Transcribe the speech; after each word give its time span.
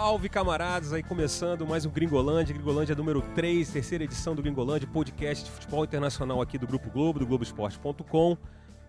Salve 0.00 0.28
camaradas, 0.28 0.92
aí 0.92 1.02
começando 1.02 1.66
mais 1.66 1.84
um 1.84 1.90
Gringolândia, 1.90 2.54
Gringolândia 2.54 2.94
número 2.94 3.20
3, 3.34 3.68
terceira 3.68 4.04
edição 4.04 4.32
do 4.32 4.40
Gringolândia, 4.40 4.86
podcast 4.86 5.44
de 5.44 5.50
futebol 5.50 5.84
internacional 5.84 6.40
aqui 6.40 6.56
do 6.56 6.68
Grupo 6.68 6.88
Globo, 6.88 7.18
do 7.18 7.26
Globoesporte.com. 7.26 8.38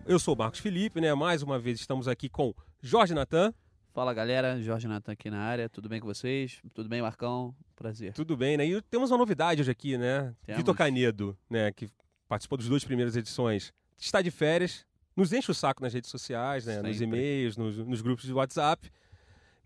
Eu 0.06 0.20
sou 0.20 0.36
o 0.36 0.38
Marcos 0.38 0.60
Felipe, 0.60 1.00
né? 1.00 1.12
Mais 1.12 1.42
uma 1.42 1.58
vez 1.58 1.80
estamos 1.80 2.06
aqui 2.06 2.28
com 2.28 2.54
Jorge 2.80 3.12
Natan. 3.12 3.52
Fala 3.92 4.14
galera, 4.14 4.62
Jorge 4.62 4.86
Natan 4.86 5.10
aqui 5.10 5.28
na 5.28 5.40
área, 5.40 5.68
tudo 5.68 5.88
bem 5.88 5.98
com 5.98 6.06
vocês? 6.06 6.60
Tudo 6.72 6.88
bem, 6.88 7.02
Marcão? 7.02 7.56
Prazer. 7.74 8.12
Tudo 8.12 8.36
bem, 8.36 8.56
né? 8.56 8.64
E 8.64 8.80
temos 8.82 9.10
uma 9.10 9.18
novidade 9.18 9.62
hoje 9.62 9.70
aqui, 9.72 9.98
né? 9.98 10.32
Temos. 10.46 10.58
Vitor 10.60 10.76
Canedo, 10.76 11.36
né? 11.50 11.72
Que 11.72 11.88
participou 12.28 12.56
das 12.56 12.68
duas 12.68 12.84
primeiras 12.84 13.16
edições, 13.16 13.72
está 13.98 14.22
de 14.22 14.30
férias, 14.30 14.86
nos 15.16 15.32
enche 15.32 15.50
o 15.50 15.54
saco 15.54 15.82
nas 15.82 15.92
redes 15.92 16.08
sociais, 16.08 16.66
né? 16.66 16.80
Nos 16.80 16.96
Sempre. 16.96 17.18
e-mails, 17.18 17.56
nos, 17.56 17.78
nos 17.78 18.00
grupos 18.00 18.26
de 18.26 18.32
WhatsApp, 18.32 18.88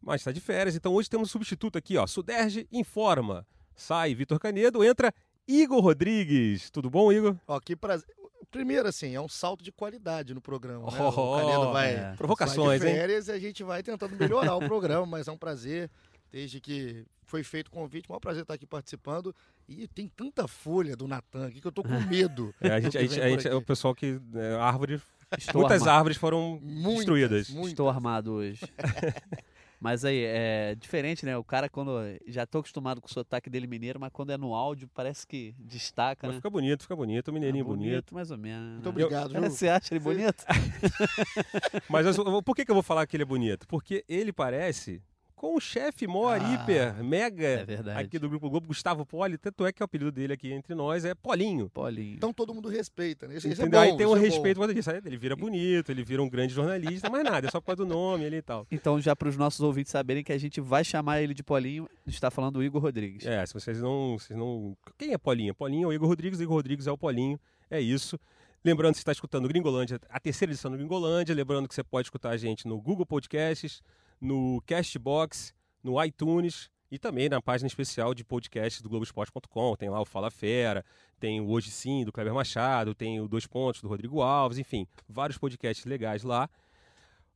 mas 0.05 0.21
está 0.21 0.33
de 0.33 0.41
férias. 0.41 0.75
Então 0.77 0.93
hoje 0.93 1.09
temos 1.09 1.29
um 1.29 1.33
substituto 1.33 1.77
aqui, 1.79 1.97
ó. 1.97 2.07
Suderge 2.07 2.67
informa. 2.71 3.47
Sai 3.75 4.15
Vitor 4.15 4.39
Canedo, 4.39 4.85
entra 4.85 5.13
Igor 5.49 5.81
Rodrigues. 5.81 6.71
Tudo 6.71 6.89
bom, 6.91 7.13
Igor? 7.13 7.37
Ó, 7.47 7.59
que 7.61 7.75
prazer. 7.75 8.07
Primeiro, 8.51 8.87
assim, 8.87 9.15
é 9.17 9.21
um 9.21 9.29
salto 9.29 9.65
de 9.65 9.73
qualidade 9.73 10.33
no 10.33 10.41
programa. 10.41 10.89
Né? 10.91 10.99
Oh, 11.01 11.09
o 11.35 11.39
Canedo 11.41 11.73
vai, 11.73 11.95
é. 11.95 12.01
vai 12.03 12.17
Provocações, 12.17 12.81
de 12.81 12.87
hein? 12.87 12.95
férias 12.95 13.27
e 13.27 13.33
a 13.33 13.39
gente 13.39 13.65
vai 13.65 13.83
tentando 13.83 14.15
melhorar 14.17 14.55
o 14.55 14.61
programa, 14.61 15.05
mas 15.05 15.27
é 15.27 15.33
um 15.33 15.37
prazer. 15.37 15.91
Desde 16.31 16.61
que 16.61 17.05
foi 17.27 17.43
feito 17.43 17.69
o 17.69 17.71
convite, 17.71 18.07
é 18.11 18.15
um 18.15 18.21
prazer 18.21 18.43
estar 18.43 18.55
aqui 18.55 18.67
participando. 18.67 19.35
E 19.69 19.89
tem 19.89 20.07
tanta 20.09 20.47
folha 20.47 20.97
do 20.97 21.09
Natan 21.09 21.47
aqui 21.49 21.61
que 21.61 21.67
eu 21.67 21.73
tô 21.73 21.83
com 21.83 21.99
medo. 22.09 22.55
É, 22.61 22.71
a 22.73 22.81
gente, 22.81 22.93
que 22.93 22.99
a 22.99 23.03
gente, 23.03 23.21
a 23.21 23.29
gente 23.29 23.49
é 23.49 23.55
o 23.55 23.63
pessoal 23.63 23.93
que. 23.95 24.21
é, 24.35 24.55
árvore, 24.55 25.01
Estou, 25.37 25.63
muitas 25.63 25.83
arma- 25.83 25.93
árvores 25.95 26.17
foram 26.17 26.61
Muitas, 26.63 26.95
destruídas. 26.97 27.51
muitas. 27.51 27.71
Estou 27.71 27.89
armado 27.89 28.33
hoje. 28.35 28.61
mas 29.81 30.05
aí, 30.05 30.23
é 30.25 30.75
diferente, 30.75 31.25
né? 31.27 31.37
O 31.37 31.45
cara, 31.45 31.69
quando. 31.69 31.93
Já 32.27 32.47
tô 32.47 32.59
acostumado 32.59 33.01
com 33.01 33.07
o 33.09 33.11
sotaque 33.13 33.49
dele 33.51 33.67
mineiro, 33.67 33.99
mas 34.01 34.11
quando 34.13 34.31
é 34.31 34.37
no 34.39 34.55
áudio, 34.55 34.89
parece 34.95 35.27
que 35.27 35.55
destaca, 35.59 36.27
Mas 36.27 36.37
né? 36.37 36.39
fica 36.41 36.51
bonito, 36.51 36.83
fica 36.83 36.97
bonito, 36.97 37.29
o 37.29 37.33
mineirinho 37.33 37.65
Ah, 37.65 37.69
bonito. 37.69 38.15
mais 38.15 38.31
ou 38.31 38.39
menos. 38.39 38.75
Muito 38.75 38.89
obrigado, 38.89 39.33
viu? 39.33 39.43
Você 39.51 39.69
acha 39.69 39.93
ele 39.95 40.01
bonito? 40.01 40.45
Mas 41.89 42.07
eu- 42.07 42.43
por 42.43 42.55
que, 42.55 42.65
que 42.65 42.71
eu 42.71 42.75
vou 42.75 42.83
falar 42.83 43.07
que 43.07 43.17
ele 43.17 43.23
é 43.23 43.27
bonito? 43.27 43.67
Porque 43.69 44.05
ele 44.09 44.33
parece 44.33 45.03
com 45.45 45.57
o 45.57 45.61
chefe 45.61 46.07
maior, 46.07 46.41
Ah, 46.41 46.55
hiper, 46.55 47.05
mega 47.05 47.67
É 47.87 48.01
aqui 48.01 48.19
do 48.19 48.31
Grupo 48.31 48.49
Globo, 48.49 48.69
Gustavo 48.69 49.05
Poli. 49.05 49.37
Tanto 49.37 49.67
é 49.67 49.73
que 49.75 49.83
o 49.83 49.85
apelido 49.85 50.11
dele 50.11 50.33
aqui 50.33 50.51
entre 50.51 50.75
nós 50.75 51.05
é 51.05 51.15
Polinho. 51.15 51.69
Paulinho. 51.69 52.15
Então 52.17 52.33
todo 52.33 52.55
mundo 52.55 52.67
respeita, 52.71 53.29
né? 53.29 53.37
Isso, 53.37 53.47
isso 53.47 53.61
é 53.61 53.69
bom, 53.69 53.79
Aí 53.79 53.95
tem 53.95 54.07
um 54.07 54.17
é 54.17 54.19
bom. 54.19 54.25
respeito 54.25 54.57
quando 54.57 54.73
disso. 54.73 54.91
Aí 54.91 55.03
Ele 55.05 55.19
vira 55.19 55.37
bonito, 55.37 55.91
ele 55.93 56.03
vira 56.03 56.23
um 56.23 56.31
grande 56.31 56.55
jornalista, 56.55 57.11
mas 57.11 57.23
nada, 57.23 57.47
é 57.47 57.51
só 57.51 57.61
por 57.61 57.67
causa 57.67 57.85
do 57.85 57.87
nome 57.87 58.25
ali 58.25 58.37
e 58.37 58.43
tal. 58.43 58.67
Então, 58.71 58.99
já 58.99 59.15
para 59.15 59.29
os 59.29 59.37
nossos 59.37 59.61
ouvintes 59.61 59.93
saberem 59.93 60.25
que 60.25 60.33
a 60.33 60.39
gente 60.39 60.63
vai 60.63 60.83
chamar 60.83 61.21
ele 61.21 61.35
de 61.35 61.43
Polinho, 61.43 61.87
está 62.07 62.31
falando 62.31 62.55
do 62.55 62.65
Igor 62.65 62.81
Rodrigues. 62.81 63.27
É, 63.27 63.45
se 63.45 63.53
vocês 63.53 63.83
não, 63.83 64.17
vocês 64.19 64.39
não. 64.39 64.75
Quem 64.97 65.13
é 65.13 65.19
Polinho? 65.19 65.55
Polinho 65.55 65.85
é 65.85 65.89
o 65.89 65.93
Igor 65.93 66.09
Rodrigues, 66.09 66.41
Igor 66.41 66.57
Rodrigues 66.57 66.87
é 66.87 66.93
o 66.93 66.97
Polinho. 66.97 67.39
É 67.71 67.79
isso. 67.79 68.19
Lembrando 68.65 68.93
que 68.93 68.97
você 68.99 69.03
está 69.03 69.13
escutando 69.13 69.45
o 69.45 69.49
Gringolândia, 69.49 70.01
a 70.09 70.19
terceira 70.19 70.51
edição 70.53 70.71
do 70.71 70.79
Gringolândia. 70.79 71.35
Lembrando 71.35 71.69
que 71.69 71.75
você 71.75 71.85
pode 71.85 72.07
escutar 72.07 72.31
a 72.31 72.37
gente 72.39 72.67
no 72.67 72.81
Google 72.81 73.05
Podcasts, 73.05 73.83
no 74.21 74.63
Castbox, 74.67 75.55
no 75.83 76.03
iTunes 76.03 76.71
e 76.91 76.99
também 76.99 77.29
na 77.29 77.43
página 77.43 77.67
especial 77.67 78.15
de 78.15 78.25
podcasts 78.25 78.81
do 78.81 78.89
Globoesporte.com. 78.89 79.77
Tem 79.77 79.91
lá 79.91 80.01
o 80.01 80.05
Fala 80.05 80.31
Fera, 80.31 80.85
tem 81.19 81.41
o 81.41 81.49
Hoje 81.49 81.71
Sim, 81.71 82.05
do 82.05 82.13
Kleber 82.13 82.33
Machado, 82.33 82.95
tem 82.95 83.21
o 83.21 83.29
Dois 83.29 83.47
Pontos, 83.47 83.81
do 83.81 83.89
Rodrigo 83.89 84.23
Alves, 84.23 84.59
enfim, 84.59 84.87
vários 85.09 85.39
podcasts 85.39 85.85
legais 85.85 86.23
lá. 86.23 86.49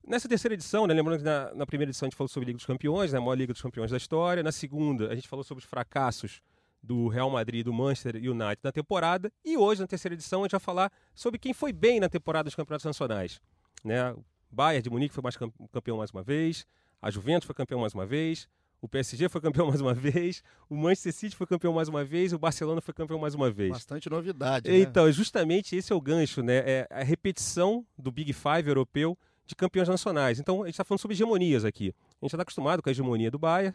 Nessa 0.06 0.28
terceira 0.28 0.54
edição, 0.54 0.86
né, 0.86 0.94
lembrando 0.94 1.18
que 1.18 1.24
na, 1.24 1.54
na 1.54 1.66
primeira 1.66 1.90
edição 1.90 2.06
a 2.06 2.08
gente 2.08 2.16
falou 2.16 2.28
sobre 2.28 2.46
Liga 2.46 2.56
dos 2.56 2.66
Campeões, 2.66 3.12
né, 3.12 3.18
a 3.18 3.20
maior 3.20 3.34
Liga 3.34 3.52
dos 3.52 3.60
Campeões 3.60 3.90
da 3.90 3.96
história. 3.96 4.42
Na 4.42 4.52
segunda, 4.52 5.10
a 5.10 5.14
gente 5.14 5.28
falou 5.28 5.44
sobre 5.44 5.62
os 5.62 5.68
fracassos 5.68 6.40
do 6.82 7.08
Real 7.08 7.28
Madrid 7.28 7.64
do 7.64 7.72
Manchester 7.72 8.16
United 8.16 8.60
na 8.62 8.72
temporada. 8.72 9.30
E 9.44 9.56
hoje, 9.56 9.80
na 9.80 9.86
terceira 9.86 10.14
edição, 10.14 10.40
a 10.40 10.44
gente 10.44 10.52
vai 10.52 10.60
falar 10.60 10.92
sobre 11.14 11.38
quem 11.38 11.52
foi 11.52 11.72
bem 11.72 12.00
na 12.00 12.08
temporada 12.08 12.44
dos 12.44 12.54
campeonatos 12.54 12.86
nacionais. 12.86 13.40
Né? 13.84 14.14
Bayern 14.50 14.82
de 14.82 14.90
Munique 14.90 15.14
foi 15.14 15.22
mais 15.22 15.36
cam- 15.36 15.52
campeão 15.72 15.98
mais 15.98 16.10
uma 16.10 16.22
vez, 16.22 16.66
a 17.00 17.10
Juventus 17.10 17.46
foi 17.46 17.54
campeão 17.54 17.80
mais 17.80 17.94
uma 17.94 18.06
vez, 18.06 18.48
o 18.80 18.88
PSG 18.88 19.28
foi 19.28 19.40
campeão 19.40 19.66
mais 19.66 19.80
uma 19.80 19.92
vez, 19.94 20.42
o 20.68 20.76
Manchester 20.76 21.12
City 21.12 21.36
foi 21.36 21.46
campeão 21.46 21.72
mais 21.72 21.88
uma 21.88 22.04
vez, 22.04 22.32
o 22.32 22.38
Barcelona 22.38 22.80
foi 22.80 22.94
campeão 22.94 23.18
mais 23.18 23.34
uma 23.34 23.50
vez. 23.50 23.70
Bastante 23.70 24.08
novidade. 24.08 24.70
né? 24.70 24.78
Então, 24.78 25.10
justamente 25.12 25.74
esse 25.76 25.92
é 25.92 25.96
o 25.96 26.00
gancho, 26.00 26.42
né? 26.42 26.56
É 26.58 26.86
a 26.90 27.02
repetição 27.02 27.84
do 27.96 28.10
Big 28.10 28.32
Five 28.32 28.68
europeu 28.68 29.16
de 29.46 29.54
campeões 29.54 29.88
nacionais. 29.88 30.38
Então, 30.38 30.62
a 30.62 30.66
gente 30.66 30.74
está 30.74 30.84
falando 30.84 31.00
sobre 31.00 31.14
hegemonias 31.14 31.64
aqui. 31.64 31.94
A 32.20 32.24
gente 32.26 32.34
está 32.34 32.42
acostumado 32.42 32.82
com 32.82 32.88
a 32.88 32.92
hegemonia 32.92 33.30
do 33.30 33.38
Bayern, 33.38 33.74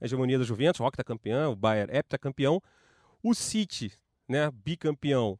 a 0.00 0.04
hegemonia 0.04 0.38
da 0.38 0.44
Juventus, 0.44 0.80
o 0.80 0.82
Rock 0.82 1.02
campeão, 1.04 1.52
o 1.52 1.56
Bayern 1.56 1.96
heptacampeão. 1.96 2.60
O 3.22 3.32
City, 3.34 3.92
né, 4.28 4.50
bicampeão. 4.50 5.38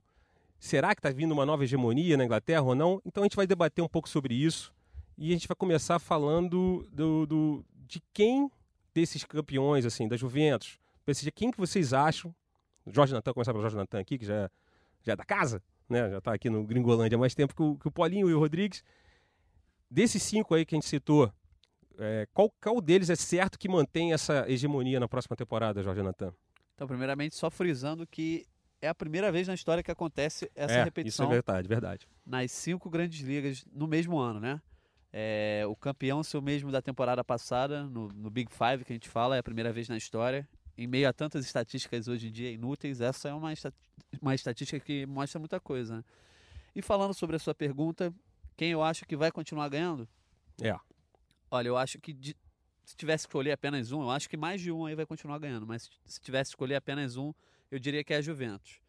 Será 0.64 0.94
que 0.94 1.00
está 1.00 1.10
vindo 1.10 1.32
uma 1.32 1.44
nova 1.44 1.64
hegemonia 1.64 2.16
na 2.16 2.24
Inglaterra 2.24 2.62
ou 2.62 2.72
não? 2.76 3.02
Então, 3.04 3.24
a 3.24 3.26
gente 3.26 3.34
vai 3.34 3.48
debater 3.48 3.84
um 3.84 3.88
pouco 3.88 4.08
sobre 4.08 4.32
isso. 4.32 4.72
E 5.18 5.30
a 5.30 5.32
gente 5.32 5.48
vai 5.48 5.56
começar 5.56 5.98
falando 5.98 6.86
do, 6.92 7.26
do- 7.26 7.64
de 7.84 8.00
quem 8.12 8.48
desses 8.94 9.24
campeões, 9.24 9.84
assim, 9.84 10.06
da 10.06 10.16
Juventus, 10.16 10.78
PSG, 11.04 11.32
quem 11.32 11.50
que 11.50 11.58
vocês 11.58 11.92
acham? 11.92 12.32
Jorge 12.86 13.12
Natan, 13.12 13.32
começar 13.32 13.50
pelo 13.52 13.62
Jorge 13.62 13.76
Natan 13.76 13.98
aqui, 13.98 14.16
que 14.16 14.24
já 14.24 14.48
já 15.02 15.14
é 15.14 15.16
da 15.16 15.24
casa, 15.24 15.60
né? 15.88 16.08
Já 16.10 16.18
está 16.18 16.32
aqui 16.32 16.48
no 16.48 16.62
Gringolândia 16.62 17.16
há 17.16 17.18
mais 17.18 17.34
tempo 17.34 17.56
que 17.56 17.62
o, 17.62 17.76
que 17.76 17.88
o 17.88 17.90
Paulinho 17.90 18.30
e 18.30 18.34
o 18.34 18.38
Rodrigues. 18.38 18.84
Desses 19.90 20.22
cinco 20.22 20.54
aí 20.54 20.64
que 20.64 20.76
a 20.76 20.78
gente 20.78 20.86
citou, 20.88 21.32
é, 21.98 22.28
qual, 22.32 22.48
qual 22.62 22.80
deles 22.80 23.10
é 23.10 23.16
certo 23.16 23.58
que 23.58 23.68
mantém 23.68 24.12
essa 24.12 24.48
hegemonia 24.48 25.00
na 25.00 25.08
próxima 25.08 25.36
temporada, 25.36 25.82
Jorge 25.82 26.02
Natan? 26.02 26.32
Então, 26.76 26.86
primeiramente, 26.86 27.34
só 27.34 27.50
frisando 27.50 28.06
que 28.06 28.46
é 28.82 28.88
a 28.88 28.94
primeira 28.94 29.30
vez 29.30 29.46
na 29.46 29.54
história 29.54 29.82
que 29.82 29.90
acontece 29.90 30.50
essa 30.56 30.74
é, 30.74 30.84
repetição 30.84 31.26
Isso 31.26 31.32
é 31.32 31.34
verdade, 31.36 31.68
verdade. 31.68 32.08
nas 32.26 32.50
cinco 32.50 32.90
grandes 32.90 33.20
ligas 33.20 33.64
no 33.72 33.86
mesmo 33.86 34.18
ano, 34.18 34.40
né? 34.40 34.60
É, 35.12 35.62
o 35.68 35.76
campeão 35.76 36.22
ser 36.22 36.36
o 36.38 36.42
mesmo 36.42 36.72
da 36.72 36.82
temporada 36.82 37.22
passada, 37.22 37.84
no, 37.84 38.08
no 38.08 38.28
Big 38.28 38.50
Five 38.50 38.84
que 38.84 38.92
a 38.92 38.96
gente 38.96 39.08
fala, 39.08 39.36
é 39.36 39.38
a 39.38 39.42
primeira 39.42 39.72
vez 39.72 39.88
na 39.88 39.96
história. 39.96 40.48
Em 40.76 40.86
meio 40.86 41.08
a 41.08 41.12
tantas 41.12 41.44
estatísticas 41.44 42.08
hoje 42.08 42.28
em 42.28 42.32
dia 42.32 42.50
inúteis, 42.50 43.00
essa 43.00 43.28
é 43.28 43.32
uma, 43.34 43.52
uma 44.20 44.34
estatística 44.34 44.80
que 44.80 45.06
mostra 45.06 45.38
muita 45.38 45.60
coisa. 45.60 45.98
Né? 45.98 46.04
E 46.74 46.82
falando 46.82 47.14
sobre 47.14 47.36
a 47.36 47.38
sua 47.38 47.54
pergunta, 47.54 48.12
quem 48.56 48.70
eu 48.70 48.82
acho 48.82 49.04
que 49.06 49.14
vai 49.16 49.30
continuar 49.30 49.68
ganhando? 49.68 50.08
É. 50.60 50.74
Olha, 51.50 51.68
eu 51.68 51.76
acho 51.76 52.00
que 52.00 52.12
de- 52.12 52.36
se 52.84 52.96
tivesse 52.96 53.26
que 53.26 53.30
escolher 53.30 53.52
apenas 53.52 53.92
um, 53.92 54.02
eu 54.02 54.10
acho 54.10 54.28
que 54.28 54.36
mais 54.36 54.60
de 54.60 54.72
um 54.72 54.86
aí 54.86 54.94
vai 54.94 55.06
continuar 55.06 55.38
ganhando. 55.38 55.66
Mas 55.66 55.88
se 56.06 56.20
tivesse 56.20 56.50
que 56.50 56.54
escolher 56.54 56.74
apenas 56.76 57.16
um, 57.16 57.32
eu 57.72 57.78
diria 57.78 58.04
que 58.04 58.12
é 58.12 58.18
a 58.18 58.20
Juventus. 58.20 58.80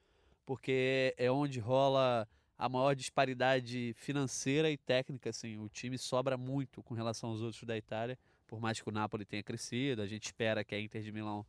Porque 0.46 1.16
é 1.18 1.32
onde 1.32 1.58
rola 1.58 2.28
a 2.58 2.68
maior 2.68 2.94
disparidade 2.94 3.94
financeira 3.96 4.70
e 4.70 4.78
técnica. 4.78 5.30
Assim, 5.30 5.58
o 5.58 5.70
time 5.70 5.98
sobra 5.98 6.38
muito 6.38 6.84
com 6.84 6.94
relação 6.94 7.30
aos 7.30 7.42
outros 7.42 7.64
da 7.64 7.78
Itália. 7.78 8.20
Por 8.46 8.60
mais 8.60 8.82
que 8.82 8.90
o 8.90 8.92
Napoli 8.92 9.24
tenha 9.24 9.42
crescido, 9.42 10.02
a 10.02 10.06
gente 10.06 10.26
espera 10.26 10.66
que 10.66 10.76
a 10.76 10.80
Inter 10.80 11.02
de 11.02 11.14
Milão 11.14 11.46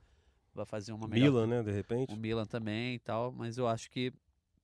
vá 0.54 0.64
fazer 0.64 0.92
uma 0.92 1.08
melhor 1.08 1.24
Milan, 1.24 1.46
né, 1.48 1.62
de 1.64 1.72
repente. 1.72 2.14
o 2.14 2.16
Milan 2.16 2.46
também 2.46 2.94
e 2.94 2.98
tal, 3.00 3.32
mas 3.32 3.58
eu 3.58 3.66
acho 3.66 3.90
que 3.90 4.12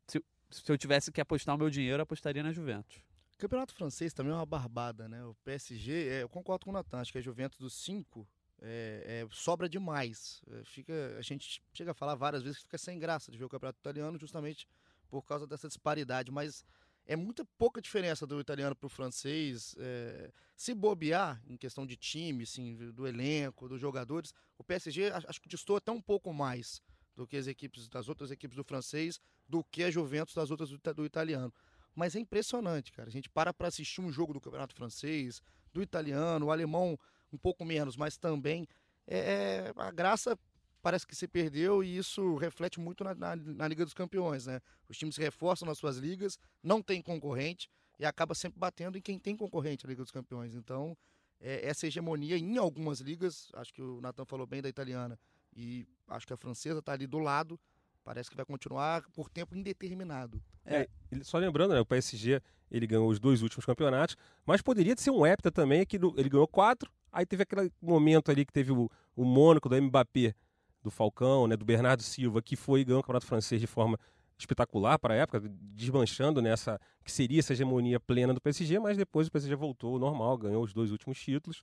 se, 0.07 0.25
se 0.49 0.71
eu 0.71 0.79
tivesse 0.79 1.11
que 1.11 1.21
apostar 1.21 1.57
o 1.57 1.59
meu 1.59 1.69
dinheiro, 1.69 1.99
eu 1.99 2.03
apostaria 2.05 2.45
na 2.45 2.53
Juventus. 2.53 3.03
O 3.35 3.39
campeonato 3.39 3.75
francês 3.75 4.15
também 4.15 4.33
é 4.33 4.37
uma 4.37 4.47
barbada, 4.47 5.09
né? 5.09 5.25
O 5.25 5.35
PSG, 5.45 6.09
é, 6.09 6.23
eu 6.23 6.29
concordo 6.29 6.65
com 6.65 6.71
o 6.71 6.75
Natan, 6.75 7.01
acho 7.01 7.11
que 7.11 7.19
a 7.19 7.21
Juventus 7.21 7.59
dos 7.59 7.75
cinco 7.75 8.29
é, 8.63 9.25
é, 9.25 9.29
sobra 9.31 9.69
demais. 9.69 10.43
É, 10.51 10.65
fica, 10.65 11.17
a 11.19 11.23
gente 11.23 11.63
chega 11.73 11.93
a 11.93 11.95
falar 11.95 12.15
várias 12.15 12.43
vezes 12.43 12.59
que 12.59 12.65
fica 12.65 12.79
sem 12.79 12.99
graça 12.99 13.31
de 13.31 13.39
ver 13.39 13.45
o 13.45 13.49
campeonato 13.49 13.79
italiano 13.79 14.19
justamente 14.19 14.69
por 15.09 15.23
causa 15.23 15.47
dessa 15.47 15.67
disparidade, 15.67 16.31
mas 16.31 16.65
é 17.07 17.17
muita 17.17 17.45
pouca 17.59 17.81
diferença 17.81 18.27
do 18.27 18.41
italiano 18.41 18.77
para 18.77 18.87
o 18.87 18.91
francês. 18.91 19.75
é, 19.79 20.31
se 20.55 20.75
bobear 20.75 21.43
em 21.49 21.57
questão 21.57 21.87
de 21.87 21.97
time, 21.97 22.45
assim, 22.45 22.77
do 22.93 23.07
elenco, 23.07 23.69
dos 23.69 23.81
jogadores, 23.81 24.33
o 24.59 24.63
PSG 24.63 25.11
acho 25.11 25.41
que 25.41 25.49
distou 25.49 25.77
até 25.77 25.91
um 25.91 26.01
pouco 26.01 26.33
mais 26.33 26.83
do 27.17 27.27
que 27.27 27.37
as 27.37 27.47
equipes 27.47 27.89
das 27.89 28.09
outras 28.09 28.31
equipes 28.31 28.57
do 28.57 28.63
francês, 28.63 29.19
do 29.49 29.65
que 29.65 29.83
a 29.83 29.91
Juventus 29.91 30.35
das 30.35 30.51
outras 30.51 30.71
do, 30.71 30.79
do 30.95 31.05
italiano. 31.05 31.53
Mas 31.95 32.15
é 32.15 32.21
impressionante, 32.21 32.93
cara. 32.93 33.09
A 33.09 33.13
gente 33.13 33.29
para 33.29 33.53
para 33.53 33.69
assistir 33.69 34.01
um 34.01 34.13
jogo 34.13 34.33
do 34.33 34.41
campeonato 34.41 34.75
francês, 34.75 35.43
do 35.73 35.83
italiano, 35.83 36.47
o 36.47 36.53
alemão 36.53 36.99
um 37.33 37.39
pouco 37.39 37.65
menos, 37.65 37.97
mas 37.97 38.17
também 38.17 38.67
é, 39.07 39.19
é- 39.19 39.73
a 39.77 39.91
graça 39.91 40.39
parece 40.83 41.07
que 41.07 41.15
se 41.15 41.29
perdeu 41.29 41.83
e 41.85 41.97
isso 41.97 42.37
reflete 42.37 42.81
muito 42.81 43.05
na, 43.05 43.15
na- 43.15 43.37
na 43.37 43.69
Liga 43.69 43.85
dos 43.85 43.93
Campeões, 43.95 44.47
né? 44.47 44.61
Os 44.89 44.97
times 44.97 45.15
se 45.15 45.21
reforçam 45.21 45.67
nas 45.67 45.79
suas 45.79 45.97
ligas, 45.99 46.39
não 46.63 46.81
tem 46.83 47.03
concorrente 47.03 47.69
e 47.99 48.05
acaba 48.07 48.35
sempre 48.35 48.59
batendo 48.59 48.97
em 48.97 49.01
quem 49.03 49.19
tem 49.19 49.37
concorrente 49.37 49.85
na 49.85 49.91
Liga 49.91 50.03
dos 50.03 50.11
Campeões. 50.13 50.55
Então, 50.55 50.97
é, 51.39 51.67
essa 51.67 51.87
hegemonia 51.87 52.37
em 52.39 52.57
algumas 52.57 53.01
ligas, 53.01 53.49
acho 53.55 53.73
que 53.75 53.83
o 53.83 54.01
Nathan 54.01 54.25
falou 54.25 54.47
bem 54.47 54.63
da 54.63 54.69
italiana 54.69 55.19
e 55.55 55.87
acho 56.09 56.27
que 56.27 56.33
a 56.33 56.37
francesa 56.37 56.79
está 56.79 56.93
ali 56.93 57.07
do 57.07 57.19
lado, 57.19 57.59
parece 58.03 58.31
que 58.31 58.37
vai 58.37 58.45
continuar 58.47 59.03
por 59.13 59.29
tempo 59.29 59.55
indeterminado. 59.57 60.43
É, 60.65 60.89
só 61.23 61.37
lembrando, 61.39 61.75
né, 61.75 61.81
o 61.81 61.87
PSG 61.87 62.41
ele 62.71 62.87
ganhou 62.87 63.09
os 63.09 63.19
dois 63.19 63.43
últimos 63.43 63.67
campeonatos, 63.67 64.17
mas 64.47 64.63
poderia 64.63 64.95
ser 64.97 65.11
um 65.11 65.27
hepta 65.27 65.51
também, 65.51 65.85
que 65.85 65.97
ele 65.97 66.29
ganhou 66.29 66.47
quatro, 66.47 66.91
Aí 67.13 67.27
teve 67.27 67.43
aquele 67.43 67.73
momento 67.81 68.31
ali 68.31 68.45
que 68.45 68.53
teve 68.53 68.73
o, 68.73 68.91
o 69.17 69.25
Mônaco 69.25 69.69
do 69.69 69.81
Mbappé, 69.81 70.35
do 70.83 70.91
Falcão, 70.91 71.47
né, 71.47 71.57
do 71.57 71.65
Bernardo 71.65 72.03
Silva, 72.03 72.41
que 72.41 72.57
foi 72.57 72.85
ganhou 72.85 73.01
o 73.01 73.03
Campeonato 73.03 73.27
Francês 73.27 73.61
de 73.61 73.67
forma 73.67 73.99
espetacular 74.39 74.99
para 74.99 75.15
a 75.15 75.17
época, 75.19 75.43
desmanchando 75.75 76.41
nessa 76.41 76.81
que 77.05 77.13
seria 77.13 77.41
essa 77.41 77.53
hegemonia 77.53 78.01
plena 78.01 78.33
do 78.33 78.41
PSG, 78.41 78.79
mas 78.79 78.97
depois 78.97 79.29
o 79.29 79.31
PSG 79.31 79.55
voltou 79.55 79.95
ao 79.95 79.99
normal, 79.99 80.39
ganhou 80.39 80.63
os 80.63 80.73
dois 80.73 80.91
últimos 80.91 81.21
títulos. 81.21 81.63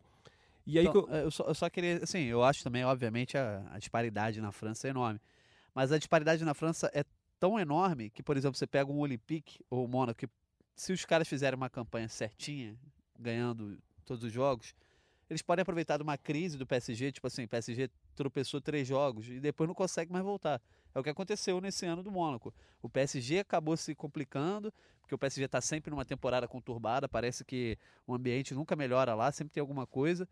E 0.65 0.77
aí 0.77 0.85
então, 0.85 1.07
eu... 1.09 1.15
Eu, 1.15 1.31
só, 1.31 1.43
eu... 1.45 1.55
só, 1.55 1.69
queria, 1.69 2.03
assim, 2.03 2.19
eu 2.19 2.43
acho 2.43 2.63
também, 2.63 2.83
obviamente, 2.83 3.37
a, 3.37 3.65
a, 3.71 3.79
disparidade 3.79 4.39
na 4.41 4.51
França 4.51 4.87
é 4.87 4.91
enorme. 4.91 5.19
Mas 5.73 5.91
a 5.91 5.97
disparidade 5.97 6.43
na 6.43 6.53
França 6.53 6.91
é 6.93 7.03
tão 7.39 7.59
enorme 7.59 8.09
que, 8.09 8.21
por 8.21 8.37
exemplo, 8.37 8.57
você 8.57 8.67
pega 8.67 8.91
um 8.91 8.99
Olympique 8.99 9.59
ou 9.69 9.85
o 9.85 9.87
Mônaco, 9.87 10.19
que 10.19 10.29
se 10.75 10.93
os 10.93 11.05
caras 11.05 11.27
fizerem 11.27 11.55
uma 11.55 11.69
campanha 11.69 12.07
certinha, 12.07 12.77
ganhando 13.17 13.77
todos 14.05 14.23
os 14.23 14.31
jogos, 14.31 14.75
eles 15.29 15.41
podem 15.41 15.61
aproveitar 15.61 15.97
de 15.97 16.03
uma 16.03 16.17
crise 16.17 16.57
do 16.57 16.65
PSG, 16.65 17.11
tipo 17.11 17.27
assim, 17.27 17.45
PSG 17.45 17.89
tropeçou 18.15 18.61
três 18.61 18.87
jogos 18.87 19.27
e 19.27 19.39
depois 19.39 19.67
não 19.67 19.75
consegue 19.75 20.11
mais 20.11 20.23
voltar. 20.23 20.61
É 20.95 20.99
o 20.99 21.03
que 21.03 21.09
aconteceu 21.09 21.59
nesse 21.59 21.85
ano 21.85 22.01
do 22.01 22.09
Mônaco. 22.09 22.53
O 22.81 22.89
PSG 22.89 23.39
acabou 23.39 23.75
se 23.75 23.93
complicando, 23.93 24.73
porque 25.01 25.13
o 25.13 25.17
PSG 25.17 25.45
está 25.45 25.59
sempre 25.59 25.91
numa 25.91 26.05
temporada 26.05 26.47
conturbada, 26.47 27.09
parece 27.09 27.43
que 27.43 27.77
o 28.05 28.13
ambiente 28.13 28.53
nunca 28.53 28.75
melhora 28.75 29.13
lá, 29.13 29.31
sempre 29.31 29.53
tem 29.53 29.61
alguma 29.61 29.85
coisa. 29.85 30.27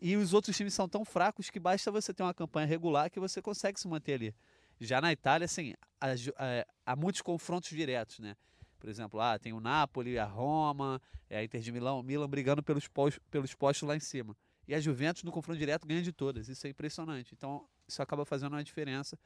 E 0.00 0.16
os 0.16 0.34
outros 0.34 0.54
times 0.54 0.74
são 0.74 0.86
tão 0.86 1.04
fracos 1.04 1.48
que 1.48 1.58
basta 1.58 1.90
você 1.90 2.12
ter 2.12 2.22
uma 2.22 2.34
campanha 2.34 2.66
regular 2.66 3.10
que 3.10 3.18
você 3.18 3.40
consegue 3.40 3.80
se 3.80 3.88
manter 3.88 4.14
ali. 4.14 4.34
Já 4.78 5.00
na 5.00 5.10
Itália, 5.10 5.46
assim, 5.46 5.72
há, 5.98 6.08
há 6.84 6.94
muitos 6.94 7.22
confrontos 7.22 7.70
diretos, 7.70 8.18
né? 8.18 8.36
Por 8.86 8.90
exemplo, 8.90 9.20
ah, 9.20 9.36
tem 9.36 9.52
o 9.52 9.58
Napoli, 9.58 10.16
a 10.16 10.24
Roma, 10.24 11.02
é 11.28 11.38
a 11.38 11.42
Inter 11.42 11.60
de 11.60 11.72
Milão, 11.72 12.04
Milan 12.04 12.28
brigando 12.28 12.62
pelos, 12.62 12.86
postos, 12.86 13.20
pelos 13.32 13.52
postos 13.52 13.88
lá 13.88 13.96
em 13.96 14.00
cima. 14.00 14.36
E 14.68 14.76
a 14.76 14.78
Juventus, 14.78 15.24
no 15.24 15.32
confronto 15.32 15.58
direto, 15.58 15.88
ganha 15.88 16.02
de 16.02 16.12
todas. 16.12 16.48
Isso 16.48 16.64
é 16.68 16.70
impressionante. 16.70 17.34
Então, 17.34 17.66
isso 17.88 18.00
acaba 18.00 18.24
fazendo 18.24 18.52
uma 18.52 18.62
diferença. 18.62 19.18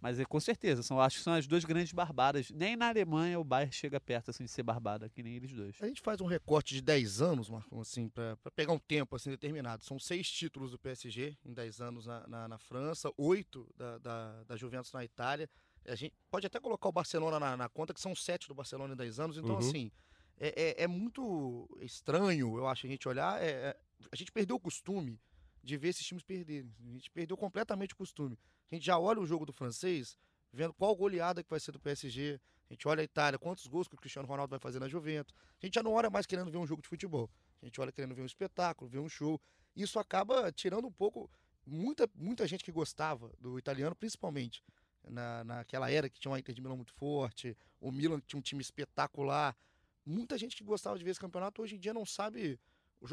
Mas 0.00 0.18
é, 0.18 0.24
com 0.24 0.40
certeza, 0.40 0.82
são, 0.82 1.00
acho 1.00 1.18
que 1.18 1.22
são 1.22 1.34
as 1.34 1.46
duas 1.46 1.64
grandes 1.64 1.92
barbadas. 1.92 2.50
Nem 2.50 2.74
na 2.74 2.88
Alemanha 2.88 3.38
o 3.38 3.44
Bayern 3.44 3.72
chega 3.72 4.00
perto 4.00 4.32
assim, 4.32 4.42
de 4.42 4.50
ser 4.50 4.64
barbada, 4.64 5.08
que 5.08 5.22
nem 5.22 5.36
eles 5.36 5.52
dois. 5.52 5.76
A 5.80 5.86
gente 5.86 6.00
faz 6.00 6.20
um 6.20 6.26
recorte 6.26 6.74
de 6.74 6.82
10 6.82 7.22
anos, 7.22 7.48
Marcão, 7.48 7.80
assim, 7.80 8.08
para 8.08 8.36
pegar 8.56 8.72
um 8.72 8.78
tempo 8.80 9.14
assim 9.14 9.30
determinado. 9.30 9.84
São 9.84 10.00
seis 10.00 10.28
títulos 10.28 10.72
do 10.72 10.80
PSG 10.80 11.36
em 11.44 11.54
10 11.54 11.80
anos 11.80 12.06
na, 12.06 12.26
na, 12.26 12.48
na 12.48 12.58
França, 12.58 13.08
oito 13.16 13.72
da, 13.76 13.98
da, 13.98 14.42
da 14.42 14.56
Juventus 14.56 14.92
na 14.92 15.04
Itália. 15.04 15.48
A 15.88 15.94
gente 15.94 16.14
pode 16.30 16.46
até 16.46 16.58
colocar 16.58 16.88
o 16.88 16.92
Barcelona 16.92 17.38
na, 17.38 17.56
na 17.56 17.68
conta, 17.68 17.94
que 17.94 18.00
são 18.00 18.14
sete 18.14 18.48
do 18.48 18.54
Barcelona 18.54 18.94
em 18.94 18.96
10 18.96 19.20
anos. 19.20 19.36
Então, 19.36 19.52
uhum. 19.52 19.58
assim, 19.58 19.90
é, 20.38 20.80
é, 20.80 20.82
é, 20.84 20.86
muito 20.86 21.68
estranho, 21.80 22.58
eu 22.58 22.66
acho, 22.66 22.86
a 22.86 22.90
gente 22.90 23.08
olhar. 23.08 23.42
É, 23.42 23.50
é, 23.50 23.76
a 24.10 24.16
gente 24.16 24.32
perdeu 24.32 24.56
o 24.56 24.60
costume 24.60 25.20
de 25.62 25.76
ver 25.76 25.88
esses 25.88 26.04
times 26.06 26.22
perderem. 26.22 26.72
A 26.86 26.92
gente 26.92 27.10
perdeu 27.10 27.36
completamente 27.36 27.94
o 27.94 27.96
costume. 27.96 28.38
A 28.70 28.74
gente 28.74 28.84
já 28.84 28.98
olha 28.98 29.20
o 29.20 29.26
jogo 29.26 29.46
do 29.46 29.52
francês, 29.52 30.16
vendo 30.52 30.74
qual 30.74 30.94
goleada 30.94 31.42
que 31.42 31.50
vai 31.50 31.60
ser 31.60 31.72
do 31.72 31.80
PSG. 31.80 32.40
A 32.68 32.72
gente 32.72 32.86
olha 32.88 33.00
a 33.00 33.04
Itália, 33.04 33.38
quantos 33.38 33.66
gols 33.66 33.86
que 33.86 33.94
o 33.94 33.98
Cristiano 33.98 34.26
Ronaldo 34.26 34.50
vai 34.50 34.58
fazer 34.58 34.80
na 34.80 34.88
Juventus. 34.88 35.34
A 35.62 35.66
gente 35.66 35.74
já 35.74 35.82
não 35.82 35.92
olha 35.92 36.10
mais 36.10 36.26
querendo 36.26 36.50
ver 36.50 36.58
um 36.58 36.66
jogo 36.66 36.82
de 36.82 36.88
futebol. 36.88 37.30
A 37.62 37.64
gente 37.64 37.80
olha 37.80 37.92
querendo 37.92 38.14
ver 38.14 38.22
um 38.22 38.26
espetáculo, 38.26 38.90
ver 38.90 38.98
um 38.98 39.08
show. 39.08 39.40
Isso 39.74 39.98
acaba 39.98 40.50
tirando 40.52 40.86
um 40.86 40.92
pouco. 40.92 41.30
Muita, 41.64 42.08
muita 42.14 42.46
gente 42.46 42.62
que 42.62 42.70
gostava 42.70 43.32
do 43.40 43.58
italiano, 43.58 43.94
principalmente 43.94 44.62
na, 45.08 45.44
naquela 45.44 45.90
era 45.90 46.08
que 46.08 46.18
tinha 46.18 46.30
uma 46.30 46.38
Inter 46.38 46.54
de 46.54 46.60
Milão 46.60 46.76
muito 46.76 46.92
forte, 46.92 47.56
o 47.80 47.90
Milan 47.90 48.20
tinha 48.20 48.38
um 48.38 48.42
time 48.42 48.60
espetacular. 48.60 49.56
Muita 50.04 50.36
gente 50.38 50.56
que 50.56 50.64
gostava 50.64 50.98
de 50.98 51.04
ver 51.04 51.10
esse 51.10 51.20
campeonato 51.20 51.62
hoje 51.62 51.76
em 51.76 51.78
dia 51.78 51.94
não 51.94 52.04
sabe 52.04 52.58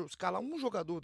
escalar 0.07 0.41
um 0.41 0.57
jogador, 0.59 1.03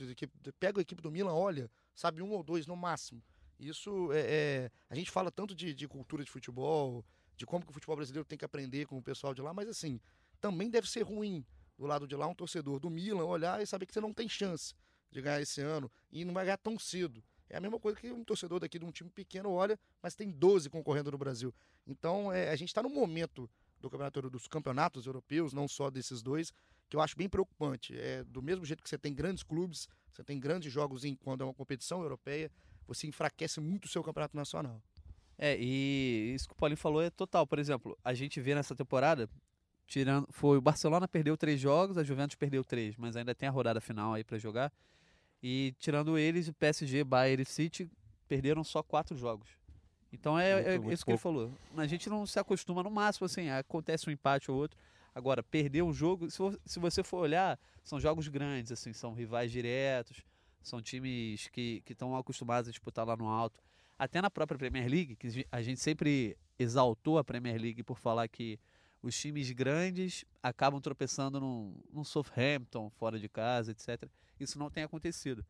pega 0.60 0.80
a 0.80 0.82
equipe 0.82 1.02
do 1.02 1.12
Milan, 1.12 1.34
olha, 1.34 1.70
sabe 1.94 2.22
um 2.22 2.32
ou 2.32 2.44
dois 2.44 2.66
no 2.66 2.76
máximo. 2.76 3.22
Isso 3.60 4.12
é, 4.14 4.20
é 4.20 4.72
a 4.90 4.96
gente 4.96 5.12
fala 5.12 5.30
tanto 5.30 5.54
de, 5.54 5.74
de, 5.74 5.88
cultura 5.88 6.24
de 6.24 6.32
futebol, 6.32 7.06
de 7.36 7.46
como 7.46 7.66
que 7.66 7.72
o 7.72 7.74
futebol 7.74 7.96
brasileiro 7.96 8.26
tem 8.26 8.38
que 8.38 8.46
aprender 8.46 8.86
com 8.86 8.98
o 8.98 9.04
pessoal 9.04 9.34
de 9.34 9.42
lá, 9.42 9.54
mas 9.54 9.68
assim, 9.68 10.00
também 10.40 10.70
deve 10.70 10.90
ser 10.90 11.02
ruim 11.02 11.46
do 11.78 11.86
lado 11.86 12.08
de 12.08 12.16
lá 12.16 12.28
um 12.28 12.36
torcedor 12.36 12.80
do 12.80 12.90
Milan 12.90 13.26
olhar 13.26 13.62
e 13.62 13.68
saber 13.68 13.86
que 13.86 13.94
você 13.94 14.02
não 14.02 14.14
tem 14.14 14.28
chance 14.28 14.74
de 15.12 15.22
ganhar 15.22 15.42
esse 15.42 15.62
ano 15.62 15.92
e 16.12 16.24
não 16.24 16.34
vai 16.34 16.46
ganhar 16.46 16.58
tão 16.58 16.78
cedo. 16.80 17.24
É 17.50 17.58
a 17.58 17.62
mesma 17.62 17.80
coisa 17.80 18.00
que 18.00 18.12
um 18.12 18.24
torcedor 18.24 18.60
daqui 18.60 18.78
de 18.78 18.86
um 18.86 18.92
time 18.92 19.10
pequeno 19.10 19.52
olha, 19.52 19.80
mas 20.02 20.16
tem 20.16 20.30
12 20.30 20.70
concorrendo 20.70 21.12
no 21.12 21.18
Brasil. 21.18 21.54
Então, 21.88 22.32
é, 22.32 22.50
a 22.50 22.56
gente 22.56 22.70
está 22.70 22.84
no 22.84 22.90
momento 22.90 23.50
do 23.80 23.90
campeonato 23.90 24.30
dos 24.30 24.48
campeonatos 24.48 25.06
europeus, 25.06 25.54
não 25.54 25.68
só 25.68 25.90
desses 25.90 26.22
dois, 26.22 26.52
que 26.90 26.96
eu 26.96 27.02
acho 27.02 27.16
bem 27.18 27.30
preocupante. 27.30 27.98
É 27.98 28.24
do 28.24 28.42
mesmo 28.42 28.66
jeito 28.66 28.84
que 28.84 28.90
você 28.90 28.98
tem 28.98 29.14
grandes 29.14 29.44
clubes, 29.44 29.88
você 30.12 30.24
tem 30.24 30.40
grandes 30.40 30.72
jogos 30.72 31.06
em 31.06 31.16
quando 31.16 31.42
é 31.42 31.46
uma 31.46 31.54
competição 31.54 32.02
europeia, 32.02 32.52
você 32.88 33.08
enfraquece 33.08 33.60
muito 33.60 33.86
o 33.86 33.88
seu 33.88 34.04
campeonato 34.04 34.36
nacional. 34.36 34.82
É, 35.38 35.58
e 35.58 36.34
isso 36.36 36.48
que 36.48 36.54
o 36.54 36.56
Paulinho 36.56 36.78
falou 36.78 37.02
é 37.02 37.10
total. 37.10 37.48
Por 37.48 37.60
exemplo, 37.60 37.98
a 38.04 38.14
gente 38.14 38.42
vê 38.42 38.54
nessa 38.54 38.76
temporada, 38.76 39.30
tirando, 39.88 40.28
foi 40.32 40.58
o 40.58 40.62
Barcelona 40.62 41.08
perdeu 41.08 41.38
três 41.38 41.60
jogos, 41.60 41.98
a 41.98 42.04
Juventus 42.04 42.36
perdeu 42.36 42.64
três, 42.64 42.98
mas 42.98 43.16
ainda 43.16 43.34
tem 43.34 43.48
a 43.48 43.52
rodada 43.52 43.80
final 43.80 44.14
aí 44.14 44.24
para 44.24 44.38
jogar. 44.38 44.74
E 45.42 45.74
tirando 45.80 46.18
eles, 46.18 46.48
o 46.48 46.54
PSG, 46.54 47.04
Bayern 47.04 47.44
e 47.44 47.46
City 47.46 47.90
perderam 48.28 48.64
só 48.64 48.84
quatro 48.84 49.18
jogos. 49.18 49.50
Então 50.12 50.38
é, 50.40 50.56
muito, 50.56 50.68
é 50.68 50.78
muito 50.80 50.94
isso 50.94 51.06
pouco. 51.06 51.06
que 51.06 51.12
ele 51.12 51.18
falou. 51.18 51.54
A 51.78 51.88
gente 51.88 52.10
não 52.10 52.26
se 52.26 52.40
acostuma 52.40 52.84
no 52.84 52.90
máximo, 52.90 53.26
assim, 53.26 53.50
acontece 53.50 54.10
um 54.10 54.12
empate 54.12 54.52
ou 54.52 54.58
outro. 54.58 54.78
Agora, 55.14 55.42
perder 55.44 55.82
um 55.82 55.94
jogo, 55.94 56.30
se, 56.30 56.38
se 56.66 56.80
você 56.80 57.04
for 57.04 57.18
olhar, 57.18 57.60
são 57.84 58.00
jogos 58.00 58.28
grandes, 58.28 58.72
assim, 58.72 58.94
são 58.94 59.14
rivais 59.14 59.52
diretos, 59.52 60.24
são 60.62 60.82
times 60.82 61.48
que 61.48 61.84
estão 61.90 62.16
acostumados 62.16 62.70
a 62.70 62.72
disputar 62.72 63.06
lá 63.06 63.16
no 63.16 63.28
alto. 63.28 63.60
Até 63.98 64.22
na 64.22 64.30
própria 64.30 64.58
Premier 64.58 64.90
League, 64.90 65.16
que 65.16 65.46
a 65.52 65.62
gente 65.62 65.80
sempre 65.80 66.38
exaltou 66.58 67.18
a 67.18 67.24
Premier 67.24 67.60
League 67.60 67.84
por 67.84 67.98
falar 67.98 68.28
que 68.28 68.60
os 69.02 69.18
times 69.18 69.52
grandes 69.52 70.26
acabam 70.42 70.82
tropeçando 70.82 71.40
num, 71.40 71.76
num 71.92 72.04
Southampton 72.04 72.90
fora 72.90 73.20
de 73.20 73.30
casa, 73.30 73.72
etc. 73.72 74.10
Isso 74.40 74.60
não 74.60 74.70
tem 74.70 74.84
acontecido. 74.84 75.46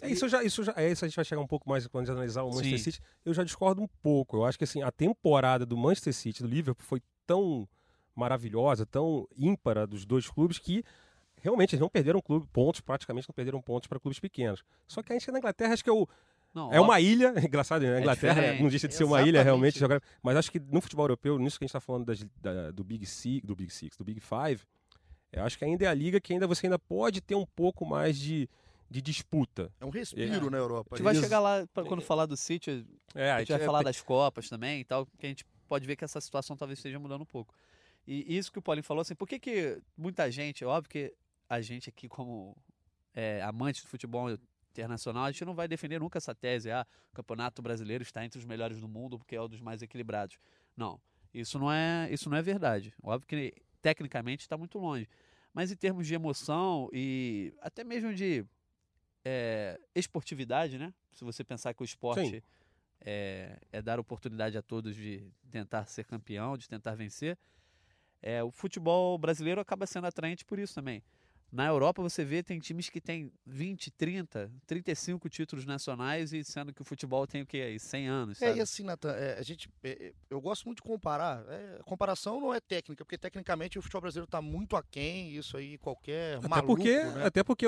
É, 0.00 0.08
isso 0.08 0.28
já, 0.28 0.42
isso 0.44 0.62
já, 0.62 0.72
é 0.76 0.90
isso 0.90 1.04
a 1.04 1.08
gente 1.08 1.16
vai 1.16 1.24
chegar 1.24 1.40
um 1.40 1.46
pouco 1.46 1.68
mais 1.68 1.86
quando 1.86 2.04
a 2.04 2.06
gente 2.06 2.14
analisar 2.14 2.42
o 2.42 2.50
Manchester 2.50 2.78
Sim. 2.78 2.84
City. 2.84 3.00
Eu 3.24 3.34
já 3.34 3.42
discordo 3.42 3.82
um 3.82 3.88
pouco. 4.02 4.36
Eu 4.36 4.44
acho 4.44 4.56
que 4.56 4.64
assim, 4.64 4.82
a 4.82 4.92
temporada 4.92 5.66
do 5.66 5.76
Manchester 5.76 6.14
City, 6.14 6.42
do 6.42 6.48
Liverpool, 6.48 6.84
foi 6.84 7.02
tão 7.26 7.68
maravilhosa, 8.14 8.86
tão 8.86 9.28
ímpara 9.36 9.86
dos 9.86 10.04
dois 10.04 10.28
clubes 10.28 10.58
que 10.58 10.84
realmente 11.40 11.74
eles 11.74 11.80
não 11.80 11.88
perderam 11.88 12.20
clube, 12.20 12.46
pontos, 12.52 12.80
praticamente 12.80 13.28
não 13.28 13.34
perderam 13.34 13.62
pontos 13.62 13.88
para 13.88 14.00
clubes 14.00 14.18
pequenos. 14.18 14.64
Só 14.86 15.02
que 15.02 15.12
a 15.12 15.18
gente 15.18 15.30
na 15.30 15.38
Inglaterra 15.38 15.72
acho 15.72 15.84
que 15.84 15.90
é 15.90 15.92
o 15.92 16.06
não, 16.54 16.72
é 16.72 16.80
uma 16.80 17.00
ilha, 17.00 17.32
engraçado, 17.44 17.82
né? 17.82 17.94
A 17.94 17.98
é 17.98 18.00
Inglaterra 18.00 18.42
é 18.42 18.60
não 18.60 18.68
deixa 18.68 18.88
de 18.88 18.94
ser 18.94 19.04
uma 19.04 19.22
ilha 19.22 19.42
realmente, 19.42 19.80
mas 20.22 20.36
acho 20.36 20.50
que 20.50 20.58
no 20.58 20.80
futebol 20.80 21.04
europeu, 21.04 21.38
nisso 21.38 21.58
que 21.58 21.64
a 21.64 21.66
gente 21.66 21.70
está 21.70 21.80
falando 21.80 22.06
das, 22.06 22.24
da, 22.40 22.70
do 22.70 22.82
Big 22.82 23.04
Six, 23.06 23.46
do 23.46 23.54
Big 23.54 23.70
Six, 23.70 23.96
do 23.96 24.04
Big 24.04 24.20
Five, 24.20 24.62
eu 25.32 25.44
acho 25.44 25.58
que 25.58 25.64
ainda 25.64 25.84
é 25.84 25.88
a 25.88 25.94
liga 25.94 26.20
que 26.20 26.32
ainda 26.32 26.46
você 26.46 26.66
ainda 26.66 26.78
pode 26.78 27.20
ter 27.20 27.34
um 27.34 27.44
pouco 27.44 27.84
mais 27.84 28.18
de, 28.18 28.48
de 28.90 29.02
disputa. 29.02 29.70
É 29.80 29.84
um 29.84 29.90
respiro 29.90 30.46
é. 30.46 30.50
na 30.50 30.56
Europa. 30.56 30.94
A 30.94 30.96
gente 30.96 31.04
vai 31.04 31.14
chegar 31.14 31.40
lá 31.40 31.66
para 31.72 31.84
quando 31.84 32.02
falar 32.02 32.26
do 32.26 32.36
City, 32.36 32.86
é, 33.14 33.32
a 33.32 33.38
gente 33.40 33.52
vai 33.52 33.60
é, 33.60 33.64
falar 33.64 33.82
das 33.82 34.00
Copas 34.00 34.48
também 34.48 34.80
e 34.80 34.84
tal, 34.84 35.06
que 35.18 35.26
a 35.26 35.28
gente 35.28 35.44
pode 35.68 35.86
ver 35.86 35.96
que 35.96 36.04
essa 36.04 36.20
situação 36.20 36.56
talvez 36.56 36.78
esteja 36.78 36.98
mudando 36.98 37.22
um 37.22 37.26
pouco. 37.26 37.54
E 38.06 38.36
isso 38.36 38.50
que 38.50 38.58
o 38.58 38.62
Paulinho 38.62 38.84
falou, 38.84 39.02
assim, 39.02 39.14
por 39.14 39.28
que, 39.28 39.38
que 39.38 39.78
muita 39.94 40.30
gente, 40.30 40.64
óbvio 40.64 40.88
que 40.88 41.14
a 41.46 41.60
gente 41.60 41.90
aqui 41.90 42.08
como 42.08 42.56
é, 43.14 43.42
amante 43.42 43.82
do 43.82 43.88
futebol 43.88 44.30
internacional, 44.78 45.24
a 45.24 45.30
gente 45.30 45.44
não 45.44 45.54
vai 45.54 45.66
defender 45.66 45.98
nunca 45.98 46.18
essa 46.18 46.34
tese, 46.34 46.70
ah, 46.70 46.86
o 47.10 47.16
campeonato 47.16 47.60
brasileiro 47.60 48.02
está 48.02 48.24
entre 48.24 48.38
os 48.38 48.44
melhores 48.44 48.80
do 48.80 48.88
mundo 48.88 49.18
porque 49.18 49.34
é 49.34 49.42
um 49.42 49.48
dos 49.48 49.60
mais 49.60 49.82
equilibrados. 49.82 50.38
Não, 50.76 51.00
isso 51.34 51.58
não 51.58 51.70
é, 51.70 52.08
isso 52.10 52.30
não 52.30 52.36
é 52.36 52.42
verdade. 52.42 52.94
Óbvio 53.02 53.26
que 53.26 53.54
tecnicamente 53.82 54.42
está 54.42 54.56
muito 54.56 54.78
longe. 54.78 55.08
Mas 55.52 55.72
em 55.72 55.76
termos 55.76 56.06
de 56.06 56.14
emoção 56.14 56.88
e 56.92 57.52
até 57.60 57.82
mesmo 57.82 58.14
de 58.14 58.44
é, 59.24 59.80
esportividade, 59.94 60.78
né? 60.78 60.92
Se 61.12 61.24
você 61.24 61.42
pensar 61.42 61.74
que 61.74 61.82
o 61.82 61.84
esporte 61.84 62.42
é, 63.00 63.58
é, 63.72 63.82
dar 63.82 63.98
oportunidade 63.98 64.56
a 64.56 64.62
todos 64.62 64.94
de 64.94 65.32
tentar 65.50 65.86
ser 65.86 66.04
campeão, 66.04 66.56
de 66.56 66.68
tentar 66.68 66.94
vencer, 66.94 67.36
é, 68.22 68.42
o 68.42 68.50
futebol 68.50 69.18
brasileiro 69.18 69.60
acaba 69.60 69.86
sendo 69.86 70.06
atraente 70.06 70.44
por 70.44 70.58
isso 70.58 70.74
também. 70.74 71.02
Na 71.50 71.66
Europa 71.66 72.02
você 72.02 72.24
vê 72.24 72.42
tem 72.42 72.58
times 72.58 72.90
que 72.90 73.00
tem 73.00 73.32
20, 73.46 73.90
30, 73.90 74.50
35 74.66 75.28
títulos 75.30 75.64
nacionais 75.64 76.32
e 76.32 76.44
sendo 76.44 76.74
que 76.74 76.82
o 76.82 76.84
futebol 76.84 77.26
tem 77.26 77.42
o 77.42 77.46
que 77.46 77.60
aí 77.60 77.78
100 77.78 78.06
anos. 78.06 78.38
Sabe? 78.38 78.52
É, 78.52 78.56
e 78.56 78.60
assim, 78.60 78.82
Nathan, 78.82 79.12
é, 79.12 79.38
a 79.38 79.42
gente, 79.42 79.70
é, 79.82 79.90
é, 79.90 80.12
eu 80.28 80.40
gosto 80.40 80.66
muito 80.66 80.82
de 80.82 80.82
comparar. 80.82 81.42
É, 81.48 81.80
comparação 81.84 82.38
não 82.38 82.52
é 82.52 82.60
técnica, 82.60 83.02
porque 83.02 83.16
tecnicamente 83.16 83.78
o 83.78 83.82
futebol 83.82 84.02
brasileiro 84.02 84.26
está 84.26 84.42
muito 84.42 84.76
aquém, 84.76 85.34
isso 85.34 85.56
aí 85.56 85.78
qualquer 85.78 86.36
até 86.36 86.48
maluco, 86.48 86.74
porque, 86.74 87.02
né? 87.02 87.24
Até 87.24 87.42
porque 87.42 87.66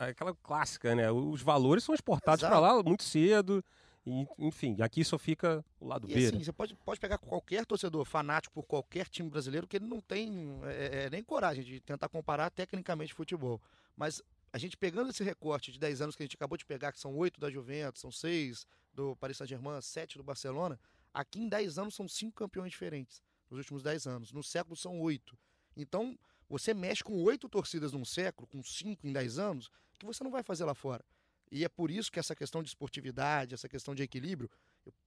aquela 0.00 0.34
clássica, 0.34 0.94
né? 0.94 1.10
Os 1.10 1.42
valores 1.42 1.84
são 1.84 1.94
exportados 1.94 2.42
para 2.42 2.58
lá 2.58 2.82
muito 2.82 3.04
cedo. 3.04 3.64
E, 4.04 4.26
enfim, 4.38 4.76
aqui 4.80 5.04
só 5.04 5.16
fica 5.16 5.64
o 5.78 5.86
lado 5.86 6.10
e 6.10 6.14
B. 6.14 6.26
Assim, 6.26 6.38
né? 6.38 6.44
Você 6.44 6.52
pode, 6.52 6.74
pode 6.74 6.98
pegar 6.98 7.18
qualquer 7.18 7.64
torcedor 7.64 8.04
fanático 8.04 8.52
por 8.52 8.64
qualquer 8.64 9.08
time 9.08 9.30
brasileiro 9.30 9.66
que 9.66 9.76
ele 9.76 9.86
não 9.86 10.00
tem 10.00 10.58
é, 10.64 11.04
é, 11.04 11.10
nem 11.10 11.22
coragem 11.22 11.62
de 11.62 11.80
tentar 11.80 12.08
comparar 12.08 12.50
tecnicamente 12.50 13.14
futebol. 13.14 13.60
Mas 13.96 14.20
a 14.52 14.58
gente 14.58 14.76
pegando 14.76 15.10
esse 15.10 15.22
recorte 15.22 15.70
de 15.70 15.78
10 15.78 16.02
anos 16.02 16.16
que 16.16 16.22
a 16.22 16.26
gente 16.26 16.34
acabou 16.34 16.58
de 16.58 16.66
pegar, 16.66 16.92
que 16.92 16.98
são 16.98 17.16
8 17.16 17.38
da 17.38 17.48
Juventus, 17.48 18.00
são 18.00 18.10
6 18.10 18.66
do 18.92 19.14
Paris 19.16 19.36
Saint-Germain, 19.36 19.80
7 19.80 20.18
do 20.18 20.24
Barcelona, 20.24 20.78
aqui 21.14 21.40
em 21.40 21.48
10 21.48 21.78
anos 21.78 21.94
são 21.94 22.08
5 22.08 22.34
campeões 22.34 22.70
diferentes, 22.72 23.22
nos 23.48 23.58
últimos 23.58 23.82
10 23.82 24.06
anos. 24.06 24.32
No 24.32 24.42
século 24.42 24.76
são 24.76 25.00
8. 25.00 25.38
Então, 25.76 26.18
você 26.48 26.74
mexe 26.74 27.02
com 27.02 27.22
8 27.22 27.48
torcidas 27.48 27.92
num 27.92 28.04
século, 28.04 28.46
com 28.46 28.62
5 28.62 29.06
em 29.06 29.12
10 29.12 29.38
anos, 29.38 29.70
que 29.98 30.04
você 30.04 30.22
não 30.22 30.30
vai 30.30 30.42
fazer 30.42 30.64
lá 30.64 30.74
fora. 30.74 31.04
E 31.52 31.66
é 31.66 31.68
por 31.68 31.90
isso 31.90 32.10
que 32.10 32.18
essa 32.18 32.34
questão 32.34 32.62
de 32.62 32.70
esportividade, 32.70 33.52
essa 33.52 33.68
questão 33.68 33.94
de 33.94 34.02
equilíbrio, 34.02 34.50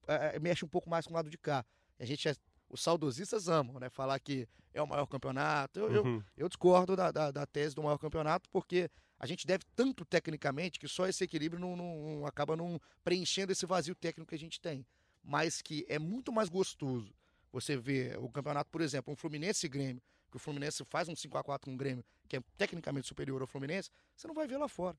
é, 0.07 0.37
mexe 0.39 0.63
um 0.63 0.67
pouco 0.67 0.87
mais 0.87 1.07
com 1.07 1.11
o 1.11 1.15
lado 1.15 1.27
de 1.27 1.39
cá. 1.39 1.65
A 1.99 2.05
gente 2.05 2.29
é, 2.29 2.35
os 2.69 2.81
saudosistas 2.81 3.49
amam, 3.49 3.79
né? 3.79 3.89
Falar 3.89 4.19
que 4.19 4.47
é 4.71 4.79
o 4.79 4.87
maior 4.87 5.07
campeonato. 5.07 5.79
Eu, 5.79 6.03
uhum. 6.03 6.17
eu, 6.17 6.23
eu, 6.37 6.47
discordo 6.47 6.95
da, 6.95 7.11
da, 7.11 7.31
da, 7.31 7.47
tese 7.47 7.73
do 7.73 7.81
maior 7.81 7.97
campeonato, 7.97 8.47
porque 8.51 8.91
a 9.17 9.25
gente 9.25 9.47
deve 9.47 9.63
tanto 9.75 10.05
tecnicamente 10.05 10.79
que 10.79 10.87
só 10.87 11.07
esse 11.07 11.23
equilíbrio 11.23 11.59
não, 11.59 11.75
não, 11.75 12.19
não 12.19 12.25
acaba 12.27 12.55
não 12.55 12.79
preenchendo 13.03 13.51
esse 13.51 13.65
vazio 13.65 13.95
técnico 13.95 14.29
que 14.29 14.35
a 14.35 14.39
gente 14.39 14.61
tem. 14.61 14.85
Mas 15.23 15.63
que 15.63 15.83
é 15.89 15.97
muito 15.97 16.31
mais 16.31 16.47
gostoso 16.47 17.11
você 17.51 17.75
ver 17.75 18.19
o 18.19 18.29
campeonato, 18.29 18.69
por 18.69 18.81
exemplo, 18.81 19.11
um 19.11 19.15
Fluminense 19.15 19.65
e 19.65 19.69
Grêmio, 19.69 20.03
que 20.29 20.37
o 20.37 20.39
Fluminense 20.39 20.85
faz 20.85 21.09
um 21.09 21.15
5 21.15 21.35
a 21.39 21.43
4 21.43 21.65
com 21.65 21.73
o 21.73 21.77
Grêmio, 21.77 22.05
que 22.27 22.37
é 22.37 22.41
tecnicamente 22.55 23.07
superior 23.07 23.41
ao 23.41 23.47
Fluminense, 23.47 23.89
você 24.15 24.27
não 24.27 24.35
vai 24.35 24.45
ver 24.47 24.57
lá 24.57 24.67
fora. 24.67 24.95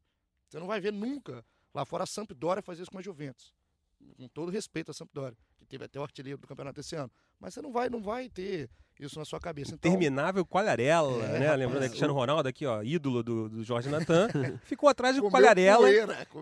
Você 0.49 0.59
não 0.59 0.67
vai 0.67 0.81
ver 0.81 0.93
nunca 0.93 1.45
lá 1.75 1.85
fora 1.85 2.05
a 2.05 2.07
Sampdoria 2.07 2.63
fazer 2.63 2.83
isso 2.83 2.91
com 2.91 2.99
a 2.99 3.03
Juventus. 3.03 3.53
Com 4.17 4.29
todo 4.29 4.51
respeito 4.51 4.91
a 4.91 4.95
Sampdoria, 4.95 5.37
que 5.59 5.67
teve 5.67 5.85
até 5.85 5.99
o 5.99 6.03
artilheiro 6.03 6.41
do 6.41 6.47
campeonato 6.47 6.81
esse 6.81 6.95
ano. 6.95 7.11
Mas 7.41 7.55
você 7.55 7.63
não 7.63 7.73
vai, 7.73 7.89
não 7.89 8.03
vai 8.03 8.29
ter 8.29 8.71
isso 8.99 9.19
na 9.19 9.25
sua 9.25 9.39
cabeça. 9.39 9.75
Então, 9.75 9.91
Interminável 9.91 10.45
Qualharela, 10.47 11.23
é, 11.25 11.39
né? 11.39 11.57
Lembrando 11.57 11.83
que 11.83 11.89
Cristiano 11.89 12.15
Ronaldo 12.15 12.49
aqui, 12.49 12.65
ó, 12.65 12.83
ídolo 12.83 13.23
do, 13.23 13.49
do 13.49 13.65
Jorge 13.65 13.89
Natan, 13.89 14.29
ficou 14.65 14.89
atrás 14.89 15.17
do 15.17 15.31
Qualharela, 15.31 15.89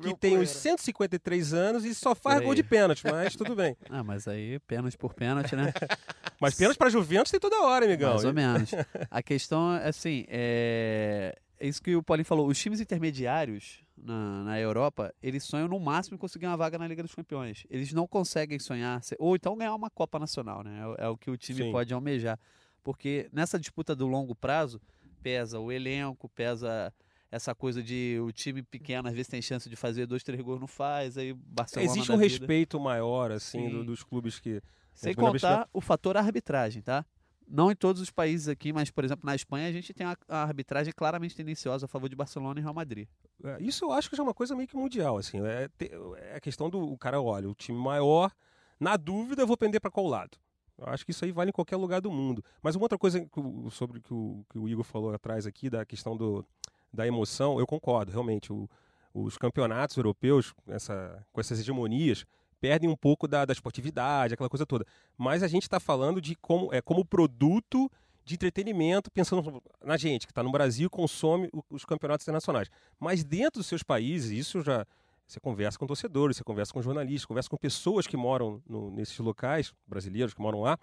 que 0.03 0.17
tem 0.17 0.39
uns 0.39 0.51
153 0.51 1.53
anos 1.53 1.85
e 1.85 1.95
só 1.95 2.15
faz 2.15 2.41
gol 2.43 2.55
de 2.55 2.63
pênalti, 2.63 3.03
mas 3.05 3.35
tudo 3.35 3.55
bem. 3.55 3.77
Ah, 3.91 4.03
mas 4.03 4.27
aí 4.27 4.59
pênalti 4.61 4.97
por 4.97 5.15
pênalti, 5.15 5.55
né? 5.55 5.73
mas 6.41 6.55
pênalti 6.55 6.77
para 6.77 6.91
Juventus 6.91 7.31
tem 7.31 7.39
toda 7.39 7.61
hora, 7.63 7.85
amigão. 7.85 8.11
Mais 8.11 8.25
ou 8.25 8.33
menos. 8.33 8.71
A 9.09 9.23
questão 9.23 9.75
é 9.77 9.89
assim, 9.89 10.25
é... 10.29 11.37
é 11.65 11.69
isso 11.69 11.83
que 11.83 11.97
o 11.97 12.03
Paulinho 12.03 12.27
falou, 12.27 12.47
os 12.47 12.59
times 12.59 12.79
intermediários 12.79 13.83
na, 13.97 14.45
na 14.45 14.61
Europa, 14.61 15.15
eles 15.23 15.45
sonham 15.45 15.67
no 15.67 15.81
máximo 15.81 16.15
em 16.15 16.19
conseguir 16.19 16.47
uma 16.47 16.59
vaga 16.59 16.77
na 16.79 16.87
Liga 16.87 17.03
dos 17.03 17.15
Campeões. 17.15 17.65
Eles 17.71 17.91
não 17.95 18.07
conseguem 18.07 18.59
sonhar, 18.59 19.01
ou 19.19 19.35
então 19.35 19.57
ganhar 19.57 19.75
uma 19.75 19.89
Copa 19.89 20.19
Nacional, 20.19 20.63
né? 20.63 20.79
É, 20.99 21.05
é 21.05 21.09
o 21.09 21.17
que 21.17 21.31
o 21.31 21.39
time 21.39 21.63
Sim. 21.63 21.73
pode 21.73 21.95
almejar. 21.95 22.39
Porque 22.83 23.31
nessa 23.33 23.59
disputa 23.59 23.97
do 23.97 24.07
longo 24.07 24.35
prazo, 24.35 24.79
pesa 25.23 25.59
o 25.59 25.73
elenco, 25.73 26.29
pesa 26.29 26.93
essa 27.31 27.55
coisa 27.55 27.83
de 27.83 28.21
o 28.23 28.31
time 28.31 28.63
pequeno 28.63 29.09
às 29.09 29.15
vezes 29.15 29.29
tem 29.29 29.41
chance 29.41 29.67
de 29.67 29.75
fazer 29.75 30.07
dois, 30.07 30.23
três 30.23 30.43
gols, 30.43 30.61
não 30.61 30.67
faz, 30.67 31.17
aí 31.17 31.33
Barcelona 31.33 31.91
Existe 31.91 32.13
um 32.13 32.17
respeito 32.17 32.79
maior, 32.79 33.33
assim, 33.33 33.71
do, 33.71 33.85
dos 33.85 34.03
clubes 34.03 34.39
que... 34.39 34.61
Sem 34.93 35.15
contar 35.15 35.69
o 35.73 35.81
fator 35.81 36.17
arbitragem, 36.17 36.81
tá? 36.83 37.05
Não 37.47 37.71
em 37.71 37.77
todos 37.77 38.01
os 38.01 38.11
países 38.11 38.49
aqui, 38.49 38.73
mas, 38.73 38.91
por 38.91 39.05
exemplo, 39.05 39.27
na 39.27 39.35
Espanha 39.35 39.69
a 39.69 39.73
gente 39.73 39.93
tem 39.93 40.07
a, 40.07 40.17
arbitragem 40.29 40.93
claramente 40.93 41.37
tendenciosa 41.37 41.87
a 41.87 41.89
favor 41.89 42.09
de 42.09 42.17
Barcelona 42.17 42.59
e 42.59 42.63
Real 42.63 42.75
Madrid. 42.75 43.07
É, 43.43 43.59
isso 43.61 43.85
eu 43.85 43.93
acho 43.93 44.09
que 44.09 44.17
já 44.17 44.23
é 44.23 44.27
uma 44.27 44.35
coisa 44.35 44.55
meio 44.55 44.69
que 44.69 44.77
mundial, 44.77 45.19
assim. 45.19 45.41
É, 45.45 45.69
é 46.17 46.37
a 46.37 46.41
questão 46.41 46.71
do 46.71 46.81
o 46.81 46.97
cara, 46.97 47.21
olha, 47.21 47.49
o 47.49 47.55
time 47.55 47.79
maior, 47.79 48.33
na 48.81 48.97
dúvida, 48.97 49.43
eu 49.43 49.47
vou 49.47 49.57
pender 49.57 49.81
para 49.81 49.91
qual 49.91 50.07
lado. 50.07 50.39
Eu 50.79 50.87
acho 50.87 51.05
que 51.05 51.13
isso 51.13 51.25
aí 51.25 51.31
vale 51.31 51.51
em 51.51 51.53
qualquer 51.53 51.77
lugar 51.77 52.01
do 52.01 52.11
mundo. 52.11 52.45
Mas 52.63 52.75
uma 52.75 52.85
outra 52.85 52.99
coisa 52.99 53.25
sobre 53.71 54.01
que 54.01 54.13
o 54.13 54.45
que 54.51 54.59
o 54.59 54.69
Igor 54.69 54.85
falou 54.85 55.15
atrás 55.15 55.47
aqui, 55.47 55.71
da 55.71 55.85
questão 55.85 56.17
do, 56.17 56.45
da 56.93 57.07
emoção, 57.07 57.59
eu 57.59 57.67
concordo, 57.67 58.11
realmente. 58.11 58.53
O, 58.53 58.69
os 59.15 59.39
campeonatos 59.39 59.97
europeus, 59.97 60.53
essa, 60.67 61.25
com 61.33 61.41
essas 61.41 61.61
hegemonias, 61.61 62.27
perdem 62.65 62.89
um 62.89 62.97
pouco 62.97 63.29
da, 63.29 63.45
da 63.45 63.53
esportividade, 63.53 64.33
aquela 64.33 64.49
coisa 64.49 64.65
toda. 64.65 64.87
Mas 65.19 65.43
a 65.43 65.47
gente 65.47 65.65
está 65.65 65.79
falando 65.79 66.19
de 66.19 66.35
como, 66.35 66.73
é, 66.73 66.81
como 66.81 67.05
produto 67.05 67.93
de 68.25 68.37
entretenimento, 68.37 69.11
pensando 69.11 69.63
na 69.85 69.99
gente 69.99 70.27
que 70.27 70.33
está 70.33 70.43
no 70.43 70.51
Brasil 70.51 70.89
consome 70.89 71.51
os 71.69 71.85
campeonatos 71.85 72.25
internacionais. 72.25 72.71
Mas 72.99 73.23
dentro 73.23 73.61
dos 73.61 73.67
seus 73.67 73.83
países, 73.83 74.31
isso 74.31 74.63
já. 74.63 74.87
Você 75.27 75.39
conversa 75.41 75.79
com 75.79 75.87
torcedores, 75.87 76.39
você 76.39 76.45
conversa 76.45 76.73
com 76.73 76.81
jornalistas, 76.81 77.27
conversa 77.27 77.51
com 77.51 77.57
pessoas 77.59 78.07
que 78.07 78.17
moram 78.17 78.63
no, 78.67 78.91
nesses 78.91 79.19
locais, 79.19 79.75
brasileiros 79.87 80.33
que 80.33 80.41
moram 80.41 80.63
lá. 80.63 80.79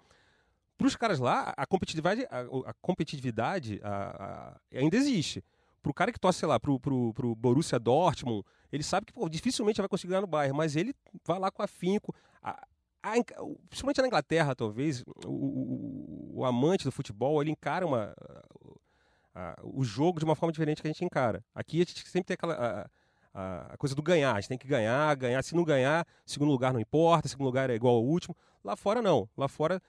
Para 0.78 0.86
os 0.86 0.94
caras 0.94 1.18
lá, 1.18 1.52
a 1.56 1.66
competitividade, 1.66 2.26
a, 2.30 2.70
a 2.70 2.74
competitividade 2.80 3.80
a, 3.82 4.56
ainda 4.72 4.96
existe. 4.96 5.42
Para 5.82 5.90
o 5.90 5.94
cara 5.94 6.12
que 6.12 6.18
torce, 6.18 6.38
sei 6.40 6.48
lá, 6.48 6.60
para 6.60 6.70
o 6.70 7.36
Borussia 7.36 7.78
Dortmund, 7.78 8.44
ele 8.72 8.82
sabe 8.82 9.06
que 9.06 9.12
pô, 9.12 9.28
dificilmente 9.28 9.80
vai 9.80 9.88
conseguir 9.88 10.10
ganhar 10.10 10.22
no 10.22 10.26
Bayern, 10.26 10.56
mas 10.56 10.74
ele 10.74 10.94
vai 11.24 11.38
lá 11.38 11.50
com 11.50 11.62
afinco. 11.62 12.14
A, 12.42 12.66
a, 13.02 13.12
principalmente 13.68 14.00
na 14.00 14.06
Inglaterra, 14.06 14.54
talvez, 14.54 15.02
o, 15.26 15.30
o, 15.30 16.32
o, 16.38 16.44
amante 16.44 16.84
do 16.84 16.92
futebol, 16.92 17.42
ele 17.42 17.50
encara 17.50 17.86
uma, 17.86 18.14
a, 19.34 19.60
o 19.62 19.84
jogo 19.84 20.18
de 20.18 20.24
uma 20.24 20.34
forma 20.34 20.52
diferente 20.52 20.80
que 20.80 20.88
a 20.88 20.92
gente 20.92 21.04
encara. 21.04 21.44
Aqui 21.54 21.76
a 21.76 21.84
gente 21.84 22.08
sempre 22.08 22.28
tem 22.28 22.34
aquela 22.34 22.90
a, 23.34 23.76
coisa 23.76 23.94
do 23.94 24.02
ganhar, 24.02 24.32
a 24.32 24.40
gente 24.40 24.48
tem 24.48 24.58
que 24.58 24.68
ganhar, 24.68 25.14
ganhar. 25.16 25.42
Se 25.42 25.54
não 25.54 25.64
ganhar, 25.64 26.06
segundo 26.24 26.50
lugar 26.50 26.72
não 26.72 26.80
importa, 26.80 27.28
segundo 27.28 27.46
lugar 27.46 27.70
é 27.70 27.74
igual 27.74 27.96
ao 27.96 28.04
último. 28.04 28.36
Lá 28.64 28.76
fora 28.76 29.02
não, 29.02 29.28
lá 29.36 29.48
fora 29.48 29.82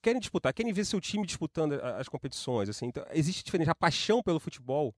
querem 0.00 0.20
disputar, 0.20 0.52
querem 0.52 0.72
ver 0.72 0.84
seu 0.84 1.00
time 1.00 1.26
disputando 1.26 1.72
as 1.72 2.08
competições. 2.08 2.68
Assim. 2.68 2.86
Então, 2.86 3.04
existe 3.12 3.44
diferença, 3.44 3.72
a 3.72 3.74
paixão 3.74 4.22
pelo 4.22 4.38
futebol 4.38 4.94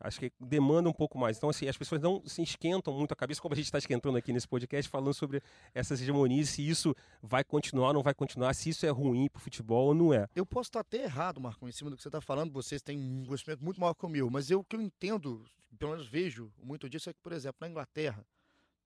acho 0.00 0.18
que 0.18 0.32
demanda 0.40 0.88
um 0.88 0.92
pouco 0.92 1.18
mais. 1.18 1.36
Então, 1.36 1.50
assim, 1.50 1.68
as 1.68 1.76
pessoas 1.76 2.00
não 2.00 2.22
se 2.26 2.42
esquentam 2.42 2.92
muito 2.94 3.12
a 3.12 3.16
cabeça, 3.16 3.40
como 3.40 3.52
a 3.52 3.56
gente 3.56 3.66
está 3.66 3.78
esquentando 3.78 4.16
aqui 4.16 4.32
nesse 4.32 4.48
podcast, 4.48 4.90
falando 4.90 5.12
sobre 5.12 5.42
essas 5.74 6.00
hegemonias, 6.00 6.48
se 6.48 6.66
isso 6.66 6.94
vai 7.22 7.44
continuar 7.44 7.88
ou 7.88 7.94
não 7.94 8.02
vai 8.02 8.14
continuar, 8.14 8.54
se 8.54 8.70
isso 8.70 8.86
é 8.86 8.90
ruim 8.90 9.28
para 9.28 9.38
o 9.38 9.42
futebol 9.42 9.88
ou 9.88 9.94
não 9.94 10.14
é. 10.14 10.26
Eu 10.34 10.46
posso 10.46 10.68
estar 10.68 10.80
até 10.80 11.04
errado, 11.04 11.40
Marco, 11.40 11.68
em 11.68 11.72
cima 11.72 11.90
do 11.90 11.96
que 11.96 12.02
você 12.02 12.08
está 12.08 12.20
falando, 12.20 12.52
vocês 12.52 12.80
têm 12.80 12.98
um 12.98 13.24
conhecimento 13.24 13.62
muito 13.62 13.80
maior 13.80 13.94
que 13.94 14.06
o 14.06 14.08
meu, 14.08 14.30
mas 14.30 14.50
eu, 14.50 14.60
o 14.60 14.64
que 14.64 14.74
eu 14.74 14.80
entendo, 14.80 15.44
pelo 15.78 15.92
menos 15.92 16.08
vejo 16.08 16.50
muito 16.62 16.88
disso, 16.88 17.10
é 17.10 17.12
que, 17.12 17.20
por 17.20 17.32
exemplo, 17.32 17.58
na 17.60 17.68
Inglaterra, 17.68 18.24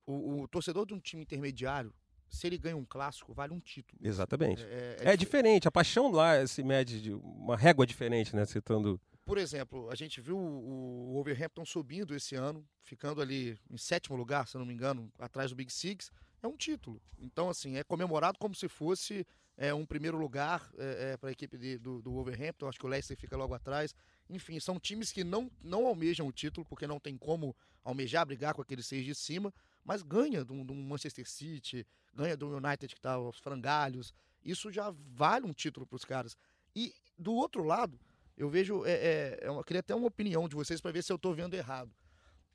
o, 0.06 0.42
o 0.42 0.49
torcedor 0.49 0.85
de 0.85 0.94
um 0.94 0.99
time 0.99 1.23
intermediário, 1.23 1.94
se 2.28 2.47
ele 2.47 2.59
ganha 2.59 2.76
um 2.76 2.85
clássico, 2.85 3.33
vale 3.33 3.54
um 3.54 3.61
título. 3.61 4.00
Exatamente. 4.04 4.62
É, 4.64 4.97
é, 5.00 5.09
é, 5.11 5.12
é 5.12 5.16
diferente, 5.16 5.68
a 5.68 5.71
paixão 5.71 6.11
lá 6.11 6.44
se 6.47 6.62
mede 6.64 7.00
de 7.00 7.12
uma 7.12 7.56
régua 7.56 7.87
diferente, 7.87 8.35
né? 8.35 8.44
Citando 8.44 9.00
por 9.24 9.38
exemplo, 9.38 9.90
a 9.90 9.94
gente 9.94 10.20
viu 10.20 10.36
o 10.36 11.12
Wolverhampton 11.14 11.64
subindo 11.64 12.14
esse 12.14 12.34
ano, 12.34 12.66
ficando 12.82 13.22
ali 13.22 13.58
em 13.70 13.78
sétimo 13.78 14.16
lugar, 14.16 14.46
se 14.46 14.58
não 14.58 14.66
me 14.66 14.74
engano, 14.74 15.10
atrás 15.18 15.50
do 15.50 15.56
Big 15.56 15.72
Six. 15.72 16.10
É 16.42 16.46
um 16.46 16.56
título. 16.56 17.00
Então, 17.18 17.48
assim, 17.48 17.76
é 17.76 17.84
comemorado 17.84 18.38
como 18.38 18.54
se 18.54 18.68
fosse 18.68 19.26
é, 19.56 19.72
um 19.72 19.86
primeiro 19.86 20.18
lugar 20.18 20.70
é, 20.76 21.12
é, 21.12 21.16
para 21.16 21.30
a 21.30 21.32
equipe 21.32 21.56
de, 21.56 21.78
do, 21.78 22.02
do 22.02 22.12
Wolverhampton. 22.12 22.68
Acho 22.68 22.78
que 22.78 22.84
o 22.84 22.88
Leicester 22.88 23.16
fica 23.16 23.34
logo 23.34 23.54
atrás. 23.54 23.94
Enfim, 24.28 24.60
são 24.60 24.78
times 24.78 25.10
que 25.10 25.24
não, 25.24 25.50
não 25.62 25.86
almejam 25.86 26.26
o 26.26 26.32
título, 26.32 26.66
porque 26.66 26.86
não 26.86 27.00
tem 27.00 27.16
como 27.16 27.56
almejar 27.82 28.26
brigar 28.26 28.54
com 28.54 28.60
aqueles 28.60 28.86
seis 28.86 29.04
de 29.04 29.14
cima, 29.14 29.52
mas 29.82 30.02
ganha 30.02 30.44
do, 30.44 30.64
do 30.64 30.74
Manchester 30.74 31.28
City, 31.28 31.86
ganha 32.12 32.36
do 32.36 32.56
United 32.56 32.88
que 32.94 32.98
está 32.98 33.12
aos 33.12 33.38
frangalhos. 33.38 34.12
Isso 34.42 34.70
já 34.70 34.90
vale 34.90 35.46
um 35.46 35.52
título 35.52 35.86
para 35.86 35.96
os 35.96 36.04
caras. 36.04 36.36
E 36.76 36.94
do 37.18 37.32
outro 37.32 37.62
lado, 37.64 37.98
eu 38.36 38.48
vejo, 38.48 38.84
é, 38.84 38.92
é, 38.92 39.38
é 39.42 39.48
eu 39.48 39.62
queria 39.64 39.80
até 39.80 39.94
uma 39.94 40.06
opinião 40.06 40.48
de 40.48 40.54
vocês 40.54 40.80
para 40.80 40.92
ver 40.92 41.02
se 41.02 41.12
eu 41.12 41.16
estou 41.16 41.34
vendo 41.34 41.54
errado. 41.54 41.94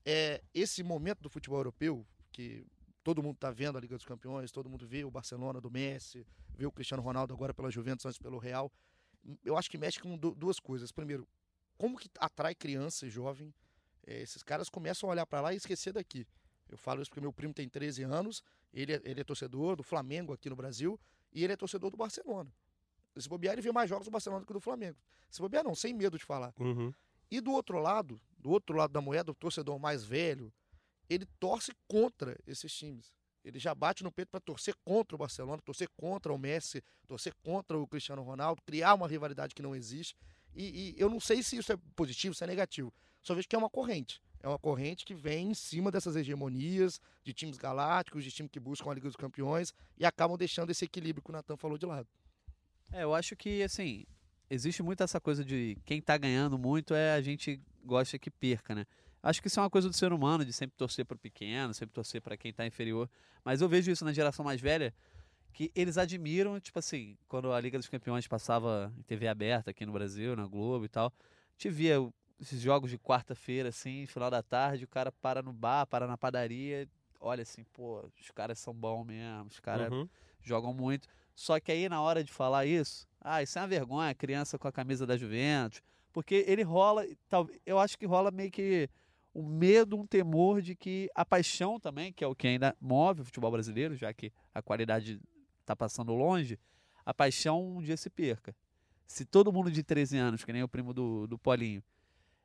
É, 0.06 0.42
esse 0.54 0.84
momento 0.84 1.22
do 1.22 1.30
futebol 1.30 1.60
europeu, 1.60 2.06
que 2.32 2.66
todo 3.04 3.24
mundo 3.24 3.36
está 3.36 3.52
vendo 3.52 3.78
a 3.78 3.82
Liga 3.82 3.96
dos 3.96 4.06
Campeões, 4.06 4.52
todo 4.52 4.70
mundo 4.70 4.88
vê 4.88 5.04
o 5.04 5.12
Barcelona 5.12 5.62
do 5.62 5.70
Messi, 5.72 6.26
vê 6.56 6.66
o 6.66 6.72
Cristiano 6.72 7.02
Ronaldo 7.02 7.34
agora 7.34 7.54
pela 7.54 7.72
Juventus, 7.72 8.06
antes 8.06 8.18
pelo 8.18 8.38
Real. 8.38 8.72
Eu 9.44 9.58
acho 9.58 9.70
que 9.70 9.78
mexe 9.78 10.00
com 10.00 10.18
duas 10.18 10.60
coisas. 10.60 10.92
Primeiro, 10.92 11.28
como 11.78 11.98
que 11.98 12.10
atrai 12.20 12.56
criança 12.56 13.06
e 13.06 13.10
jovem? 13.10 13.54
É, 14.06 14.22
esses 14.22 14.44
caras 14.44 14.70
começam 14.70 15.10
a 15.10 15.12
olhar 15.12 15.26
para 15.26 15.42
lá 15.42 15.54
e 15.54 15.58
esquecer 15.58 15.94
daqui. 15.94 16.26
Eu 16.70 16.78
falo 16.78 17.02
isso 17.02 17.10
porque 17.10 17.22
meu 17.22 17.34
primo 17.34 17.54
tem 17.54 17.68
13 17.68 18.04
anos, 18.04 18.44
ele 18.72 18.94
é, 18.94 19.02
ele 19.04 19.22
é 19.22 19.24
torcedor 19.24 19.76
do 19.76 19.84
Flamengo 19.84 20.34
aqui 20.34 20.50
no 20.50 20.56
Brasil 20.56 21.00
e 21.34 21.44
ele 21.44 21.54
é 21.54 21.56
torcedor 21.56 21.90
do 21.90 21.98
Barcelona. 21.98 22.52
Se 23.18 23.28
bobear, 23.28 23.54
ele 23.54 23.62
vê 23.62 23.72
mais 23.72 23.90
jogos 23.90 24.06
do 24.06 24.12
Barcelona 24.12 24.42
do 24.42 24.48
que 24.48 24.54
do 24.54 24.60
Flamengo. 24.60 24.98
Se 25.30 25.42
bobear, 25.42 25.64
não, 25.64 25.76
sem 25.76 25.94
medo 25.94 26.18
de 26.18 26.26
falar. 26.26 26.54
Uhum. 26.60 26.94
E 27.30 27.40
do 27.42 27.52
outro 27.52 27.80
lado, 27.80 28.20
do 28.38 28.50
outro 28.50 28.76
lado 28.76 28.92
da 28.92 29.02
moeda, 29.02 29.32
o 29.32 29.36
torcedor 29.36 29.78
mais 29.80 30.04
velho, 30.04 30.52
ele 31.10 31.26
torce 31.40 31.72
contra 31.88 32.38
esses 32.48 32.74
times. 32.74 33.14
Ele 33.44 33.60
já 33.60 33.74
bate 33.74 34.04
no 34.04 34.12
peito 34.12 34.30
para 34.30 34.40
torcer 34.40 34.76
contra 34.84 35.16
o 35.16 35.18
Barcelona, 35.18 35.62
torcer 35.62 35.90
contra 35.96 36.34
o 36.34 36.38
Messi, 36.38 36.84
torcer 37.08 37.34
contra 37.44 37.78
o 37.78 37.88
Cristiano 37.88 38.22
Ronaldo, 38.22 38.62
criar 38.64 38.94
uma 38.94 39.08
rivalidade 39.08 39.56
que 39.56 39.62
não 39.62 39.76
existe. 39.76 40.16
E, 40.56 40.96
e 40.98 41.02
eu 41.02 41.10
não 41.10 41.20
sei 41.20 41.42
se 41.42 41.58
isso 41.58 41.72
é 41.72 41.78
positivo, 41.96 42.36
se 42.36 42.44
é 42.44 42.48
negativo. 42.48 42.94
Só 43.22 43.34
vejo 43.34 43.48
que 43.48 43.56
é 43.56 43.60
uma 43.60 43.70
corrente. 43.70 44.22
É 44.42 44.48
uma 44.48 44.58
corrente 44.58 45.06
que 45.06 45.14
vem 45.14 45.52
em 45.52 45.54
cima 45.54 45.92
dessas 45.92 46.16
hegemonias 46.16 47.00
de 47.24 47.34
times 47.34 47.58
galácticos, 47.58 48.24
de 48.24 48.32
times 48.32 48.52
que 48.52 48.60
buscam 48.60 48.90
a 48.90 48.94
Liga 48.94 49.08
dos 49.08 49.16
Campeões 49.16 49.74
e 49.98 50.06
acabam 50.06 50.38
deixando 50.38 50.70
esse 50.70 50.86
equilíbrio 50.86 51.22
que 51.22 51.30
o 51.30 51.34
Natan 51.34 51.58
falou 51.58 51.78
de 51.78 51.86
lado. 51.86 52.08
É, 52.92 53.04
eu 53.04 53.14
acho 53.14 53.36
que, 53.36 53.62
assim, 53.64 54.06
existe 54.50 54.82
muito 54.82 55.04
essa 55.04 55.20
coisa 55.20 55.44
de 55.44 55.78
quem 55.86 56.02
tá 56.02 56.18
ganhando 56.18 56.58
muito 56.58 56.94
é 56.94 57.14
a 57.14 57.22
gente 57.22 57.62
gosta 57.84 58.18
que 58.18 58.32
perca, 58.32 58.74
né? 58.74 58.86
Acho 59.22 59.42
que 59.42 59.48
isso 59.48 59.60
é 59.60 59.64
uma 59.64 59.70
coisa 59.70 59.90
do 59.90 59.96
ser 59.96 60.14
humano, 60.14 60.46
de 60.46 60.54
sempre 60.54 60.76
torcer 60.78 61.06
para 61.06 61.16
o 61.16 61.20
pequeno, 61.20 61.74
sempre 61.74 61.94
torcer 61.94 62.22
para 62.22 62.38
quem 62.38 62.52
está 62.52 62.66
inferior. 62.66 63.10
Mas 63.44 63.62
eu 63.62 63.68
vejo 63.68 63.92
isso 63.92 64.06
na 64.06 64.14
geração 64.14 64.46
mais 64.46 64.62
velha, 64.62 64.94
que 65.54 65.72
eles 65.76 65.98
admiram, 65.98 66.60
tipo 66.60 66.80
assim, 66.80 67.18
quando 67.28 67.52
a 67.52 67.60
Liga 67.60 67.78
dos 67.78 67.90
Campeões 67.90 68.28
passava 68.28 68.94
em 68.98 69.02
TV 69.04 69.28
aberta 69.28 69.72
aqui 69.72 69.86
no 69.86 69.92
Brasil, 69.92 70.36
na 70.36 70.48
Globo 70.48 70.86
e 70.86 70.90
tal, 70.90 71.14
te 71.58 71.70
via 71.70 71.98
esses 72.40 72.62
jogos 72.62 72.90
de 72.90 72.98
quarta-feira, 72.98 73.70
assim, 73.70 74.06
final 74.06 74.32
da 74.32 74.42
tarde, 74.42 74.86
o 74.86 74.88
cara 74.88 75.12
para 75.12 75.42
no 75.42 75.52
bar, 75.52 75.86
para 75.86 76.08
na 76.08 76.18
padaria, 76.18 76.88
olha 77.20 77.42
assim, 77.42 77.66
pô, 77.74 78.10
os 78.20 78.32
caras 78.32 78.58
são 78.60 78.74
bons 78.74 79.04
mesmo, 79.06 79.48
os 79.48 79.60
caras 79.60 79.92
Uhum. 79.92 80.08
jogam 80.42 80.74
muito. 80.74 81.10
Só 81.40 81.58
que 81.58 81.72
aí 81.72 81.88
na 81.88 82.02
hora 82.02 82.22
de 82.22 82.34
falar 82.34 82.66
isso, 82.66 83.08
ah, 83.22 83.42
isso 83.42 83.58
é 83.58 83.62
uma 83.62 83.68
vergonha, 83.70 84.14
criança 84.14 84.60
com 84.60 84.68
a 84.68 84.74
camisa 84.74 85.08
da 85.08 85.16
Juventus, 85.16 85.82
porque 86.12 86.44
ele 86.46 86.64
rola, 86.64 87.08
eu 87.66 87.80
acho 87.80 87.98
que 87.98 88.06
rola 88.06 88.30
meio 88.30 88.52
que 88.52 88.90
um 89.34 89.48
medo, 89.48 89.98
um 89.98 90.06
temor 90.06 90.62
de 90.62 90.76
que 90.76 91.10
a 91.16 91.24
paixão 91.24 91.80
também, 91.80 92.12
que 92.12 92.26
é 92.26 92.28
o 92.28 92.36
que 92.36 92.46
ainda 92.46 92.76
move 92.78 93.22
o 93.22 93.24
futebol 93.24 93.50
brasileiro, 93.52 93.96
já 93.96 94.14
que 94.14 94.34
a 94.54 94.62
qualidade 94.62 95.18
está 95.62 95.74
passando 95.74 96.14
longe, 96.14 96.60
a 97.06 97.14
paixão 97.14 97.78
um 97.78 97.82
dia 97.82 97.96
se 97.96 98.10
perca. 98.10 98.54
Se 99.08 99.24
todo 99.24 99.54
mundo 99.54 99.72
de 99.72 99.82
13 99.82 100.18
anos, 100.18 100.44
que 100.44 100.52
nem 100.52 100.62
o 100.62 100.68
primo 100.68 100.94
do, 100.94 101.26
do 101.26 101.40
Paulinho, 101.40 101.82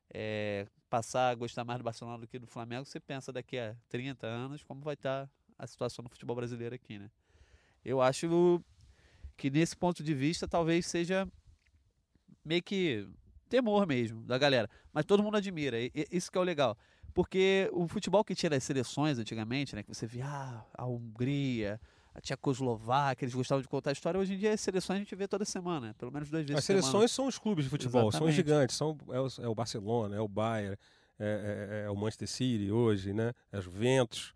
é, 0.08 0.68
passar 0.88 1.30
a 1.30 1.34
gostar 1.34 1.64
mais 1.64 1.80
do 1.80 1.84
Barcelona 1.84 2.18
do 2.18 2.28
que 2.28 2.38
do 2.38 2.46
Flamengo, 2.46 2.84
você 2.84 3.00
pensa 3.00 3.32
daqui 3.32 3.58
a 3.58 3.74
30 3.88 4.24
anos 4.24 4.62
como 4.62 4.82
vai 4.82 4.94
estar 4.94 5.28
a 5.58 5.66
situação 5.66 6.04
no 6.04 6.08
futebol 6.08 6.36
brasileiro 6.36 6.76
aqui, 6.76 6.96
né? 6.96 7.10
Eu 7.84 8.00
acho 8.00 8.64
que 9.36 9.50
nesse 9.50 9.76
ponto 9.76 10.02
de 10.02 10.14
vista 10.14 10.46
talvez 10.48 10.86
seja 10.86 11.26
meio 12.44 12.62
que 12.62 13.08
temor 13.48 13.86
mesmo 13.86 14.22
da 14.22 14.38
galera. 14.38 14.68
Mas 14.92 15.04
todo 15.04 15.22
mundo 15.22 15.36
admira, 15.36 15.78
e, 15.80 15.90
e- 15.94 16.06
isso 16.12 16.30
que 16.30 16.38
é 16.38 16.40
o 16.40 16.44
legal. 16.44 16.76
Porque 17.12 17.68
o 17.72 17.86
futebol 17.86 18.24
que 18.24 18.34
tinha 18.34 18.50
das 18.50 18.64
seleções 18.64 19.18
antigamente, 19.18 19.74
né, 19.74 19.82
que 19.82 19.88
você 19.94 20.06
via 20.06 20.26
ah, 20.26 20.64
a 20.76 20.84
Hungria, 20.86 21.80
a 22.12 22.20
Tchecoslováquia, 22.20 23.24
eles 23.24 23.34
gostavam 23.34 23.62
de 23.62 23.68
contar 23.68 23.90
a 23.90 23.92
história, 23.92 24.18
hoje 24.18 24.34
em 24.34 24.38
dia 24.38 24.52
as 24.52 24.60
seleções 24.60 24.96
a 24.96 24.98
gente 25.00 25.14
vê 25.14 25.26
toda 25.28 25.44
semana, 25.44 25.88
né? 25.88 25.94
pelo 25.98 26.10
menos 26.12 26.28
duas 26.30 26.42
vezes 26.44 26.56
As 26.58 26.62
por 26.64 26.66
semana. 26.66 26.82
seleções 26.82 27.10
são 27.12 27.26
os 27.26 27.38
clubes 27.38 27.64
de 27.64 27.70
futebol, 27.70 28.10
são 28.12 28.26
os 28.26 28.34
Exatamente. 28.34 28.36
gigantes, 28.36 28.76
são, 28.76 28.96
é, 29.10 29.20
o, 29.20 29.26
é 29.44 29.48
o 29.48 29.54
Barcelona, 29.54 30.16
é 30.16 30.20
o 30.20 30.28
Bayern, 30.28 30.76
é, 31.18 31.80
é- 31.82 31.86
é 31.86 31.90
o 31.90 31.96
Manchester 31.96 32.28
City 32.28 32.70
hoje, 32.72 33.12
né? 33.12 33.32
É 33.52 33.58
a 33.58 33.60
Juventus. 33.60 34.34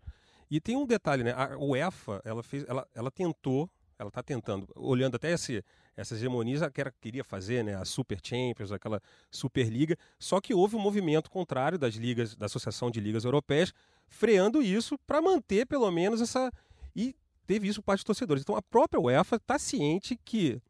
E 0.49 0.59
tem 0.61 0.75
um 0.77 0.85
detalhe, 0.85 1.23
né? 1.23 1.33
A 1.33 1.57
UEFA, 1.57 2.21
ela 2.25 2.41
fez, 2.41 2.65
ela, 2.67 2.87
ela 2.95 3.11
tentou, 3.11 3.69
ela 3.99 4.07
está 4.07 4.23
tentando, 4.23 4.65
olhando 4.75 5.15
até 5.15 5.33
esse, 5.33 5.63
essa 5.95 6.15
hegemonia 6.15 6.71
que 6.71 6.79
ela 6.79 6.93
queria 7.01 7.23
fazer, 7.23 7.63
né? 7.65 7.75
A 7.75 7.83
Super 7.83 8.17
Champions, 8.23 8.71
aquela 8.71 9.01
Superliga, 9.29 9.97
só 10.17 10.39
que 10.39 10.53
houve 10.53 10.77
um 10.77 10.79
movimento 10.79 11.29
contrário 11.29 11.77
das 11.77 11.95
ligas, 11.95 12.33
da 12.33 12.45
Associação 12.45 12.89
de 12.89 13.01
Ligas 13.01 13.25
Europeias, 13.25 13.73
freando 14.07 14.61
isso 14.61 14.97
para 15.05 15.21
manter 15.21 15.65
pelo 15.67 15.91
menos 15.91 16.21
essa 16.21 16.49
e 16.95 17.13
teve 17.45 17.67
isso 17.67 17.81
por 17.81 17.87
parte 17.87 17.99
dos 17.99 18.05
torcedores. 18.05 18.41
Então 18.41 18.55
a 18.55 18.61
própria 18.61 19.01
UEFA 19.01 19.35
está 19.35 19.59
ciente 19.59 20.17
que 20.23 20.61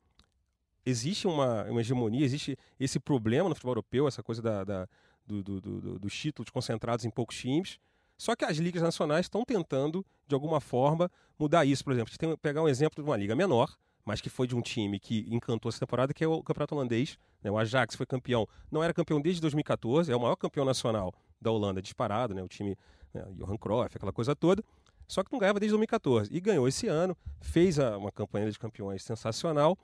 existe 0.84 1.28
uma, 1.28 1.66
uma 1.66 1.82
hegemonia, 1.82 2.26
existe 2.26 2.58
esse 2.80 3.00
problema 3.00 3.48
no 3.48 3.54
futebol 3.54 3.72
europeu, 3.74 4.08
essa 4.08 4.24
coisa 4.24 4.42
da, 4.42 4.64
da- 4.64 4.88
do, 5.28 5.44
do- 5.44 5.62
do- 5.62 5.82
do- 5.82 6.00
dos 6.00 6.14
títulos 6.18 6.50
concentrados 6.50 7.06
em 7.06 7.12
poucos 7.12 7.38
times. 7.38 7.78
Só 8.20 8.36
que 8.36 8.44
as 8.44 8.58
ligas 8.58 8.82
nacionais 8.84 9.26
estão 9.28 9.46
tentando, 9.46 10.06
de 10.28 10.36
alguma 10.36 10.60
forma, 10.60 11.10
mudar 11.40 11.64
isso. 11.64 11.86
Por 11.86 11.94
exemplo, 11.94 12.10
a 12.10 12.12
gente 12.12 12.20
tem 12.20 12.30
que 12.30 12.38
pegar 12.38 12.62
um 12.62 12.68
exemplo 12.68 13.02
de 13.02 13.10
uma 13.10 13.16
liga 13.16 13.34
menor, 13.34 13.74
mas 14.04 14.20
que 14.20 14.30
foi 14.30 14.46
de 14.46 14.54
um 14.58 14.62
time 14.62 15.00
que 15.00 15.26
encantou 15.34 15.70
essa 15.70 15.80
temporada, 15.80 16.14
que 16.14 16.22
é 16.22 16.28
o 16.28 16.44
Campeonato 16.44 16.76
Holandês. 16.76 17.18
né? 17.42 17.50
O 17.50 17.58
Ajax 17.58 17.96
foi 17.96 18.06
campeão. 18.06 18.46
Não 18.70 18.84
era 18.84 18.94
campeão 18.94 19.22
desde 19.22 19.40
2014, 19.42 20.12
é 20.12 20.16
o 20.16 20.20
maior 20.20 20.36
campeão 20.36 20.66
nacional 20.66 21.14
da 21.40 21.50
Holanda, 21.50 21.82
disparado, 21.82 22.34
né? 22.36 22.44
O 22.44 22.48
time 22.50 22.78
né? 23.14 23.24
Johan 23.38 23.56
Cruyff, 23.58 23.96
aquela 23.96 24.12
coisa 24.12 24.36
toda. 24.36 24.62
Só 25.08 25.24
que 25.24 25.32
não 25.32 25.40
ganhava 25.40 25.58
desde 25.60 25.72
2014. 25.72 26.30
E 26.36 26.42
ganhou 26.42 26.68
esse 26.68 26.88
ano, 26.88 27.16
fez 27.42 27.80
a- 27.80 27.98
uma 27.98 28.12
campanha 28.12 28.52
de 28.52 28.60
campeões 28.60 29.02
sensacional. 29.02 29.78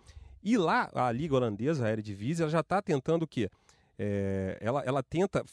E 0.43 0.57
lá, 0.57 0.91
a 0.93 1.09
Liga 1.11 1.35
Holandesa, 1.35 1.85
a 1.87 1.91
Eredivisie, 1.91 2.43
ela 2.43 2.51
já 2.51 2.59
está 2.59 2.81
tentando 2.81 3.23
o 3.23 3.27
quê? 3.27 3.49
É, 3.97 4.57
ela, 4.59 4.81
ela 4.83 5.01
tenta 5.01 5.43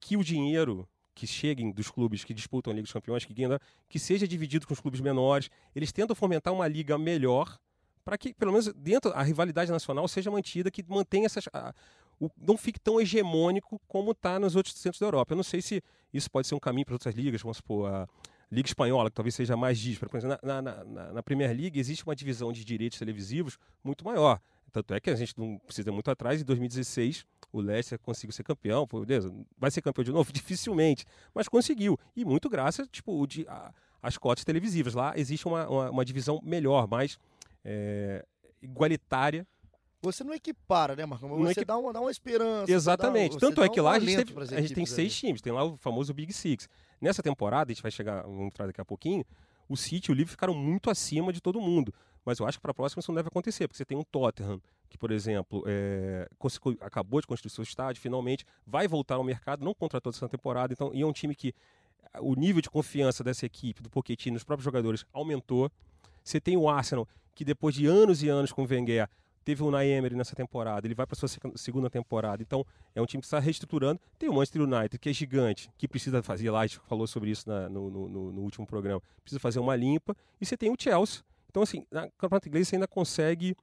que 0.00 0.16
o 0.16 0.24
dinheiro 0.24 0.86
que 1.14 1.26
cheguem 1.26 1.70
dos 1.70 1.90
clubes 1.90 2.24
que 2.24 2.32
disputam 2.32 2.70
a 2.72 2.74
Liga 2.74 2.84
dos 2.84 2.92
Campeões, 2.92 3.24
que, 3.24 3.34
ganham, 3.34 3.58
que 3.88 3.98
seja 3.98 4.26
dividido 4.26 4.66
com 4.66 4.72
os 4.72 4.80
clubes 4.80 5.00
menores. 5.00 5.50
Eles 5.74 5.92
tentam 5.92 6.16
fomentar 6.16 6.52
uma 6.52 6.66
liga 6.66 6.96
melhor 6.98 7.58
para 8.04 8.16
que, 8.18 8.34
pelo 8.34 8.50
menos 8.52 8.72
dentro 8.74 9.12
a 9.12 9.22
rivalidade 9.22 9.70
nacional 9.70 10.08
seja 10.08 10.30
mantida, 10.30 10.70
que 10.70 10.82
mantenha 10.88 11.26
essas. 11.26 11.48
a- 11.52 11.74
o- 12.20 12.30
não 12.36 12.56
fique 12.56 12.78
tão 12.80 13.00
hegemônico 13.00 13.80
como 13.88 14.12
está 14.12 14.38
nos 14.38 14.54
outros 14.56 14.74
centros 14.76 15.00
da 15.00 15.06
Europa. 15.06 15.32
Eu 15.32 15.36
não 15.36 15.42
sei 15.44 15.60
se 15.60 15.82
isso 16.12 16.30
pode 16.30 16.46
ser 16.46 16.54
um 16.54 16.58
caminho 16.60 16.84
para 16.86 16.94
outras 16.94 17.14
ligas, 17.14 17.42
vamos 17.42 17.56
supor, 17.58 17.88
a 17.92 18.08
Liga 18.50 18.68
Espanhola, 18.68 19.08
que 19.10 19.14
talvez 19.16 19.34
seja 19.34 19.56
mais 19.56 19.78
díspara. 19.78 20.10
Por 20.10 20.16
exemplo, 20.18 20.38
na, 20.42 20.60
na, 20.62 20.84
na, 20.84 21.12
na 21.14 21.22
Premier 21.22 21.50
League 21.56 21.78
existe 21.80 22.04
uma 22.04 22.14
divisão 22.14 22.52
de 22.52 22.64
direitos 22.64 22.98
televisivos 22.98 23.58
muito 23.82 24.04
maior. 24.04 24.40
Tanto 24.70 24.94
é 24.94 25.00
que 25.00 25.10
a 25.10 25.14
gente 25.16 25.36
não 25.38 25.58
precisa 25.58 25.90
muito 25.92 26.10
atrás. 26.10 26.40
Em 26.40 26.44
2016, 26.44 27.24
o 27.52 27.60
Leicester 27.60 27.98
conseguiu 27.98 28.32
ser 28.32 28.42
campeão. 28.42 28.86
Beleza, 28.86 29.32
vai 29.58 29.70
ser 29.70 29.82
campeão 29.82 30.04
de 30.04 30.10
novo? 30.12 30.32
Dificilmente. 30.32 31.04
Mas 31.34 31.48
conseguiu. 31.48 31.98
E 32.16 32.24
muito 32.24 32.48
graças 32.48 32.88
tipo, 32.88 33.26
de, 33.26 33.46
a, 33.48 33.72
às 34.02 34.16
cotas 34.16 34.44
televisivas. 34.44 34.94
Lá 34.94 35.12
existe 35.16 35.46
uma, 35.46 35.68
uma, 35.68 35.90
uma 35.90 36.04
divisão 36.04 36.40
melhor, 36.42 36.88
mais 36.88 37.18
é, 37.64 38.24
igualitária. 38.60 39.46
Você 40.04 40.24
não 40.24 40.34
equipara, 40.34 40.96
né, 40.96 41.06
Marcão? 41.06 41.28
Mas 41.28 41.38
Não 41.38 41.44
você 41.46 41.52
equi- 41.60 41.64
dá, 41.64 41.76
uma, 41.78 41.92
dá 41.92 42.00
uma 42.00 42.10
esperança. 42.10 42.72
Exatamente. 42.72 43.34
dá- 43.34 43.40
Tanto 43.40 43.62
é 43.62 43.68
que 43.68 43.80
um 43.80 43.84
lá 43.84 43.92
a 43.92 43.98
gente, 44.00 44.24
teve- 44.24 44.40
a 44.56 44.60
gente 44.60 44.74
tem 44.74 44.84
seis 44.86 45.14
times. 45.14 45.40
Tem 45.40 45.52
lá 45.52 45.62
o 45.64 45.76
famoso 45.76 46.12
Big 46.12 46.32
Six. 46.32 46.68
Nessa 47.00 47.22
temporada, 47.22 47.70
a 47.70 47.74
gente 47.74 47.82
vai 47.82 47.90
chegar, 47.92 48.22
vamos 48.22 48.46
entrar 48.46 48.66
daqui 48.66 48.80
a 48.80 48.84
pouquinho, 48.84 49.24
o 49.68 49.76
City 49.76 50.10
e 50.10 50.12
o 50.12 50.14
Liverpool 50.14 50.32
ficaram 50.32 50.54
muito 50.54 50.90
acima 50.90 51.32
de 51.32 51.40
todo 51.40 51.60
mundo. 51.60 51.94
Mas 52.24 52.38
eu 52.38 52.46
acho 52.46 52.58
que 52.58 52.62
para 52.62 52.70
a 52.70 52.74
próxima 52.74 53.00
isso 53.00 53.10
não 53.10 53.16
deve 53.16 53.28
acontecer, 53.28 53.66
porque 53.66 53.76
você 53.78 53.84
tem 53.84 53.98
um 53.98 54.04
Tottenham, 54.04 54.60
que, 54.88 54.96
por 54.96 55.10
exemplo, 55.10 55.64
é, 55.66 56.28
acabou 56.80 57.20
de 57.20 57.26
construir 57.26 57.50
seu 57.50 57.62
estádio, 57.64 58.00
finalmente, 58.00 58.44
vai 58.66 58.86
voltar 58.86 59.16
ao 59.16 59.24
mercado, 59.24 59.64
não 59.64 59.74
contratou 59.74 60.10
essa 60.10 60.28
temporada, 60.28 60.72
então, 60.72 60.90
e 60.94 61.02
é 61.02 61.06
um 61.06 61.12
time 61.12 61.34
que 61.34 61.52
ah, 62.12 62.20
o 62.20 62.34
nível 62.34 62.60
de 62.62 62.70
confiança 62.70 63.24
dessa 63.24 63.44
equipe, 63.46 63.82
do 63.82 63.90
Pochettino, 63.90 64.34
dos 64.36 64.44
próprios 64.44 64.64
jogadores, 64.64 65.04
aumentou. 65.12 65.70
Você 66.22 66.40
tem 66.40 66.56
o 66.56 66.68
Arsenal, 66.68 67.08
que 67.34 67.44
depois 67.44 67.74
de 67.74 67.86
anos 67.86 68.22
e 68.22 68.28
anos 68.28 68.52
com 68.52 68.62
o 68.62 68.66
Wenger, 68.68 69.08
teve 69.44 69.60
o 69.60 69.66
Unai 69.66 69.88
Emery 69.88 70.14
nessa 70.14 70.36
temporada, 70.36 70.86
ele 70.86 70.94
vai 70.94 71.04
para 71.04 71.16
sua 71.16 71.28
segunda 71.56 71.90
temporada, 71.90 72.40
então 72.42 72.64
é 72.94 73.02
um 73.02 73.06
time 73.06 73.20
que 73.20 73.26
está 73.26 73.40
reestruturando. 73.40 74.00
Tem 74.16 74.28
o 74.28 74.32
Manchester 74.34 74.62
United, 74.62 74.98
que 75.00 75.08
é 75.08 75.12
gigante, 75.12 75.68
que 75.76 75.88
precisa 75.88 76.22
fazer, 76.22 76.48
lá 76.52 76.60
a 76.60 76.66
gente 76.66 76.78
falou 76.86 77.08
sobre 77.08 77.30
isso 77.30 77.48
na- 77.48 77.68
no- 77.68 77.90
no- 77.90 78.32
no 78.32 78.40
último 78.42 78.64
programa, 78.64 79.02
precisa 79.22 79.40
fazer 79.40 79.58
uma 79.58 79.74
limpa, 79.74 80.14
e 80.40 80.46
você 80.46 80.56
tem 80.56 80.70
o 80.70 80.76
Chelsea. 80.78 81.22
Então, 81.52 81.62
assim, 81.62 81.86
na 81.90 82.10
campeonato 82.16 82.48
inglês 82.48 82.66
você 82.66 82.76
ainda 82.76 82.88
consegue, 82.88 83.54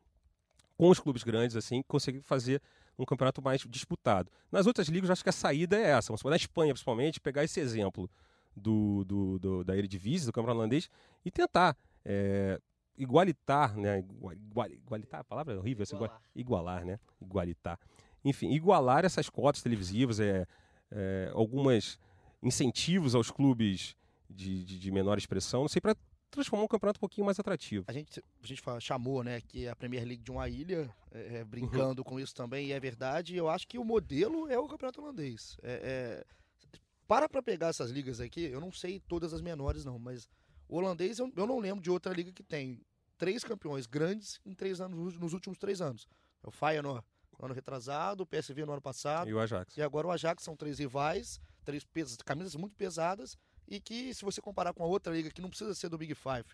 com 0.78 0.90
os 0.90 1.00
clubes 1.00 1.24
grandes, 1.24 1.56
assim, 1.56 1.82
conseguir 1.88 2.22
fazer 2.22 2.62
um 3.00 3.04
campeonato 3.04 3.42
mais 3.42 3.62
disputado. 3.68 4.32
Nas 4.52 4.68
outras 4.68 4.88
ligas, 4.90 5.10
eu 5.10 5.14
acho 5.14 5.24
que 5.24 5.30
a 5.30 5.34
saída 5.34 5.76
é 5.76 5.90
essa. 5.90 6.10
Vamos 6.10 6.20
supor, 6.20 6.30
na 6.30 6.36
Espanha, 6.36 6.72
principalmente, 6.72 7.20
pegar 7.20 7.44
esse 7.44 7.60
exemplo 7.60 8.08
do, 8.56 9.04
do, 9.06 9.40
do- 9.40 9.64
da 9.64 9.76
Eredivisie, 9.76 10.28
do 10.28 10.32
campeonato 10.32 10.60
holandês, 10.60 10.88
e 11.26 11.32
tentar 11.32 11.76
é, 12.06 12.60
igualitar, 12.96 13.76
né? 13.76 14.00
Igua- 14.00 14.36
igua- 14.36 14.70
Igualitar, 14.70 15.22
a 15.22 15.24
palavra 15.24 15.56
é 15.56 15.58
horrível, 15.58 15.82
essa 15.82 15.96
igua- 15.96 16.12
igualar, 16.36 16.86
né? 16.86 17.00
Igualitar. 17.20 17.80
Enfim, 18.24 18.52
igualar 18.52 19.04
essas 19.04 19.30
cotas 19.32 19.64
televisivas, 19.64 20.20
é, 20.20 20.46
é, 20.92 21.32
algumas 21.34 21.98
incentivos 22.44 23.16
aos 23.16 23.32
clubes 23.32 23.96
de, 24.30 24.64
de, 24.64 24.78
de 24.78 24.92
menor 24.92 25.18
expressão, 25.18 25.62
não 25.62 25.68
sei, 25.68 25.82
para 25.82 25.96
transformar 26.30 26.64
um 26.64 26.68
campeonato 26.68 26.98
um 26.98 27.02
pouquinho 27.02 27.26
mais 27.26 27.40
atrativo. 27.40 27.86
A 27.88 27.94
gente, 27.94 28.24
a 28.44 28.48
gente 28.48 28.62
fala- 28.62 28.80
chamou, 28.80 29.24
né, 29.24 29.42
que 29.42 29.68
a 29.68 29.76
Premier 29.76 30.06
League 30.06 30.24
de 30.24 30.32
uma 30.32 30.48
ilha, 30.48 30.94
é, 31.12 31.38
é, 31.38 31.40
Uhum. 31.42 31.46
brincando 31.48 32.04
com 32.04 32.20
isso 32.20 32.34
também, 32.36 32.68
e 32.68 32.72
é 32.72 32.80
verdade. 32.80 33.36
Eu 33.36 33.50
acho 33.50 33.68
que 33.68 33.78
o 33.78 33.84
modelo 33.84 34.48
é 34.48 34.58
o 34.58 34.68
campeonato 34.68 35.02
holandês. 35.02 35.58
É, 35.64 36.24
é, 36.24 36.80
para 37.08 37.28
pra 37.28 37.42
pegar 37.42 37.68
essas 37.70 37.90
ligas 37.92 38.20
aqui, 38.20 38.42
eu 38.44 38.60
não 38.62 38.72
sei 38.72 39.00
todas 39.00 39.34
as 39.34 39.42
menores 39.42 39.84
não, 39.84 39.98
mas 39.98 40.30
o 40.68 40.78
holandês 40.78 41.18
eu, 41.20 41.32
eu 41.36 41.48
não 41.48 41.60
lembro 41.60 41.82
de 41.82 41.90
outra 41.90 42.14
liga 42.14 42.32
que 42.32 42.44
tem 42.44 42.80
três 43.18 43.44
campeões 43.44 43.86
grandes 43.88 44.40
em 44.46 44.54
três 44.54 44.80
anos, 44.80 45.18
nos 45.18 45.34
últimos 45.34 45.58
três 45.58 45.82
anos. 45.82 46.08
É 46.44 46.48
o 46.48 46.52
Feyenoord 46.52 47.04
no 47.40 47.46
ano 47.46 47.54
retrasado, 47.56 48.24
o 48.24 48.26
PSV 48.28 48.66
no 48.66 48.74
ano 48.74 48.82
passado, 48.82 49.30
E 49.30 49.34
o 49.34 49.40
Ajax. 49.40 49.76
e 49.78 49.82
agora 49.82 50.08
o 50.08 50.12
Ajax 50.12 50.44
são 50.44 50.56
três 50.56 50.78
rivais, 50.78 51.42
três 51.66 51.84
camisas 52.26 52.56
muito 52.56 52.76
pesadas 52.76 53.38
e 53.70 53.80
que 53.80 54.14
se 54.14 54.26
você 54.26 54.42
comparar 54.42 54.74
com 54.74 54.84
a 54.84 54.88
outra 54.88 55.14
liga 55.14 55.30
que 55.30 55.42
não 55.42 55.50
precisa 55.50 55.74
ser 55.76 55.90
do 55.90 55.98
Big 55.98 56.16
Five, 56.16 56.46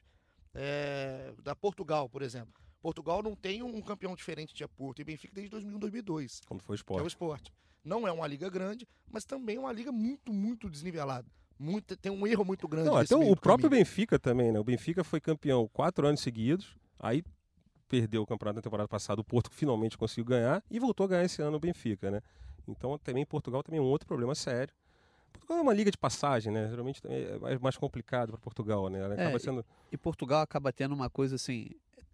é, 0.54 1.34
da 1.42 1.56
Portugal, 1.56 2.10
por 2.10 2.22
exemplo. 2.22 2.54
Portugal 2.82 3.24
não 3.24 3.36
tem 3.36 3.64
um 3.64 3.82
campeão 3.82 4.16
diferente 4.16 4.54
de 4.54 4.68
Porto 4.68 5.02
e 5.02 5.04
Benfica 5.04 5.34
desde 5.34 5.50
2001, 5.50 5.80
2002, 5.80 6.42
Quando 6.48 6.62
foi 6.62 6.76
o 6.76 6.84
que 6.84 6.94
é 6.94 7.02
o 7.02 7.08
esporte. 7.08 7.50
esporte. 7.50 7.54
Não 7.84 8.08
é 8.08 8.12
uma 8.12 8.28
liga 8.28 8.50
grande, 8.50 8.88
mas 9.10 9.26
também 9.26 9.56
é 9.56 9.60
uma 9.60 9.72
liga 9.72 9.92
muito, 9.92 10.32
muito 10.32 10.70
desnivelada. 10.70 11.28
Muito, 11.58 11.96
tem 11.96 12.12
um 12.12 12.28
erro 12.28 12.44
muito 12.44 12.68
grande. 12.68 12.90
Não, 12.90 13.02
então 13.02 13.20
meio 13.20 13.32
o 13.32 13.36
próprio 13.36 13.70
caminho. 13.70 13.86
Benfica 13.86 14.20
também, 14.20 14.52
né? 14.52 14.60
O 14.60 14.64
Benfica 14.64 15.04
foi 15.04 15.22
campeão 15.22 15.68
quatro 15.72 16.06
anos 16.06 16.20
seguidos, 16.20 16.76
aí 17.00 17.24
perdeu 17.88 18.24
o 18.24 18.26
campeonato 18.26 18.58
na 18.58 18.62
temporada 18.62 18.88
passada, 18.88 19.22
o 19.22 19.24
Porto 19.24 19.50
finalmente 19.52 19.98
conseguiu 19.98 20.26
ganhar 20.26 20.64
e 20.70 20.80
voltou 20.80 21.06
a 21.06 21.10
ganhar 21.10 21.24
esse 21.24 21.42
ano 21.42 21.58
o 21.58 21.60
Benfica, 21.60 22.12
né? 22.12 22.22
Então 22.68 22.98
também 22.98 23.26
Portugal 23.26 23.64
também 23.64 23.80
é 23.80 23.82
um 23.82 23.86
outro 23.86 24.08
problema 24.08 24.36
sério, 24.36 24.74
Portugal 25.38 25.58
é 25.58 25.62
uma 25.62 25.74
liga 25.74 25.92
de 25.92 25.98
passagem, 25.98 26.52
né? 26.52 26.70
Geralmente 26.70 27.02
é 27.06 27.60
mais- 27.60 27.78
complicado 27.78 28.30
para 28.32 28.38
Portugal, 28.40 28.90
né? 28.90 29.00
É, 29.18 29.40
sendo. 29.40 29.66
E 29.92 29.98
Portugal 29.98 30.42
acaba 30.42 30.72
tendo 30.72 30.94
uma 30.94 31.10
coisa 31.10 31.36
assim, 31.36 31.70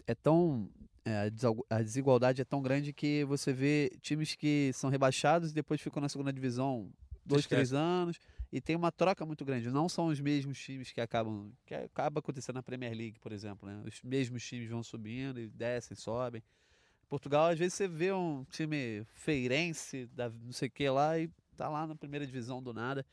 é 0.07 0.15
tão 0.15 0.69
é, 1.05 1.31
a 1.69 1.81
desigualdade 1.81 2.41
é 2.41 2.45
tão 2.45 2.61
grande 2.61 2.93
que 2.93 3.23
você 3.25 3.51
vê 3.51 3.91
times 4.01 4.35
que 4.35 4.71
são 4.73 4.89
rebaixados 4.89 5.51
e 5.51 5.53
depois 5.53 5.81
ficam 5.81 6.01
na 6.01 6.07
segunda 6.09 6.31
divisão 6.31 6.91
dois, 7.25 7.41
Esquece. 7.41 7.55
três 7.57 7.73
anos 7.73 8.19
e 8.51 8.59
tem 8.61 8.75
uma 8.75 8.91
troca 8.91 9.25
muito 9.25 9.43
grande. 9.45 9.69
Não 9.69 9.87
são 9.89 10.07
os 10.07 10.19
mesmos 10.19 10.59
times 10.59 10.91
que 10.91 11.01
acabam 11.01 11.51
que 11.65 11.73
acaba 11.73 12.19
acontecendo 12.19 12.55
na 12.55 12.63
Premier 12.63 12.93
League, 12.93 13.19
por 13.19 13.31
exemplo, 13.31 13.67
né? 13.67 13.81
Os 13.85 14.01
mesmos 14.03 14.43
times 14.45 14.69
vão 14.69 14.83
subindo 14.83 15.39
e 15.39 15.47
descem, 15.47 15.95
sobem. 15.95 16.43
Portugal 17.09 17.47
às 17.47 17.57
vezes 17.59 17.73
você 17.73 17.87
vê 17.87 18.11
um 18.13 18.45
time 18.45 19.03
feirense, 19.13 20.05
da 20.13 20.29
não 20.29 20.53
sei 20.53 20.67
o 20.67 20.71
que 20.71 20.87
lá 20.89 21.17
e 21.19 21.29
tá 21.61 21.69
lá 21.69 21.85
na 21.85 21.95
primeira 21.95 22.25
divisão 22.25 22.61
do 22.61 22.73
nada. 22.73 23.05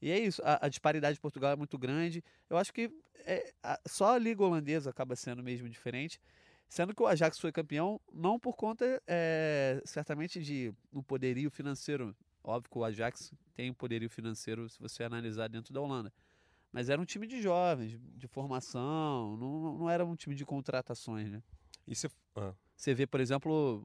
E 0.00 0.10
é 0.10 0.18
isso, 0.18 0.40
a, 0.44 0.66
a 0.66 0.68
disparidade 0.68 1.14
de 1.14 1.20
Portugal 1.20 1.50
é 1.52 1.56
muito 1.56 1.76
grande. 1.78 2.22
Eu 2.50 2.56
acho 2.56 2.72
que 2.72 2.90
é, 3.24 3.52
a- 3.62 3.80
só 3.86 4.14
a 4.14 4.18
Liga 4.18 4.42
Holandesa 4.44 4.90
acaba 4.90 5.16
sendo 5.16 5.42
mesmo 5.42 5.68
diferente. 5.68 6.20
Sendo 6.68 6.94
que 6.94 7.02
o 7.02 7.06
Ajax 7.06 7.38
foi 7.38 7.50
campeão, 7.50 7.98
não 8.12 8.38
por 8.38 8.54
conta, 8.54 9.02
é, 9.06 9.80
certamente, 9.86 10.42
de 10.42 10.70
um 10.92 11.02
poderio 11.02 11.50
financeiro. 11.50 12.14
Óbvio 12.44 12.70
que 12.70 12.78
o 12.78 12.84
Ajax 12.84 13.32
tem 13.54 13.70
um 13.70 13.74
poderio 13.74 14.10
financeiro 14.10 14.68
se 14.68 14.78
você 14.78 15.02
analisar 15.02 15.48
dentro 15.48 15.72
da 15.72 15.80
Holanda. 15.80 16.12
Mas 16.70 16.90
era 16.90 17.00
um 17.00 17.06
time 17.06 17.26
de 17.26 17.40
jovens, 17.40 17.98
de 18.14 18.26
formação, 18.28 19.34
não, 19.38 19.78
não 19.78 19.88
era 19.90 20.04
um 20.04 20.14
time 20.14 20.34
de 20.36 20.44
contratações, 20.44 21.30
né? 21.30 21.42
E. 21.86 21.94
Ah, 22.36 22.52
Você 22.76 22.92
vê, 22.94 23.06
por 23.06 23.18
exemplo, 23.20 23.82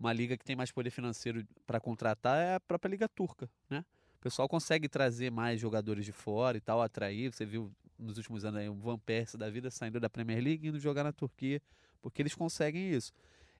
uma 0.00 0.12
liga 0.14 0.36
que 0.36 0.44
tem 0.44 0.56
mais 0.56 0.72
poder 0.72 0.90
financeiro 0.90 1.46
para 1.66 1.78
contratar 1.78 2.38
é 2.38 2.54
a 2.54 2.60
própria 2.60 2.90
Liga 2.90 3.08
Turca, 3.08 3.48
né? 3.68 3.84
O 4.18 4.22
pessoal 4.22 4.48
consegue 4.48 4.88
trazer 4.88 5.30
mais 5.30 5.60
jogadores 5.60 6.04
de 6.04 6.12
fora 6.12 6.56
e 6.56 6.60
tal, 6.60 6.80
atrair. 6.82 7.32
Você 7.32 7.44
viu 7.44 7.70
nos 7.98 8.16
últimos 8.16 8.44
anos 8.44 8.60
aí 8.60 8.68
o 8.68 8.74
Van 8.74 8.98
Persie 8.98 9.38
da 9.38 9.48
vida 9.50 9.70
saindo 9.70 10.00
da 10.00 10.10
Premier 10.10 10.42
League 10.42 10.66
e 10.66 10.70
indo 10.70 10.78
jogar 10.78 11.04
na 11.04 11.12
Turquia, 11.12 11.60
porque 12.00 12.20
eles 12.20 12.34
conseguem 12.34 12.90
isso. 12.90 13.12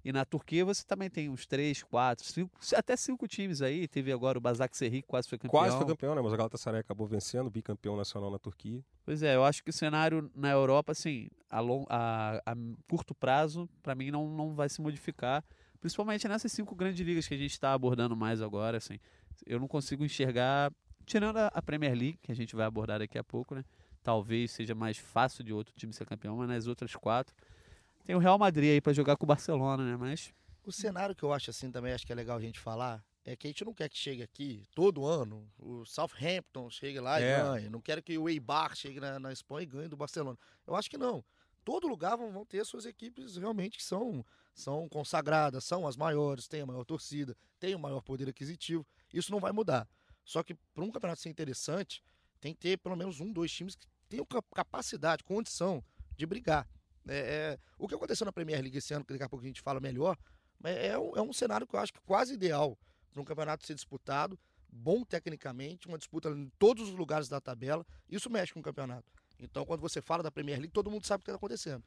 E 0.02 0.12
na 0.12 0.24
Turquia 0.24 0.64
você 0.64 0.82
também 0.82 1.10
tem 1.10 1.28
uns 1.28 1.46
três, 1.46 1.82
quatro, 1.82 2.24
cinco, 2.24 2.58
até 2.74 2.96
cinco 2.96 3.28
times 3.28 3.60
aí. 3.60 3.86
Teve 3.86 4.10
agora 4.10 4.38
o 4.38 4.40
Basak 4.40 4.74
Serri, 4.76 5.02
quase 5.02 5.28
foi 5.28 5.36
campeão. 5.36 5.60
quase 5.60 5.76
foi 5.76 5.86
campeão, 5.86 6.14
né? 6.14 6.22
Mas 6.22 6.32
o 6.32 6.36
Galatasaray 6.36 6.80
acabou 6.80 7.06
vencendo, 7.06 7.50
bicampeão 7.50 7.96
nacional 7.96 8.30
na 8.30 8.38
Turquia. 8.38 8.82
Pois 9.04 9.22
é, 9.22 9.36
eu 9.36 9.44
acho 9.44 9.62
que 9.62 9.68
o 9.68 9.72
cenário 9.74 10.30
na 10.34 10.50
Europa, 10.50 10.92
assim, 10.92 11.28
a, 11.50 11.60
long, 11.60 11.84
a, 11.90 12.40
a 12.46 12.54
curto 12.88 13.14
prazo, 13.14 13.68
para 13.82 13.94
mim 13.94 14.10
não, 14.10 14.28
não 14.30 14.54
vai 14.54 14.70
se 14.70 14.80
modificar. 14.80 15.44
Principalmente 15.80 16.28
nessas 16.28 16.52
cinco 16.52 16.74
grandes 16.74 17.04
ligas 17.04 17.26
que 17.26 17.34
a 17.34 17.38
gente 17.38 17.52
está 17.52 17.72
abordando 17.72 18.14
mais 18.14 18.42
agora, 18.42 18.76
assim. 18.76 18.98
Eu 19.46 19.58
não 19.58 19.66
consigo 19.66 20.04
enxergar, 20.04 20.70
tirando 21.06 21.38
a, 21.38 21.62
Premier 21.62 21.92
League, 21.94 22.18
que 22.22 22.30
a 22.30 22.34
gente 22.34 22.54
vai 22.54 22.66
abordar 22.66 22.98
daqui 22.98 23.18
a 23.18 23.24
pouco, 23.24 23.54
né? 23.54 23.64
Talvez 24.02 24.50
seja 24.50 24.74
mais 24.74 24.98
fácil 24.98 25.42
de 25.42 25.52
outro 25.52 25.74
time 25.74 25.92
ser 25.92 26.04
campeão, 26.06 26.36
mas 26.36 26.48
nas 26.48 26.66
outras 26.66 26.94
quatro. 26.94 27.34
Tem 28.04 28.14
o 28.14 28.18
Real 28.18 28.38
Madrid 28.38 28.70
aí 28.72 28.80
para 28.80 28.92
jogar 28.92 29.16
com 29.16 29.24
o 29.24 29.26
Barcelona, 29.26 29.84
né? 29.84 29.96
Mas 29.96 30.32
O 30.64 30.72
cenário 30.72 31.14
que 31.14 31.22
eu 31.22 31.32
acho 31.32 31.50
assim 31.50 31.70
também, 31.70 31.92
acho 31.92 32.06
que 32.06 32.12
é 32.12 32.14
legal 32.14 32.36
a 32.36 32.40
gente 32.40 32.58
falar, 32.60 33.02
é 33.24 33.34
que 33.36 33.46
a 33.46 33.50
gente 33.50 33.64
não 33.64 33.72
quer 33.72 33.88
que 33.88 33.96
chegue 33.96 34.22
aqui 34.22 34.66
todo 34.74 35.06
ano, 35.06 35.46
o 35.58 35.84
Southampton 35.86 36.68
chegue 36.70 37.00
lá 37.00 37.20
É. 37.20 37.38
e 37.38 37.42
ganhe. 37.42 37.68
Não 37.70 37.80
quero 37.80 38.02
que 38.02 38.16
o 38.18 38.28
Eibar 38.28 38.74
chegue 38.76 39.00
na, 39.00 39.18
na 39.18 39.32
Espanha 39.32 39.62
e 39.62 39.66
ganhe 39.66 39.88
do 39.88 39.96
Barcelona. 39.96 40.38
Eu 40.66 40.74
acho 40.74 40.90
que 40.90 40.98
não. 40.98 41.24
Todo 41.64 41.86
lugar 41.86 42.16
vão, 42.16 42.30
vão 42.32 42.44
ter 42.44 42.64
suas 42.64 42.86
equipes 42.86 43.36
realmente 43.36 43.76
que 43.76 43.84
são, 43.84 44.24
são 44.54 44.88
consagradas, 44.88 45.64
são 45.64 45.86
as 45.86 45.96
maiores, 45.96 46.48
têm 46.48 46.62
a 46.62 46.66
maior 46.66 46.84
torcida, 46.84 47.36
têm 47.58 47.74
o 47.74 47.78
maior 47.78 48.02
poder 48.02 48.28
aquisitivo. 48.28 48.86
Isso 49.12 49.32
não 49.32 49.40
vai 49.40 49.52
mudar. 49.52 49.88
Só 50.24 50.42
que 50.42 50.54
para 50.74 50.84
um 50.84 50.90
campeonato 50.90 51.20
ser 51.20 51.30
interessante, 51.30 52.02
tem 52.40 52.54
que 52.54 52.60
ter 52.60 52.78
pelo 52.78 52.96
menos 52.96 53.20
um, 53.20 53.32
dois 53.32 53.52
times 53.52 53.74
que 53.74 53.86
tenham 54.08 54.24
cap- 54.24 54.46
capacidade, 54.54 55.24
condição 55.24 55.82
de 56.16 56.26
brigar. 56.26 56.68
É, 57.08 57.18
é, 57.18 57.58
o 57.78 57.88
que 57.88 57.94
aconteceu 57.94 58.24
na 58.24 58.32
Premier 58.32 58.60
League 58.60 58.76
esse 58.76 58.92
ano, 58.92 59.04
que 59.04 59.12
daqui 59.12 59.24
a 59.24 59.28
pouco 59.28 59.44
a 59.44 59.48
gente 59.48 59.60
fala 59.60 59.80
melhor, 59.80 60.16
mas 60.58 60.76
é 60.76 60.98
um, 60.98 61.16
é 61.16 61.22
um 61.22 61.32
cenário 61.32 61.66
que 61.66 61.74
eu 61.74 61.80
acho 61.80 61.92
que 61.92 62.00
quase 62.00 62.34
ideal 62.34 62.78
para 63.10 63.22
um 63.22 63.24
campeonato 63.24 63.66
ser 63.66 63.74
disputado, 63.74 64.38
bom 64.68 65.04
tecnicamente, 65.04 65.88
uma 65.88 65.98
disputa 65.98 66.28
em 66.30 66.48
todos 66.58 66.88
os 66.88 66.94
lugares 66.94 67.28
da 67.28 67.40
tabela. 67.40 67.84
Isso 68.08 68.30
mexe 68.30 68.52
com 68.52 68.60
o 68.60 68.62
campeonato. 68.62 69.10
Então, 69.38 69.64
quando 69.64 69.80
você 69.80 70.00
fala 70.02 70.22
da 70.22 70.30
Premier 70.30 70.58
League, 70.58 70.72
todo 70.72 70.90
mundo 70.90 71.06
sabe 71.06 71.22
o 71.22 71.24
que 71.24 71.30
está 71.30 71.36
acontecendo. 71.36 71.82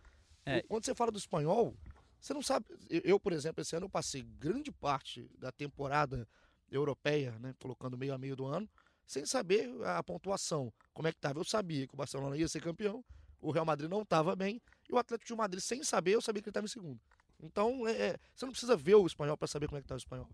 É. 0.46 0.62
Quando 0.64 0.84
você 0.84 0.94
fala 0.94 1.12
do 1.12 1.18
espanhol, 1.18 1.78
você 2.24 2.34
não 2.34 2.42
sabe. 2.42 2.66
eu- 2.90 3.20
por 3.20 3.34
exemplo, 3.34 3.62
esse 3.62 3.76
ano 3.76 3.86
eu 3.86 3.90
passei 3.90 4.24
grande 4.40 4.72
parte 4.72 5.30
da 5.38 5.52
temporada 5.52 6.28
europeia, 6.72 7.38
né, 7.40 7.54
colocando 7.60 7.98
meio 7.98 8.14
a 8.14 8.18
meio 8.18 8.36
do 8.36 8.46
ano, 8.46 8.68
sem 9.06 9.26
saber 9.26 9.70
a 9.86 10.02
pontuação, 10.02 10.74
como 10.94 11.08
é 11.08 11.12
que 11.12 11.18
estava. 11.18 11.38
Eu 11.40 11.44
sabia 11.44 11.86
que 11.86 11.94
o 11.94 11.98
Barcelona 11.98 12.38
ia 12.38 12.48
ser 12.48 12.62
campeão, 12.62 13.04
o 13.42 13.52
Real 13.52 13.66
Madrid 13.66 13.90
não 13.90 14.02
estava 14.04 14.36
bem, 14.36 14.62
e 14.90 14.94
o 14.94 14.98
Atlético 14.98 15.28
de 15.28 15.36
Madrid, 15.36 15.62
sem 15.62 15.84
saber, 15.84 16.14
eu 16.16 16.22
sabia 16.22 16.42
que 16.42 16.48
ele 16.48 16.52
estava 16.52 16.66
em 16.66 16.70
segundo. 16.70 17.00
Então, 17.42 17.86
é, 17.88 17.92
é, 17.92 18.18
você 18.34 18.46
não 18.46 18.52
precisa 18.54 18.76
ver 18.78 18.96
o 18.96 19.06
espanhol 19.06 19.36
para 19.38 19.48
saber 19.48 19.68
como 19.68 19.78
é 19.78 19.82
que 19.82 19.86
está 19.86 19.96
o 19.96 19.98
espanhol. 19.98 20.30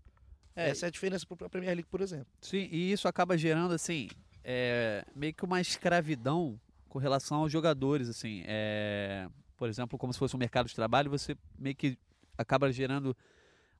É, 0.54 0.70
Essa 0.70 0.86
é 0.86 0.88
a 0.88 0.90
diferença 0.90 1.26
para 1.26 1.46
a 1.46 1.50
Premier 1.50 1.74
League, 1.74 1.88
por 1.90 2.00
exemplo. 2.00 2.28
Sim, 2.40 2.68
e 2.70 2.92
isso 2.92 3.08
acaba 3.08 3.36
gerando, 3.36 3.74
assim, 3.74 4.08
é, 4.44 5.04
meio 5.14 5.34
que 5.34 5.44
uma 5.44 5.60
escravidão 5.60 6.60
com 6.88 6.98
relação 6.98 7.38
aos 7.38 7.50
jogadores, 7.52 8.08
assim. 8.08 8.42
É, 8.46 9.28
por 9.60 9.68
exemplo, 9.68 9.98
como 9.98 10.10
se 10.10 10.18
fosse 10.18 10.34
um 10.34 10.38
mercado 10.38 10.66
de 10.68 10.74
trabalho, 10.74 11.10
você 11.10 11.36
meio 11.58 11.76
que 11.76 11.98
acaba 12.38 12.72
gerando 12.72 13.14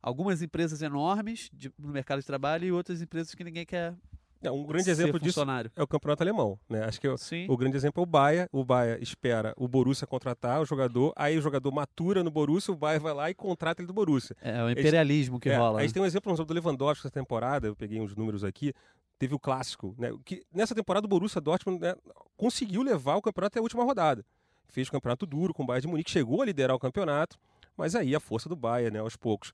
algumas 0.02 0.42
empresas 0.42 0.82
enormes 0.82 1.48
de- 1.54 1.72
no 1.78 1.88
mercado 1.88 2.20
de 2.20 2.26
trabalho 2.26 2.66
e 2.66 2.70
outras 2.70 3.00
empresas 3.00 3.34
que 3.34 3.42
ninguém 3.42 3.64
quer 3.64 3.94
É, 4.42 4.50
um 4.50 4.66
grande 4.66 4.90
exemplo 4.90 5.18
disso 5.18 5.40
é 5.74 5.82
o 5.82 5.86
campeonato 5.86 6.22
alemão, 6.22 6.58
né? 6.68 6.84
Acho 6.84 7.00
que 7.00 7.08
o, 7.08 7.16
Sim, 7.16 7.46
o 7.48 7.56
grande 7.56 7.78
exemplo 7.78 8.02
é 8.02 8.04
o 8.04 8.06
Baia. 8.06 8.48
O 8.52 8.62
Baia 8.62 8.98
espera 9.02 9.54
o 9.56 9.66
Borussia 9.66 10.06
contratar 10.06 10.60
o 10.60 10.66
jogador, 10.66 11.14
aí 11.16 11.38
o 11.38 11.42
jogador 11.42 11.72
matura 11.72 12.22
no 12.22 12.30
Borussia, 12.30 12.72
o 12.74 12.76
Baia 12.76 13.00
vai 13.00 13.14
lá 13.14 13.30
e 13.30 13.34
contrata 13.34 13.80
ele 13.80 13.86
do 13.86 13.94
Borussia. 13.94 14.36
é 14.42 14.62
o 14.62 14.68
imperialismo 14.70 15.40
que 15.40 15.48
É, 15.48 15.56
rola. 15.56 15.78
A 15.78 15.80
né? 15.80 15.82
gente 15.86 15.94
tem 15.94 16.02
um 16.02 16.06
exemplo 16.06 16.30
exemplo, 16.30 16.46
do 16.46 16.54
Lewandowski 16.54 17.00
essa 17.06 17.10
temporada, 17.10 17.66
eu 17.68 17.74
peguei 17.74 18.00
uns 18.00 18.14
números 18.14 18.44
aqui, 18.44 18.74
teve 19.18 19.34
o 19.34 19.38
clássico, 19.38 19.94
né? 19.98 20.10
Que 20.26 20.42
nessa 20.54 20.74
temporada 20.74 21.06
o 21.06 21.08
Borussia 21.08 21.40
Dortmund 21.40 21.80
né, 21.80 21.94
conseguiu 22.36 22.82
levar 22.82 23.16
o 23.16 23.22
campeonato 23.22 23.54
até 23.54 23.58
a 23.58 23.62
última 23.62 23.84
rodada. 23.84 24.24
Fez 24.70 24.88
um 24.88 24.92
campeonato 24.92 25.26
duro 25.26 25.52
com 25.52 25.62
o 25.62 25.66
Bayern 25.66 25.82
de 25.82 25.88
Munique, 25.88 26.10
chegou 26.10 26.42
a 26.42 26.46
liderar 26.46 26.74
o 26.74 26.78
campeonato, 26.78 27.38
mas 27.76 27.94
aí 27.94 28.14
a 28.14 28.20
força 28.20 28.48
do 28.48 28.56
Bayern, 28.56 28.94
né, 28.94 29.00
aos 29.00 29.16
poucos, 29.16 29.52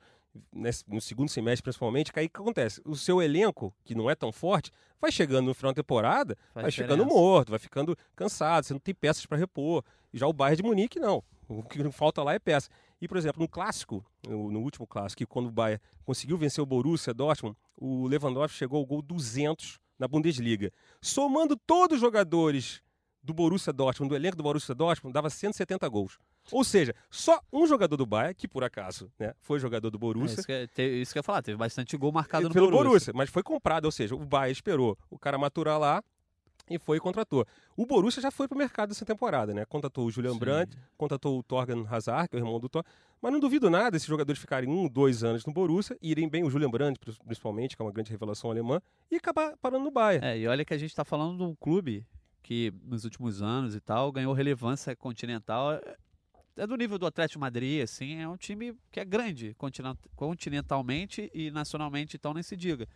no 0.87 1.00
segundo 1.00 1.29
semestre 1.29 1.62
principalmente, 1.62 2.12
que 2.12 2.20
aí 2.20 2.26
o 2.26 2.31
que 2.31 2.40
acontece? 2.40 2.81
O 2.85 2.96
seu 2.96 3.22
elenco, 3.22 3.74
que 3.85 3.94
não 3.94 4.11
é 4.11 4.14
tão 4.14 4.33
forte, 4.33 4.70
vai 5.00 5.11
chegando 5.11 5.46
no 5.46 5.55
final 5.55 5.72
da 5.72 5.76
temporada, 5.76 6.37
Faz 6.52 6.64
vai 6.64 6.70
ficando 6.70 7.05
diferença. 7.05 7.14
morto, 7.14 7.50
vai 7.50 7.59
ficando 7.59 7.96
cansado, 8.14 8.64
você 8.64 8.72
não 8.72 8.81
tem 8.81 8.94
peças 8.94 9.24
para 9.26 9.38
repor. 9.38 9.83
E 10.12 10.18
já 10.18 10.26
o 10.26 10.33
Bayern 10.33 10.62
de 10.62 10.62
Munique, 10.62 10.98
não. 10.98 11.22
O 11.48 11.62
que 11.62 11.90
falta 11.90 12.22
lá 12.22 12.35
é 12.35 12.38
peça. 12.38 12.68
E, 13.00 13.07
por 13.07 13.16
exemplo, 13.16 13.40
no 13.40 13.48
clássico, 13.48 14.05
no, 14.26 14.61
último 14.61 14.87
clássico, 14.87 15.18
que 15.18 15.26
quando 15.26 15.46
o 15.46 15.52
Bayern 15.52 15.81
conseguiu 16.05 16.37
vencer 16.37 16.62
o 16.62 16.66
Borussia 16.66 17.12
Dortmund, 17.12 17.57
o 17.76 18.07
Lewandowski 18.07 18.57
chegou 18.57 18.79
ao 18.79 18.87
gol 18.87 19.02
200 19.02 19.79
na 19.98 20.09
Bundesliga. 20.09 20.72
Somando 21.00 21.57
todos 21.57 21.96
os 21.96 22.00
jogadores 22.00 22.83
do 23.26 23.34
Borussia 23.34 23.72
Dortmund, 23.72 24.08
do 24.10 24.16
elenco 24.16 24.36
do 24.36 24.42
Borussia 24.42 24.74
Dortmund, 24.74 25.12
dava 25.12 25.28
170 25.28 25.88
gols. 25.88 26.18
Ou 26.52 26.62
seja, 26.62 26.94
só 27.10 27.40
um 27.52 27.66
jogador 27.66 27.96
do 27.96 28.06
Bayern, 28.06 28.34
que 28.34 28.46
por 28.46 28.62
acaso 28.62 29.10
né, 29.18 29.34
foi 29.40 29.58
jogador 29.58 29.90
do 29.90 29.96
É, 29.96 30.00
Borussia, 30.00 30.34
isso, 30.38 30.46
que, 30.46 30.52
é- 30.52 30.66
te- 30.68 31.00
isso 31.02 31.12
que 31.12 31.18
eu 31.18 31.20
ia 31.20 31.24
falar, 31.24 31.42
teve 31.42 31.58
bastante 31.58 31.96
gol 31.96 32.12
marcado 32.12 32.48
no 32.48 32.54
pelo 32.54 32.66
Borussia. 32.70 32.88
Borussia. 32.88 33.12
mas 33.14 33.28
foi 33.28 33.42
comprado, 33.42 33.84
ou 33.86 33.90
seja, 33.92 34.14
o 34.14 34.24
Bayern 34.24 34.52
esperou 34.52 34.96
o 35.10 35.18
cara 35.18 35.36
maturar 35.36 35.78
lá 35.78 36.02
e 36.70 36.78
foi 36.78 36.96
e 36.96 37.00
contratou. 37.00 37.44
O 37.76 37.84
Borussia 37.84 38.20
já 38.22 38.30
foi 38.30 38.48
pro 38.48 38.56
mercado 38.56 38.90
essa 38.92 39.04
temporada, 39.04 39.52
né? 39.54 39.64
Contratou 39.64 40.06
o 40.06 40.10
Julian 40.10 40.32
Sim. 40.32 40.38
Brandt, 40.38 40.76
contratou 40.96 41.38
o 41.38 41.42
Torgan 41.42 41.84
Hazard, 41.88 42.28
que 42.28 42.36
é 42.36 42.38
o 42.38 42.42
irmão 42.42 42.58
do 42.58 42.68
Thor, 42.68 42.82
mas 43.22 43.32
não 43.32 43.38
duvido 43.40 43.68
nada 43.70 43.96
esses 43.96 44.06
jogadores 44.08 44.40
ficarem 44.40 44.68
um, 44.68 44.88
dois 44.88 45.22
anos 45.24 45.44
no 45.46 45.52
Borussia, 45.52 45.96
irem 46.02 46.28
bem 46.28 46.42
o 46.44 46.50
Julian 46.50 46.70
Brandt, 46.70 46.98
pri- 46.98 47.16
principalmente, 47.24 47.76
que 47.76 47.82
é 47.82 47.84
uma 47.84 47.92
grande 47.92 48.10
revelação 48.10 48.50
alemã, 48.50 48.80
e 49.10 49.16
acabar 49.16 49.56
parando 49.58 49.84
no 49.84 49.90
Bayern. 49.90 50.24
É, 50.26 50.38
e 50.38 50.46
olha 50.46 50.64
que 50.64 50.74
a 50.74 50.78
gente 50.78 50.90
está 50.90 51.04
falando 51.04 51.36
de 51.38 51.42
um 51.44 51.54
clube 51.54 52.04
que 52.46 52.72
nos 52.85 53.02
últimos 53.04 53.42
anos 53.42 53.74
e 53.74 53.80
tal 53.80 54.12
ganhou 54.12 54.32
relevância 54.32 54.94
continental. 54.94 55.72
É- 55.72 55.96
É 56.59 56.66
do 56.66 56.74
nível 56.74 56.96
do 56.98 57.04
Atlético 57.04 57.38
Madrid, 57.38 57.82
assim, 57.82 58.16
é 58.16 58.26
um 58.26 58.37
time 58.37 58.74
que 58.90 58.98
é 58.98 59.04
grande 59.04 59.52
continent- 59.59 59.98
continentalmente 60.14 61.30
e 61.35 61.50
nacionalmente, 61.50 62.16
então 62.16 62.32
nem 62.32 62.42
se 62.42 62.56
diga. 62.56 62.88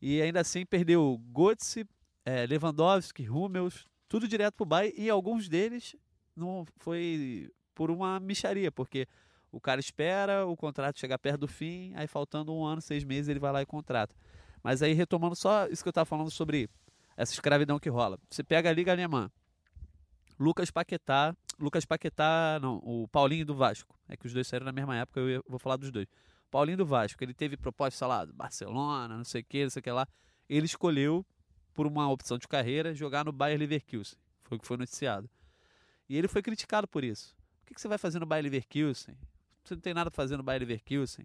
E 0.00 0.22
ainda 0.22 0.40
assim 0.40 0.64
perdeu 0.64 1.20
Götze, 1.30 1.84
é, 2.24 2.46
Lewandowski, 2.46 3.28
Hummels, 3.28 3.86
tudo 4.08 4.26
direto 4.26 4.54
pro 4.54 4.64
Bayern 4.64 4.94
e 4.98 5.10
alguns 5.10 5.46
deles 5.46 5.94
não 6.34 6.64
foi 6.78 7.50
por 7.74 7.90
uma 7.90 8.18
micharia, 8.18 8.72
porque 8.72 9.06
o 9.50 9.60
cara 9.60 9.78
espera 9.78 10.46
o 10.46 10.56
contrato 10.56 10.98
chegar 10.98 11.18
perto 11.18 11.40
do 11.40 11.48
fim, 11.48 11.92
aí 11.94 12.06
faltando 12.06 12.54
um 12.54 12.64
ano, 12.64 12.80
seis 12.80 13.04
meses 13.04 13.28
ele 13.28 13.40
vai 13.40 13.52
lá 13.52 13.60
e 13.60 13.66
contrata. 13.66 14.14
Mas 14.62 14.80
aí 14.80 14.94
retomando 14.94 15.36
só 15.36 15.66
isso 15.66 15.82
que 15.82 15.88
eu 15.88 15.90
estava 15.90 16.06
falando 16.06 16.30
sobre 16.30 16.66
essa 17.16 17.32
escravidão 17.32 17.78
que 17.78 17.88
rola. 17.88 18.18
Você 18.30 18.42
pega 18.42 18.70
a 18.70 18.72
Liga 18.72 18.92
Alemã, 18.92 19.30
Lucas 20.38 20.70
Paquetá, 20.70 21.36
Lucas 21.58 21.84
Paquetá, 21.84 22.58
não, 22.60 22.76
o 22.78 23.06
Paulinho 23.08 23.46
do 23.46 23.54
Vasco. 23.54 23.96
É 24.08 24.16
que 24.16 24.26
os 24.26 24.32
dois 24.32 24.46
saíram 24.46 24.66
na 24.66 24.72
mesma 24.72 24.96
época, 24.96 25.20
eu 25.20 25.44
vou 25.48 25.58
falar 25.58 25.76
dos 25.76 25.90
dois. 25.90 26.06
Paulinho 26.50 26.76
do 26.76 26.86
Vasco, 26.86 27.22
ele 27.22 27.32
teve 27.32 27.56
proposta, 27.56 27.98
sei 27.98 28.06
lá, 28.06 28.24
do 28.24 28.32
Barcelona, 28.32 29.16
não 29.16 29.24
sei 29.24 29.40
o 29.40 29.44
que, 29.44 29.62
não 29.62 29.70
sei 29.70 29.80
o 29.80 29.82
que 29.82 29.90
lá. 29.90 30.06
Ele 30.48 30.66
escolheu 30.66 31.24
por 31.72 31.86
uma 31.86 32.10
opção 32.10 32.36
de 32.36 32.46
carreira, 32.46 32.94
jogar 32.94 33.24
no 33.24 33.32
Bayer 33.32 33.58
Leverkusen. 33.58 34.18
Foi 34.42 34.58
o 34.58 34.60
que 34.60 34.66
foi 34.66 34.76
noticiado. 34.76 35.30
E 36.08 36.16
ele 36.16 36.28
foi 36.28 36.42
criticado 36.42 36.86
por 36.86 37.04
isso. 37.04 37.34
O 37.62 37.66
que, 37.66 37.74
que 37.74 37.80
você 37.80 37.88
vai 37.88 37.96
fazer 37.96 38.18
no 38.18 38.26
Bayer 38.26 38.44
Leverkusen? 38.44 39.16
Você 39.64 39.74
não 39.74 39.80
tem 39.80 39.94
nada 39.94 40.10
para 40.10 40.16
fazer 40.16 40.36
no 40.36 40.42
Bayer 40.42 40.60
Leverkusen. 40.60 41.24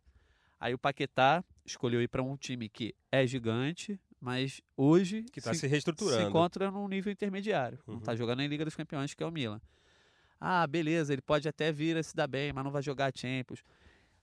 Aí 0.60 0.74
o 0.74 0.78
Paquetá 0.78 1.44
escolheu 1.66 2.02
ir 2.02 2.08
para 2.08 2.24
um 2.24 2.38
time 2.38 2.70
que 2.70 2.96
é 3.12 3.28
gigante, 3.28 4.00
mas 4.20 4.62
hoje 4.76 5.24
Que 5.32 5.40
está 5.40 5.54
se, 5.54 5.62
se 5.62 5.68
reestruturando. 5.68 6.22
se 6.24 6.28
encontra 6.30 6.72
num 6.72 6.88
nível 6.88 7.12
intermediário. 7.12 7.80
Não 7.86 7.96
Uhum. 7.96 8.00
está 8.00 8.16
jogando 8.16 8.42
em 8.42 8.48
Liga 8.48 8.66
dos 8.66 8.76
Campeões, 8.76 9.14
que 9.14 9.24
é 9.24 9.26
o 9.26 9.32
Milan. 9.32 9.62
Ah, 10.40 10.66
beleza, 10.68 11.14
ele 11.14 11.22
pode 11.22 11.48
até 11.48 11.72
vir 11.72 11.98
a 11.98 12.04
se 12.04 12.16
dar 12.16 12.28
bem, 12.28 12.54
mas 12.54 12.64
não 12.64 12.72
vai 12.72 12.82
jogar 12.84 13.12
Champions. 13.16 13.64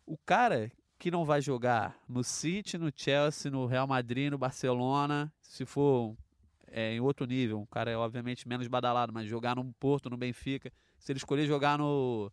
O 0.07 0.17
cara 0.19 0.71
que 0.99 1.11
não 1.11 1.25
vai 1.25 1.41
jogar 1.43 1.99
no 2.09 2.23
City, 2.23 2.79
no 2.79 2.91
Chelsea, 2.95 3.51
no 3.51 3.67
Real 3.67 3.87
Madrid, 3.87 4.31
no 4.31 4.39
Barcelona, 4.39 5.33
se 5.43 5.65
for 5.67 6.17
é, 6.69 6.95
em 6.95 7.01
outro 7.01 7.27
nível, 7.27 7.61
um 7.61 7.67
cara 7.67 7.91
é 7.91 7.97
obviamente 7.97 8.47
menos 8.49 8.67
badalado, 8.69 9.13
mas 9.13 9.27
jogar 9.29 9.57
no 9.57 9.73
Porto, 9.75 10.09
no 10.09 10.17
Benfica, 10.17 10.73
se 10.99 11.11
ele 11.13 11.19
escolher 11.19 11.47
jogar 11.47 11.79
no 11.79 12.31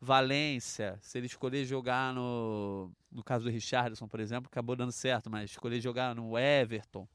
Valência, 0.00 0.98
se 1.02 1.18
ele 1.18 1.26
escolher 1.26 1.64
jogar 1.64 2.14
no. 2.14 2.90
No 3.12 3.22
caso 3.22 3.44
do 3.44 3.50
Richardson, 3.50 4.08
por 4.08 4.20
exemplo, 4.20 4.48
acabou 4.50 4.74
dando 4.74 4.92
certo, 4.92 5.28
mas 5.28 5.50
escolher 5.50 5.80
jogar 5.80 6.14
no 6.14 6.38
Everton. 6.38 7.06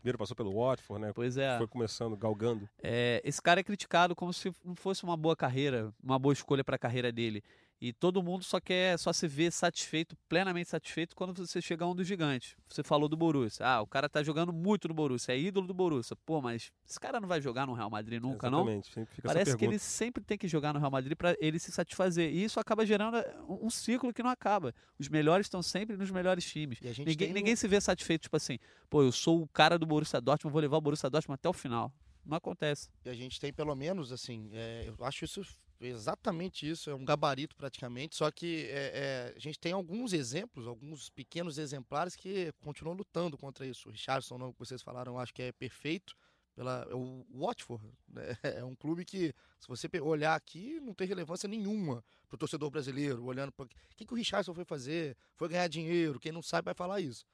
Primeiro 0.00 0.18
passou 0.18 0.36
pelo 0.36 0.52
Watford, 0.52 1.00
né? 1.00 1.12
Pois 1.14 1.38
é. 1.38 1.56
Foi 1.56 1.66
começando, 1.66 2.14
galgando. 2.14 2.68
É, 2.82 3.22
esse 3.24 3.40
cara 3.40 3.60
é 3.60 3.62
criticado 3.62 4.14
como 4.14 4.34
se 4.34 4.52
não 4.62 4.76
fosse 4.76 5.02
uma 5.02 5.16
boa 5.16 5.34
carreira, 5.34 5.94
uma 6.02 6.18
boa 6.18 6.34
escolha 6.34 6.62
para 6.62 6.76
a 6.76 6.78
carreira 6.78 7.10
dele. 7.10 7.42
E 7.80 7.92
todo 7.92 8.22
mundo 8.22 8.44
só 8.44 8.60
quer, 8.60 8.98
só 8.98 9.12
se 9.12 9.26
vê 9.26 9.50
satisfeito, 9.50 10.16
plenamente 10.28 10.70
satisfeito 10.70 11.16
quando 11.16 11.34
você 11.46 11.60
chega 11.60 11.84
a 11.84 11.88
um 11.88 11.94
dos 11.94 12.06
gigantes. 12.06 12.56
Você 12.68 12.82
falou 12.82 13.08
do 13.08 13.16
Borussia. 13.16 13.66
Ah, 13.66 13.82
o 13.82 13.86
cara 13.86 14.08
tá 14.08 14.22
jogando 14.22 14.52
muito 14.52 14.88
no 14.88 14.94
Borussia, 14.94 15.32
é 15.32 15.38
ídolo 15.38 15.66
do 15.66 15.74
Borussia. 15.74 16.16
Pô, 16.24 16.40
mas 16.40 16.70
esse 16.88 17.00
cara 17.00 17.20
não 17.20 17.28
vai 17.28 17.40
jogar 17.40 17.66
no 17.66 17.74
Real 17.74 17.90
Madrid 17.90 18.22
nunca, 18.22 18.48
não? 18.48 18.60
Exatamente. 18.60 18.92
Sempre 18.92 19.14
fica 19.14 19.28
Parece 19.28 19.56
que 19.56 19.64
ele 19.64 19.78
sempre 19.78 20.22
tem 20.22 20.38
que 20.38 20.46
jogar 20.46 20.72
no 20.72 20.78
Real 20.78 20.90
Madrid 20.90 21.16
para 21.16 21.36
ele 21.40 21.58
se 21.58 21.72
satisfazer. 21.72 22.32
E 22.32 22.44
isso 22.44 22.60
acaba 22.60 22.86
gerando 22.86 23.16
um 23.48 23.64
um 23.64 23.70
ciclo 23.70 24.12
que 24.12 24.22
não 24.22 24.30
acaba. 24.30 24.74
Os 24.98 25.08
melhores 25.08 25.46
estão 25.46 25.62
sempre 25.62 25.96
nos 25.96 26.10
melhores 26.10 26.44
times. 26.44 26.78
E 26.82 26.88
a 26.88 26.92
gente 26.92 27.08
Ninguém, 27.08 27.28
tem 27.28 27.34
ninguém 27.34 27.56
se 27.56 27.66
vê 27.66 27.80
satisfeito, 27.80 28.22
tipo 28.22 28.36
assim, 28.36 28.58
pô, 28.90 29.02
eu 29.02 29.10
sou 29.10 29.42
o 29.42 29.48
cara 29.48 29.78
do 29.78 29.86
Borussia 29.86 30.20
Dortmund, 30.20 30.52
vou 30.52 30.60
levar 30.60 30.76
o 30.76 30.80
Borussia 30.80 31.08
Dortmund 31.08 31.36
até 31.36 31.48
o 31.48 31.52
final. 31.52 31.92
Não 32.24 32.36
acontece. 32.36 32.88
E 33.04 33.08
a 33.08 33.14
gente 33.14 33.40
tem 33.40 33.52
pelo 33.52 33.74
menos, 33.74 34.12
assim, 34.12 34.50
é, 34.52 34.84
eu 34.86 35.04
acho 35.04 35.24
isso 35.24 35.42
exatamente 35.80 36.68
isso, 36.68 36.90
é 36.90 36.94
um 36.94 37.04
gabarito 37.04 37.56
praticamente, 37.56 38.16
só 38.16 38.30
que 38.30 38.66
é, 38.70 39.32
é, 39.32 39.34
a 39.36 39.38
gente 39.38 39.58
tem 39.58 39.72
alguns 39.72 40.12
exemplos, 40.12 40.66
alguns 40.66 41.10
pequenos 41.10 41.58
exemplares 41.58 42.16
que 42.16 42.52
continuam 42.62 42.96
lutando 42.96 43.36
contra 43.36 43.66
isso. 43.66 43.88
O 43.88 43.92
Richardson, 43.92 44.38
não, 44.38 44.52
que 44.52 44.58
vocês 44.58 44.82
falaram, 44.82 45.18
acho 45.18 45.34
que 45.34 45.42
é 45.42 45.52
perfeito. 45.52 46.14
Pela, 46.54 46.86
o 46.94 47.26
Watford 47.34 47.84
né, 48.06 48.22
é 48.42 48.64
um 48.64 48.76
clube 48.76 49.04
que, 49.04 49.34
se 49.58 49.66
você 49.66 49.88
olhar 50.00 50.36
aqui, 50.36 50.78
não 50.80 50.94
tem 50.94 51.06
relevância 51.06 51.48
nenhuma 51.48 52.04
para 52.28 52.36
o 52.36 52.38
torcedor 52.38 52.70
brasileiro, 52.70 53.24
olhando 53.24 53.50
para. 53.50 53.64
O 53.64 53.68
que, 53.96 54.06
que 54.06 54.12
o 54.12 54.16
Richardson 54.16 54.54
foi 54.54 54.64
fazer? 54.64 55.16
Foi 55.34 55.48
ganhar 55.48 55.66
dinheiro, 55.66 56.20
quem 56.20 56.30
não 56.30 56.42
sabe 56.42 56.66
vai 56.66 56.74
falar 56.74 57.00
isso. 57.00 57.26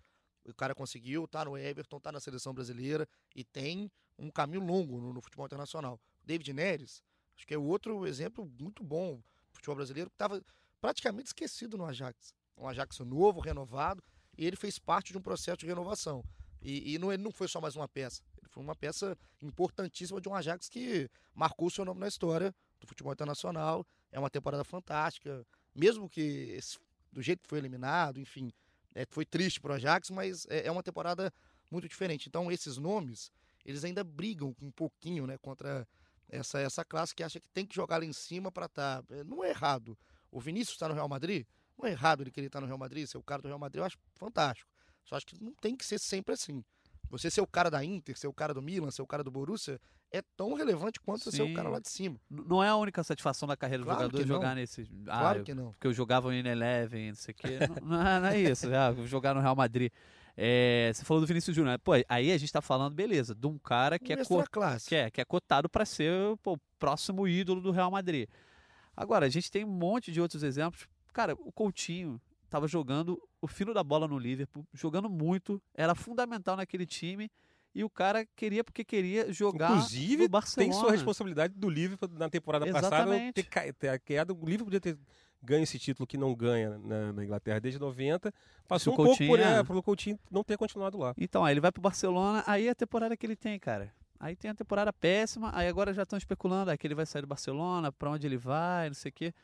O 0.46 0.54
cara 0.54 0.74
conseguiu, 0.74 1.28
tá 1.28 1.44
no 1.44 1.56
Everton, 1.56 2.00
tá 2.00 2.10
na 2.10 2.18
seleção 2.18 2.54
brasileira 2.54 3.06
e 3.36 3.44
tem 3.44 3.90
um 4.18 4.30
caminho 4.30 4.64
longo 4.64 4.98
no, 4.98 5.12
no 5.12 5.20
futebol 5.20 5.44
internacional. 5.44 6.00
David 6.24 6.52
Neres, 6.52 7.02
acho 7.40 7.46
que 7.46 7.54
é 7.54 7.58
outro 7.58 8.06
exemplo 8.06 8.50
muito 8.60 8.84
bom 8.84 9.16
do 9.16 9.54
futebol 9.54 9.76
brasileiro, 9.76 10.10
que 10.10 10.14
estava 10.14 10.42
praticamente 10.78 11.28
esquecido 11.28 11.78
no 11.78 11.86
Ajax. 11.86 12.34
Um 12.56 12.68
Ajax 12.68 12.98
novo, 12.98 13.40
renovado, 13.40 14.02
e 14.36 14.46
ele 14.46 14.56
fez 14.56 14.78
parte 14.78 15.12
de 15.12 15.18
um 15.18 15.22
processo 15.22 15.58
de 15.58 15.66
renovação. 15.66 16.22
E, 16.60 16.94
e 16.94 16.98
não, 16.98 17.10
ele 17.10 17.22
não 17.22 17.30
foi 17.32 17.48
só 17.48 17.58
mais 17.58 17.74
uma 17.74 17.88
peça, 17.88 18.22
ele 18.36 18.48
foi 18.50 18.62
uma 18.62 18.76
peça 18.76 19.16
importantíssima 19.40 20.20
de 20.20 20.28
um 20.28 20.34
Ajax 20.34 20.68
que 20.68 21.08
marcou 21.34 21.68
o 21.68 21.70
seu 21.70 21.82
nome 21.82 21.98
na 22.00 22.08
história 22.08 22.54
do 22.78 22.86
futebol 22.86 23.12
internacional. 23.12 23.86
É 24.12 24.18
uma 24.18 24.28
temporada 24.28 24.62
fantástica, 24.62 25.46
mesmo 25.74 26.10
que 26.10 26.20
esse- 26.20 26.78
do 27.10 27.22
jeito 27.22 27.42
que 27.42 27.48
foi 27.48 27.58
eliminado, 27.58 28.20
enfim, 28.20 28.52
é, 28.94 29.06
foi 29.06 29.24
triste 29.24 29.58
pro 29.60 29.72
Ajax, 29.72 30.10
mas 30.10 30.46
é, 30.50 30.66
é 30.66 30.70
uma 30.70 30.82
temporada 30.82 31.32
muito 31.70 31.88
diferente. 31.88 32.28
Então, 32.28 32.52
esses 32.52 32.76
nomes, 32.76 33.32
eles 33.64 33.82
ainda 33.82 34.04
brigam 34.04 34.54
um 34.60 34.70
pouquinho 34.70 35.26
né, 35.26 35.38
contra 35.38 35.88
essa, 36.30 36.58
essa 36.60 36.84
classe 36.84 37.14
que 37.14 37.22
acha 37.22 37.38
que 37.40 37.48
tem 37.52 37.66
que 37.66 37.74
jogar 37.74 37.98
lá 37.98 38.04
em 38.04 38.12
cima 38.12 38.50
para 38.50 38.66
estar. 38.66 39.02
Não 39.26 39.44
é 39.44 39.50
errado. 39.50 39.96
O 40.30 40.40
Vinícius 40.40 40.74
está 40.76 40.88
no 40.88 40.94
Real 40.94 41.08
Madrid, 41.08 41.44
não 41.76 41.86
é 41.88 41.90
errado 41.92 42.22
ele 42.22 42.30
querer 42.30 42.46
estar 42.46 42.60
no 42.60 42.66
Real 42.66 42.78
Madrid, 42.78 43.06
ser 43.06 43.18
o 43.18 43.22
cara 43.22 43.42
do 43.42 43.48
Real 43.48 43.58
Madrid, 43.58 43.80
eu 43.80 43.84
acho 43.84 43.98
fantástico. 44.14 44.70
Só 45.04 45.16
acho 45.16 45.26
que 45.26 45.42
não 45.42 45.52
tem 45.54 45.74
que 45.76 45.84
ser 45.84 45.98
sempre 45.98 46.34
assim. 46.34 46.64
Você 47.08 47.28
ser 47.28 47.40
o 47.40 47.46
cara 47.46 47.68
da 47.68 47.84
Inter, 47.84 48.16
ser 48.16 48.28
o 48.28 48.32
cara 48.32 48.54
do 48.54 48.62
Milan, 48.62 48.90
ser 48.92 49.02
o 49.02 49.06
cara 49.06 49.24
do 49.24 49.30
Borussia, 49.32 49.80
é 50.12 50.22
tão 50.36 50.54
relevante 50.54 51.00
quanto 51.00 51.24
você 51.24 51.32
ser 51.32 51.42
o 51.42 51.46
Sim. 51.48 51.54
cara 51.54 51.68
lá 51.68 51.80
de 51.80 51.88
cima. 51.90 52.20
Não 52.30 52.62
é 52.62 52.68
a 52.68 52.76
única 52.76 53.02
satisfação 53.02 53.48
da 53.48 53.56
carreira 53.56 53.82
do 53.82 53.86
Claro 53.86 54.02
jogador 54.02 54.18
que 54.22 54.28
não. 54.28 54.34
jogar 54.36 54.54
nesse. 54.54 54.82
Ah, 55.08 55.18
Claro 55.18 55.38
eu- 55.40 55.44
que 55.44 55.54
não. 55.54 55.72
porque 55.72 55.86
eu 55.88 55.92
jogava 55.92 56.28
no 56.30 56.48
Eleven, 56.48 57.08
não 57.08 57.16
sei 57.16 57.32
o 57.32 57.34
quê. 57.36 57.58
não, 57.82 57.88
não 57.98 58.06
é, 58.06 58.20
não 58.20 58.28
é 58.28 58.38
isso. 58.40 58.72
Ah, 58.72 58.92
vou 58.92 59.06
jogar 59.08 59.34
no 59.34 59.40
Real 59.40 59.56
Madrid. 59.56 59.90
É, 60.42 60.90
você 60.94 61.04
falou 61.04 61.20
do 61.20 61.26
Vinícius 61.26 61.54
Júnior. 61.54 61.78
Pô, 61.80 61.92
aí 62.08 62.32
a 62.32 62.38
gente 62.38 62.50
tá 62.50 62.62
falando, 62.62 62.94
beleza, 62.94 63.34
de 63.34 63.46
um 63.46 63.58
cara 63.58 63.98
que, 63.98 64.14
Um 64.14 64.18
é, 64.18 64.24
co- 64.24 64.42
que, 64.86 64.94
é, 64.94 65.10
que 65.10 65.20
é 65.20 65.24
cotado 65.24 65.68
para 65.68 65.84
ser 65.84 66.10
pô, 66.42 66.54
o 66.54 66.58
próximo 66.78 67.28
ídolo 67.28 67.60
do 67.60 67.70
Real 67.70 67.90
Madrid. 67.90 68.26
Agora, 68.96 69.26
a 69.26 69.28
gente 69.28 69.50
tem 69.50 69.64
um 69.64 69.68
monte 69.70 70.10
de 70.10 70.18
outros 70.18 70.42
exemplos. 70.42 70.88
Cara, 71.12 71.34
o 71.34 71.52
Coutinho 71.52 72.18
tava 72.48 72.66
jogando 72.66 73.20
o 73.40 73.46
fino 73.46 73.74
da 73.74 73.84
bola 73.84 74.08
no 74.08 74.18
Liverpool, 74.18 74.66
jogando 74.72 75.10
muito, 75.10 75.62
era 75.74 75.94
fundamental 75.94 76.56
naquele 76.56 76.86
time. 76.86 77.30
E 77.74 77.84
o 77.84 77.90
cara 77.90 78.26
queria 78.34 78.64
porque 78.64 78.82
queria 78.82 79.30
jogar 79.32 79.72
Inclusive, 79.72 80.22
no 80.24 80.28
Barcelona. 80.30 80.72
Tem 80.72 80.80
sua 80.80 80.90
responsabilidade 80.90 81.54
do 81.54 81.68
Liverpool 81.68 82.08
na 82.18 82.28
temporada 82.30 82.64
passada 82.72 82.96
Exatamente. 83.02 83.34
ter, 83.34 83.42
ca- 83.44 83.72
ter 83.72 84.00
quedado. 84.00 84.32
O 84.34 84.44
Liverpool 84.44 84.64
podia 84.66 84.80
ter 84.80 84.98
ganho 85.42 85.62
esse 85.62 85.78
título 85.78 86.06
que 86.06 86.16
não 86.16 86.34
ganha 86.34 86.78
na, 86.78 87.12
na 87.12 87.24
Inglaterra 87.24 87.60
desde 87.60 87.80
90. 87.80 88.32
Passou 88.68 88.92
o 88.92 88.94
um 88.94 88.96
pouco 88.96 89.10
Coutinho, 89.10 89.30
por 89.30 89.40
é. 89.40 89.58
é, 89.58 89.64
pelo 89.64 89.82
Coutinho 89.82 90.18
não 90.30 90.44
ter 90.44 90.56
continuado 90.56 90.98
lá. 90.98 91.14
Então, 91.18 91.44
aí 91.44 91.52
ele 91.52 91.60
vai 91.60 91.72
pro 91.72 91.82
Barcelona, 91.82 92.44
aí 92.46 92.66
é 92.66 92.70
a 92.70 92.74
temporada 92.74 93.16
que 93.16 93.26
ele 93.26 93.36
tem, 93.36 93.58
cara. 93.58 93.92
Aí 94.18 94.36
tem 94.36 94.50
a 94.50 94.54
temporada 94.54 94.92
péssima, 94.92 95.50
aí 95.54 95.66
agora 95.66 95.94
já 95.94 96.02
estão 96.02 96.18
especulando, 96.18 96.70
aí 96.70 96.76
que 96.76 96.86
ele 96.86 96.94
vai 96.94 97.06
sair 97.06 97.22
do 97.22 97.28
Barcelona, 97.28 97.90
pra 97.90 98.10
onde 98.10 98.26
ele 98.26 98.36
vai, 98.36 98.88
não 98.88 98.94
sei 98.94 99.08
o 99.08 99.12
quê. 99.12 99.34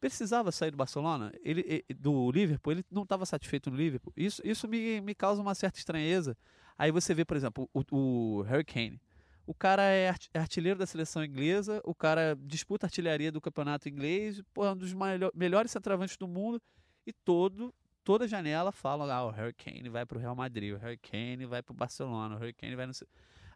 Precisava 0.00 0.50
sair 0.50 0.70
do 0.70 0.76
Barcelona, 0.76 1.32
ele, 1.44 1.84
do 1.94 2.30
Liverpool, 2.30 2.72
ele 2.72 2.84
não 2.90 3.02
estava 3.02 3.26
satisfeito 3.26 3.70
no 3.70 3.76
Liverpool. 3.76 4.12
Isso, 4.16 4.40
isso 4.44 4.66
me, 4.66 5.00
me 5.00 5.14
causa 5.14 5.42
uma 5.42 5.54
certa 5.54 5.78
estranheza. 5.78 6.36
Aí 6.78 6.90
você 6.90 7.12
vê, 7.12 7.24
por 7.24 7.36
exemplo, 7.36 7.68
o, 7.74 7.82
o 7.90 8.42
Harry 8.42 8.64
Kane. 8.64 9.00
O 9.48 9.54
cara 9.54 9.82
é 9.82 10.14
é 10.34 10.38
artilheiro 10.38 10.78
da 10.78 10.84
seleção 10.84 11.24
inglesa, 11.24 11.80
o 11.82 11.94
cara 11.94 12.36
disputa 12.42 12.84
artilharia 12.84 13.32
do 13.32 13.40
campeonato 13.40 13.88
inglês, 13.88 14.42
pô, 14.52 14.66
é 14.66 14.72
um 14.72 14.76
dos 14.76 14.92
melho- 14.92 15.32
melhores 15.34 15.70
centroavantes 15.70 16.18
do 16.18 16.28
mundo, 16.28 16.60
e 17.06 17.14
todo, 17.14 17.74
toda 18.04 18.28
janela 18.28 18.70
fala, 18.70 19.10
ah, 19.10 19.24
o 19.24 19.30
Harry 19.30 19.54
Kane 19.54 19.88
vai 19.88 20.04
pro 20.04 20.18
Real 20.18 20.36
Madrid, 20.36 20.74
o 20.74 20.76
Harry 20.76 20.98
Kane 20.98 21.46
vai 21.46 21.62
pro 21.62 21.72
Barcelona, 21.72 22.36
o 22.36 22.38
Harry 22.38 22.52
Kane 22.52 22.76
vai 22.76 22.84
no... 22.84 22.92
A 22.92 22.94
gente 22.94 23.06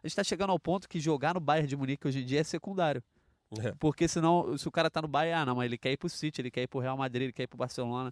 está 0.05 0.23
chegando 0.23 0.49
ao 0.49 0.59
ponto 0.59 0.89
que 0.89 0.99
jogar 0.99 1.35
no 1.35 1.39
Bayern 1.39 1.67
de 1.67 1.77
Munique 1.77 2.07
hoje 2.07 2.23
em 2.23 2.25
dia 2.25 2.39
é 2.41 2.43
secundário. 2.43 3.03
É. 3.59 3.71
Porque 3.77 4.07
senão, 4.07 4.57
se 4.57 4.67
o 4.67 4.71
cara 4.71 4.89
tá 4.89 4.99
no 4.99 5.07
Bayern, 5.07 5.43
ah, 5.43 5.45
não, 5.45 5.55
mas 5.57 5.65
ele 5.65 5.77
quer 5.77 5.91
ir 5.91 5.97
pro 5.97 6.09
City, 6.09 6.41
ele 6.41 6.49
quer 6.49 6.63
ir 6.63 6.67
pro 6.67 6.79
Real 6.79 6.97
Madrid, 6.97 7.25
ele 7.25 7.33
quer 7.33 7.43
ir 7.43 7.47
pro 7.47 7.57
Barcelona. 7.57 8.11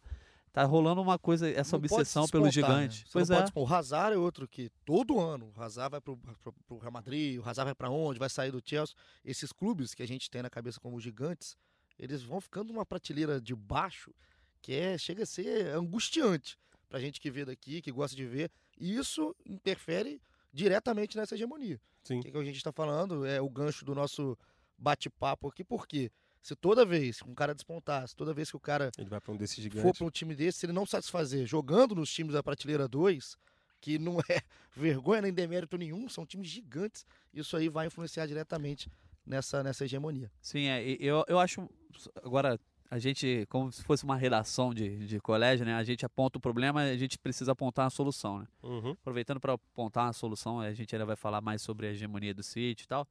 Tá 0.53 0.63
rolando 0.65 1.01
uma 1.01 1.17
coisa, 1.17 1.49
essa 1.49 1.77
Não 1.77 1.79
obsessão 1.79 2.25
se 2.25 2.31
pelo 2.31 2.45
né? 2.45 2.51
gigante. 2.51 3.05
Você 3.05 3.11
Pois 3.13 3.29
é. 3.29 3.35
pode. 3.39 3.51
O 3.55 3.65
Hazard 3.73 4.15
é 4.15 4.17
outro 4.17 4.47
que 4.47 4.69
todo 4.83 5.19
ano 5.19 5.53
o 5.55 5.61
Hazard 5.61 5.91
vai 5.91 6.01
pro, 6.01 6.17
pro, 6.17 6.53
pro 6.67 6.77
Real 6.77 6.91
Madrid, 6.91 7.39
o 7.39 7.41
Hazard 7.47 7.67
vai 7.67 7.75
pra 7.75 7.89
onde, 7.89 8.19
vai 8.19 8.29
sair 8.29 8.51
do 8.51 8.61
Chelsea. 8.63 8.93
Esses 9.23 9.53
clubes 9.53 9.93
que 9.93 10.03
a 10.03 10.07
gente 10.07 10.29
tem 10.29 10.41
na 10.41 10.49
cabeça 10.49 10.79
como 10.79 10.99
gigantes, 10.99 11.55
eles 11.97 12.21
vão 12.21 12.41
ficando 12.41 12.73
numa 12.73 12.85
prateleira 12.85 13.39
de 13.39 13.55
baixo 13.55 14.13
que 14.61 14.73
é, 14.73 14.97
chega 14.97 15.23
a 15.23 15.25
ser 15.25 15.67
angustiante 15.73 16.57
pra 16.89 16.99
gente 16.99 17.21
que 17.21 17.31
vê 17.31 17.45
daqui, 17.45 17.81
que 17.81 17.91
gosta 17.91 18.15
de 18.15 18.25
ver. 18.25 18.51
E 18.77 18.93
isso 18.95 19.33
interfere 19.45 20.21
diretamente 20.51 21.15
nessa 21.15 21.35
hegemonia. 21.35 21.79
Sim. 22.03 22.19
O 22.19 22.23
que, 22.23 22.31
que 22.31 22.37
a 22.37 22.43
gente 22.43 22.57
está 22.57 22.73
falando 22.73 23.25
é 23.25 23.39
o 23.39 23.49
gancho 23.49 23.85
do 23.85 23.95
nosso 23.95 24.37
bate-papo 24.77 25.47
aqui, 25.47 25.63
porque 25.63 26.11
se 26.41 26.55
toda 26.55 26.83
vez 26.83 27.21
que 27.21 27.29
um 27.29 27.35
cara 27.35 27.53
despontasse, 27.53 28.15
toda 28.15 28.33
vez 28.33 28.49
que 28.49 28.57
o 28.57 28.59
cara 28.59 28.91
Ele 28.97 29.09
vai 29.09 29.21
para 29.21 29.31
um 29.31 29.37
desses 29.37 29.57
for 29.57 29.63
gigantes. 29.63 29.97
para 29.97 30.07
um 30.07 30.09
time 30.09 30.35
desse, 30.35 30.59
se 30.59 30.65
ele 30.65 30.73
não 30.73 30.85
satisfazer 30.85 31.45
jogando 31.45 31.95
nos 31.95 32.11
times 32.11 32.33
da 32.33 32.41
prateleira 32.41 32.87
2, 32.87 33.37
que 33.79 33.99
não 33.99 34.19
é 34.21 34.41
vergonha 34.75 35.21
nem 35.21 35.33
demérito 35.33 35.77
nenhum, 35.77 36.09
são 36.09 36.25
times 36.25 36.49
gigantes, 36.49 37.05
isso 37.33 37.55
aí 37.55 37.69
vai 37.69 37.87
influenciar 37.87 38.25
diretamente 38.25 38.91
nessa, 39.25 39.63
nessa 39.63 39.85
hegemonia. 39.85 40.31
Sim, 40.41 40.67
é, 40.67 40.83
e 40.83 40.97
eu, 40.99 41.23
eu 41.27 41.39
acho. 41.39 41.69
Agora, 42.23 42.59
a 42.89 42.99
gente, 42.99 43.45
como 43.49 43.71
se 43.71 43.83
fosse 43.83 44.03
uma 44.03 44.17
redação 44.17 44.73
de, 44.73 45.07
de 45.07 45.19
colégio, 45.19 45.65
né? 45.65 45.75
A 45.75 45.83
gente 45.83 46.05
aponta 46.05 46.37
o 46.37 46.41
problema 46.41 46.81
a 46.81 46.97
gente 46.97 47.17
precisa 47.17 47.53
apontar 47.53 47.87
a 47.87 47.89
solução, 47.89 48.39
né? 48.39 48.47
Uhum. 48.61 48.91
Aproveitando 48.91 49.39
para 49.39 49.53
apontar 49.53 50.07
uma 50.07 50.13
solução, 50.13 50.59
a 50.59 50.73
gente 50.73 50.93
ainda 50.93 51.05
vai 51.05 51.15
falar 51.15 51.39
mais 51.39 51.61
sobre 51.61 51.87
a 51.87 51.91
hegemonia 51.91 52.33
do 52.33 52.43
City 52.43 52.83
e 52.83 52.87
tal. 52.87 53.07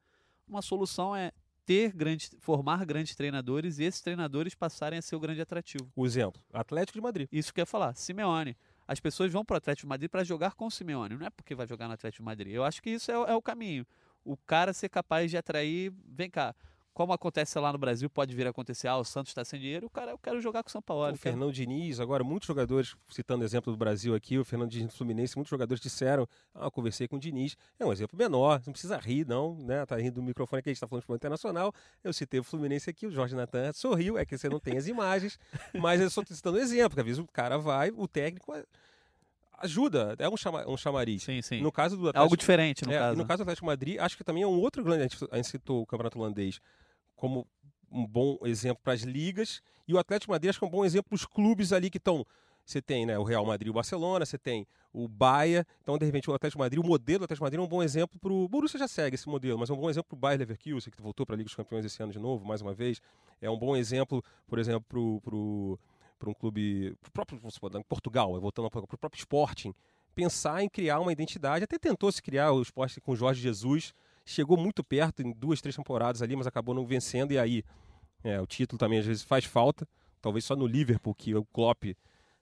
Uma 0.46 0.60
solução 0.60 1.16
é 1.16 1.32
ter 1.70 1.92
grandes, 1.92 2.34
formar 2.40 2.84
grandes 2.84 3.14
treinadores 3.14 3.78
e 3.78 3.84
esses 3.84 4.00
treinadores 4.00 4.56
passarem 4.56 4.98
a 4.98 5.02
ser 5.02 5.14
o 5.14 5.20
grande 5.20 5.40
atrativo. 5.40 5.88
O 5.94 6.04
exemplo, 6.04 6.42
Atlético 6.52 6.98
de 6.98 7.00
Madrid. 7.00 7.28
Isso 7.30 7.54
que 7.54 7.60
eu 7.60 7.62
ia 7.62 7.66
falar, 7.66 7.94
Simeone. 7.94 8.56
as 8.88 8.98
pessoas 8.98 9.30
vão 9.30 9.44
para 9.44 9.54
o 9.54 9.58
Atlético 9.58 9.86
de 9.86 9.88
Madrid 9.88 10.10
para 10.10 10.24
jogar 10.24 10.54
com 10.54 10.66
o 10.66 10.70
Simeone, 10.70 11.16
não 11.16 11.24
é 11.24 11.30
porque 11.30 11.54
vai 11.54 11.68
jogar 11.68 11.86
no 11.86 11.94
Atlético 11.94 12.24
de 12.24 12.26
Madrid. 12.26 12.52
Eu 12.52 12.64
acho 12.64 12.82
que 12.82 12.90
isso 12.90 13.12
é, 13.12 13.14
é 13.14 13.36
o 13.36 13.40
caminho. 13.40 13.86
O 14.24 14.36
cara 14.36 14.72
ser 14.72 14.88
capaz 14.88 15.30
de 15.30 15.36
atrair, 15.36 15.92
vem 16.08 16.28
cá, 16.28 16.56
como 16.92 17.12
acontece 17.12 17.58
lá 17.58 17.72
no 17.72 17.78
Brasil, 17.78 18.08
pode 18.10 18.34
vir 18.34 18.46
a 18.46 18.50
acontecer, 18.50 18.88
ah, 18.88 18.96
o 18.96 19.04
Santos 19.04 19.30
está 19.30 19.44
sem 19.44 19.58
dinheiro, 19.60 19.86
o 19.86 19.90
cara, 19.90 20.10
eu 20.10 20.18
quero 20.18 20.40
jogar 20.40 20.62
com 20.62 20.68
o 20.68 20.72
São 20.72 20.82
Paulo. 20.82 21.12
O 21.12 21.16
Fernando 21.16 21.52
Diniz, 21.52 22.00
agora 22.00 22.24
muitos 22.24 22.46
jogadores, 22.46 22.96
citando 23.10 23.42
o 23.42 23.46
exemplo 23.46 23.72
do 23.72 23.76
Brasil 23.76 24.14
aqui, 24.14 24.38
o 24.38 24.44
Fernando 24.44 24.70
Diniz 24.70 24.88
do 24.88 24.96
Fluminense, 24.96 25.36
muitos 25.36 25.50
jogadores 25.50 25.80
disseram, 25.80 26.28
ah, 26.54 26.64
eu 26.64 26.70
conversei 26.70 27.06
com 27.08 27.16
o 27.16 27.18
Diniz, 27.18 27.56
é 27.78 27.84
um 27.84 27.92
exemplo 27.92 28.18
menor, 28.18 28.60
não 28.66 28.72
precisa 28.72 28.96
rir 28.98 29.26
não, 29.26 29.54
né, 29.54 29.84
tá 29.86 29.96
rindo 29.96 30.14
do 30.14 30.22
microfone 30.22 30.62
que 30.62 30.68
a 30.68 30.72
gente 30.72 30.76
está 30.76 30.86
falando 30.86 31.00
de 31.00 31.04
futebol 31.04 31.16
internacional, 31.16 31.72
eu 32.02 32.12
citei 32.12 32.40
o 32.40 32.44
Fluminense 32.44 32.90
aqui, 32.90 33.06
o 33.06 33.10
Jorge 33.10 33.34
Natan 33.34 33.72
sorriu, 33.72 34.18
é 34.18 34.24
que 34.24 34.36
você 34.36 34.48
não 34.48 34.60
tem 34.60 34.76
as 34.76 34.86
imagens, 34.86 35.38
mas 35.80 36.00
eu 36.00 36.10
só 36.10 36.22
estou 36.22 36.36
citando 36.36 36.58
um 36.58 36.60
exemplo, 36.60 36.94
que 36.94 37.00
às 37.00 37.06
vezes 37.06 37.20
o 37.20 37.26
cara 37.26 37.58
vai, 37.58 37.90
o 37.90 38.08
técnico 38.08 38.52
ajuda, 39.60 40.16
é 40.18 40.28
um, 40.28 40.36
chama, 40.36 40.68
um 40.68 40.76
chamariz. 40.76 41.22
Sim, 41.22 41.40
sim. 41.42 41.60
No 41.60 41.70
caso 41.70 41.96
do 41.96 42.02
Atlético, 42.02 42.18
é 42.18 42.22
algo 42.22 42.36
diferente, 42.36 42.84
no 42.84 42.92
é, 42.92 42.98
caso. 42.98 43.18
No 43.18 43.26
caso 43.26 43.38
do 43.38 43.42
Atlético 43.42 43.66
Madrid, 43.66 43.98
acho 43.98 44.16
que 44.16 44.24
também 44.24 44.42
é 44.42 44.46
um 44.46 44.58
outro 44.58 44.82
grande, 44.82 45.04
a 45.04 45.08
gente, 45.08 45.28
a 45.30 45.36
gente 45.36 45.48
citou 45.48 45.82
o 45.82 45.86
Campeonato 45.86 46.18
Holandês 46.18 46.60
como 47.14 47.46
um 47.90 48.06
bom 48.06 48.38
exemplo 48.44 48.80
para 48.82 48.92
as 48.92 49.02
ligas. 49.02 49.60
E 49.86 49.94
o 49.94 49.98
Atlético 49.98 50.32
Madrid 50.32 50.50
acho 50.50 50.58
que 50.58 50.64
é 50.64 50.68
um 50.68 50.70
bom 50.70 50.84
exemplo 50.84 51.10
para 51.10 51.16
os 51.16 51.26
clubes 51.26 51.72
ali 51.72 51.90
que 51.90 51.98
estão. 51.98 52.24
Você 52.64 52.80
tem 52.80 53.04
né, 53.04 53.18
o 53.18 53.24
Real 53.24 53.44
Madrid 53.44 53.66
e 53.68 53.70
o 53.70 53.74
Barcelona, 53.74 54.24
você 54.24 54.38
tem 54.38 54.66
o 54.92 55.08
Bahia. 55.08 55.66
Então, 55.82 55.98
de 55.98 56.04
repente, 56.04 56.30
o 56.30 56.34
Atlético 56.34 56.60
Madrid, 56.60 56.82
o 56.82 56.86
modelo 56.86 57.20
do 57.20 57.24
Atlético 57.24 57.44
Madrid 57.44 57.60
é 57.60 57.62
um 57.62 57.68
bom 57.68 57.82
exemplo 57.82 58.18
para 58.20 58.32
o. 58.32 58.48
Borussia 58.48 58.78
já 58.78 58.86
segue 58.86 59.14
esse 59.14 59.28
modelo, 59.28 59.58
mas 59.58 59.70
é 59.70 59.72
um 59.72 59.76
bom 59.76 59.90
exemplo 59.90 60.08
para 60.08 60.16
o 60.16 60.18
Bayern 60.18 60.38
Leverkusen, 60.40 60.92
que 60.92 61.02
voltou 61.02 61.26
para 61.26 61.34
a 61.34 61.38
Liga 61.38 61.46
dos 61.46 61.54
Campeões 61.54 61.84
esse 61.84 62.02
ano 62.02 62.12
de 62.12 62.18
novo, 62.18 62.44
mais 62.46 62.60
uma 62.60 62.72
vez. 62.72 63.00
É 63.40 63.50
um 63.50 63.58
bom 63.58 63.76
exemplo, 63.76 64.22
por 64.46 64.58
exemplo, 64.58 65.20
para 65.20 65.38
para 66.20 66.30
um 66.30 66.34
clube, 66.34 66.94
pro 67.00 67.10
próprio, 67.10 67.40
supor, 67.50 67.70
Portugal, 67.84 68.38
voltando 68.38 68.70
para 68.70 68.80
o 68.80 68.98
próprio 68.98 69.18
Sporting, 69.18 69.74
pensar 70.14 70.62
em 70.62 70.68
criar 70.68 71.00
uma 71.00 71.10
identidade. 71.10 71.64
Até 71.64 71.78
tentou 71.78 72.12
se 72.12 72.22
criar 72.22 72.52
o 72.52 72.60
Sporting 72.60 73.00
com 73.00 73.16
Jorge 73.16 73.40
Jesus, 73.40 73.94
chegou 74.24 74.56
muito 74.56 74.84
perto 74.84 75.22
em 75.22 75.32
duas, 75.32 75.60
três 75.60 75.74
temporadas 75.74 76.20
ali, 76.20 76.36
mas 76.36 76.46
acabou 76.46 76.74
não 76.74 76.84
vencendo. 76.84 77.32
E 77.32 77.38
aí, 77.38 77.64
é, 78.22 78.38
o 78.40 78.46
título 78.46 78.78
também 78.78 78.98
às 78.98 79.06
vezes 79.06 79.22
faz 79.24 79.46
falta. 79.46 79.88
Talvez 80.20 80.44
só 80.44 80.54
no 80.54 80.66
Liverpool, 80.66 81.14
que 81.14 81.34
o 81.34 81.44
Klopp. 81.46 81.84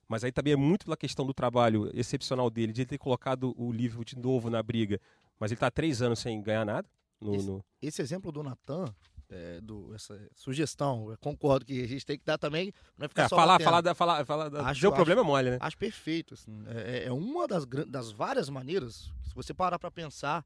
Mas 0.08 0.24
aí 0.24 0.32
também 0.32 0.54
é 0.54 0.56
muito 0.56 0.86
pela 0.86 0.96
questão 0.96 1.24
do 1.24 1.32
trabalho 1.32 1.88
excepcional 1.94 2.50
dele, 2.50 2.72
de 2.72 2.80
ele 2.80 2.88
ter 2.88 2.98
colocado 2.98 3.54
o 3.56 3.70
Liverpool 3.70 4.04
de 4.04 4.18
novo 4.18 4.50
na 4.50 4.62
briga. 4.62 5.00
Mas 5.38 5.52
ele 5.52 5.56
está 5.56 5.70
três 5.70 6.02
anos 6.02 6.18
sem 6.18 6.42
ganhar 6.42 6.64
nada. 6.64 6.88
No, 7.20 7.34
esse, 7.34 7.46
no... 7.46 7.64
esse, 7.80 8.02
exemplo 8.02 8.32
do 8.32 8.42
Natan, 8.42 8.92
é, 9.30 9.60
do, 9.60 9.94
essa 9.94 10.18
sugestão, 10.34 11.10
eu 11.10 11.18
concordo 11.18 11.64
que 11.66 11.82
a 11.82 11.86
gente 11.86 12.04
tem 12.04 12.18
que 12.18 12.24
dar 12.24 12.38
também. 12.38 12.72
Não 12.96 13.06
é 13.06 13.08
ficar 13.08 13.24
é, 13.24 13.28
só 13.28 13.36
falar, 13.36 13.60
falar, 13.60 13.80
da, 13.80 13.94
falar, 13.94 14.24
falar 14.24 14.48
da, 14.48 14.66
acho, 14.66 14.88
o 14.88 14.92
problema 14.92 15.22
mole, 15.22 15.50
né? 15.50 15.58
Acho 15.60 15.76
perfeito. 15.76 16.34
Assim, 16.34 16.64
é, 16.68 17.04
é, 17.04 17.12
uma 17.12 17.46
das, 17.46 17.64
das 17.86 18.10
várias 18.10 18.48
maneiras, 18.48 19.10
se 19.24 19.34
você 19.34 19.52
parar 19.52 19.78
para 19.78 19.90
pensar, 19.90 20.44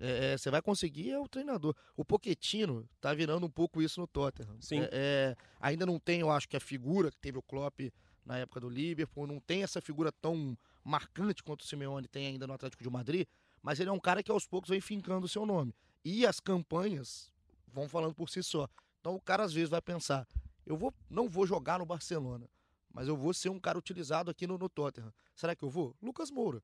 é, 0.00 0.32
é, 0.32 0.38
você 0.38 0.50
vai 0.50 0.60
conseguir 0.60 1.10
é 1.10 1.18
o 1.18 1.28
treinador. 1.28 1.74
O 1.96 2.04
Poquetino 2.04 2.88
tá 3.00 3.14
virando 3.14 3.46
um 3.46 3.50
pouco 3.50 3.80
isso 3.80 4.00
no 4.00 4.06
Tottenham. 4.06 4.56
Sim. 4.60 4.80
É, 4.80 4.90
é, 4.92 5.36
ainda 5.60 5.86
não 5.86 5.98
tem, 5.98 6.20
eu 6.20 6.30
acho 6.30 6.48
que 6.48 6.56
a 6.56 6.60
figura 6.60 7.10
que 7.10 7.18
teve 7.18 7.38
o 7.38 7.42
Klopp 7.42 7.80
na 8.26 8.38
época 8.38 8.58
do 8.58 8.68
Liverpool, 8.68 9.26
não 9.26 9.38
tem 9.38 9.62
essa 9.62 9.80
figura 9.80 10.10
tão 10.10 10.58
marcante 10.82 11.44
quanto 11.44 11.60
o 11.60 11.64
Simeone 11.64 12.08
tem 12.08 12.26
ainda 12.26 12.46
no 12.46 12.52
Atlético 12.52 12.82
de 12.82 12.90
Madrid, 12.90 13.26
mas 13.62 13.78
ele 13.78 13.88
é 13.88 13.92
um 13.92 14.00
cara 14.00 14.22
que 14.22 14.30
aos 14.30 14.46
poucos 14.46 14.68
vem 14.68 14.80
fincando 14.80 15.26
o 15.26 15.28
seu 15.28 15.46
nome. 15.46 15.72
E 16.04 16.26
as 16.26 16.40
campanhas 16.40 17.32
vão 17.66 17.88
falando 17.88 18.14
por 18.14 18.28
si 18.28 18.42
só. 18.42 18.68
Então 19.00 19.14
o 19.14 19.20
cara 19.20 19.44
às 19.44 19.52
vezes 19.52 19.68
vai 19.70 19.80
pensar, 19.80 20.26
eu 20.64 20.76
vou, 20.76 20.92
não 21.08 21.28
vou 21.28 21.46
jogar 21.46 21.78
no 21.78 21.86
Barcelona, 21.86 22.48
mas 22.92 23.08
eu 23.08 23.16
vou 23.16 23.32
ser 23.32 23.48
um 23.48 23.60
cara 23.60 23.78
utilizado 23.78 24.30
aqui 24.30 24.46
no, 24.46 24.58
no 24.58 24.68
Tottenham. 24.68 25.12
Será 25.34 25.54
que 25.54 25.62
eu 25.62 25.70
vou? 25.70 25.94
Lucas 26.02 26.30
Moura 26.30 26.62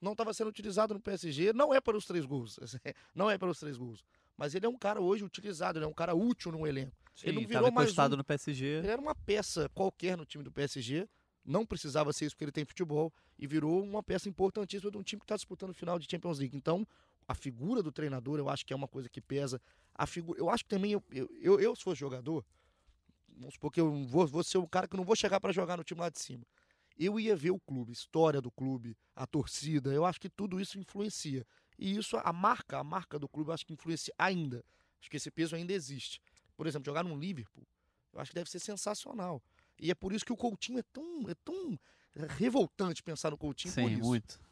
não 0.00 0.12
estava 0.12 0.32
sendo 0.32 0.48
utilizado 0.48 0.94
no 0.94 1.00
PSG, 1.00 1.52
não 1.52 1.74
é 1.74 1.80
para 1.80 1.96
os 1.96 2.04
três 2.04 2.24
gols, 2.24 2.58
não 3.14 3.30
é 3.30 3.36
para 3.36 3.50
os 3.50 3.58
três 3.58 3.76
gols. 3.76 4.04
Mas 4.36 4.54
ele 4.54 4.66
é 4.66 4.68
um 4.68 4.78
cara 4.78 5.00
hoje 5.00 5.24
utilizado, 5.24 5.78
ele 5.78 5.84
é 5.84 5.88
um 5.88 5.92
cara 5.92 6.14
útil 6.14 6.52
no 6.52 6.66
elenco. 6.66 6.96
Sim, 7.14 7.28
ele 7.28 7.40
não 7.40 7.48
virou 7.48 7.72
mais 7.72 7.98
um, 7.98 8.08
no 8.16 8.24
PSG. 8.24 8.64
Ele 8.64 8.86
era 8.86 9.00
uma 9.00 9.14
peça 9.14 9.68
qualquer 9.70 10.16
no 10.16 10.24
time 10.24 10.44
do 10.44 10.52
PSG, 10.52 11.08
não 11.44 11.64
precisava 11.64 12.12
ser 12.12 12.26
isso 12.26 12.34
porque 12.34 12.44
ele 12.44 12.52
tem 12.52 12.64
futebol 12.64 13.12
e 13.38 13.46
virou 13.46 13.82
uma 13.82 14.02
peça 14.02 14.28
importantíssima 14.28 14.90
de 14.90 14.98
um 14.98 15.02
time 15.02 15.20
que 15.20 15.24
está 15.24 15.36
disputando 15.36 15.70
o 15.70 15.74
final 15.74 15.98
de 15.98 16.10
Champions 16.10 16.38
League. 16.38 16.56
Então, 16.56 16.86
a 17.26 17.34
figura 17.34 17.82
do 17.82 17.90
treinador, 17.90 18.38
eu 18.38 18.48
acho 18.48 18.64
que 18.64 18.72
é 18.72 18.76
uma 18.76 18.88
coisa 18.88 19.08
que 19.08 19.20
pesa. 19.20 19.60
A 19.94 20.06
figura, 20.06 20.38
eu 20.38 20.50
acho 20.50 20.64
que 20.64 20.70
também 20.70 20.92
eu, 20.92 21.02
eu, 21.10 21.28
eu, 21.40 21.60
eu 21.60 21.76
se 21.76 21.82
fosse 21.82 22.00
jogador, 22.00 22.44
vamos 23.36 23.54
supor 23.54 23.70
que 23.70 23.80
eu 23.80 24.04
vou, 24.06 24.26
vou 24.26 24.44
ser 24.44 24.58
o 24.58 24.68
cara 24.68 24.86
que 24.86 24.96
não 24.96 25.04
vou 25.04 25.16
chegar 25.16 25.40
para 25.40 25.52
jogar 25.52 25.76
no 25.76 25.84
time 25.84 26.00
lá 26.00 26.08
de 26.08 26.18
cima 26.18 26.44
eu 26.98 27.18
ia 27.18 27.36
ver 27.36 27.52
o 27.52 27.60
clube, 27.60 27.92
história 27.92 28.40
do 28.40 28.50
clube, 28.50 28.96
a 29.14 29.26
torcida, 29.26 29.92
eu 29.92 30.04
acho 30.04 30.20
que 30.20 30.28
tudo 30.28 30.60
isso 30.60 30.78
influencia. 30.78 31.46
E 31.78 31.96
isso, 31.96 32.16
a 32.16 32.32
marca, 32.32 32.78
a 32.78 32.84
marca 32.84 33.18
do 33.18 33.28
clube, 33.28 33.50
eu 33.50 33.54
acho 33.54 33.64
que 33.64 33.72
influencia 33.72 34.12
ainda. 34.18 34.64
Acho 35.00 35.08
que 35.08 35.16
esse 35.16 35.30
peso 35.30 35.54
ainda 35.54 35.72
existe. 35.72 36.20
Por 36.56 36.66
exemplo, 36.66 36.86
jogar 36.86 37.04
num 37.04 37.16
Liverpool, 37.16 37.64
eu 38.12 38.20
acho 38.20 38.32
que 38.32 38.34
deve 38.34 38.50
ser 38.50 38.58
sensacional. 38.58 39.40
E 39.80 39.90
é 39.90 39.94
por 39.94 40.12
isso 40.12 40.24
que 40.24 40.32
o 40.32 40.36
Coutinho 40.36 40.78
é 40.78 40.82
tão, 40.92 41.28
é 41.28 41.34
tão 41.44 41.78
revoltante 42.36 43.02
pensar 43.02 43.30
no 43.30 43.38
Coutinho 43.38 43.72
Sim, 43.72 43.82
por 43.82 43.92
isso. 43.92 44.02
muito. 44.02 44.48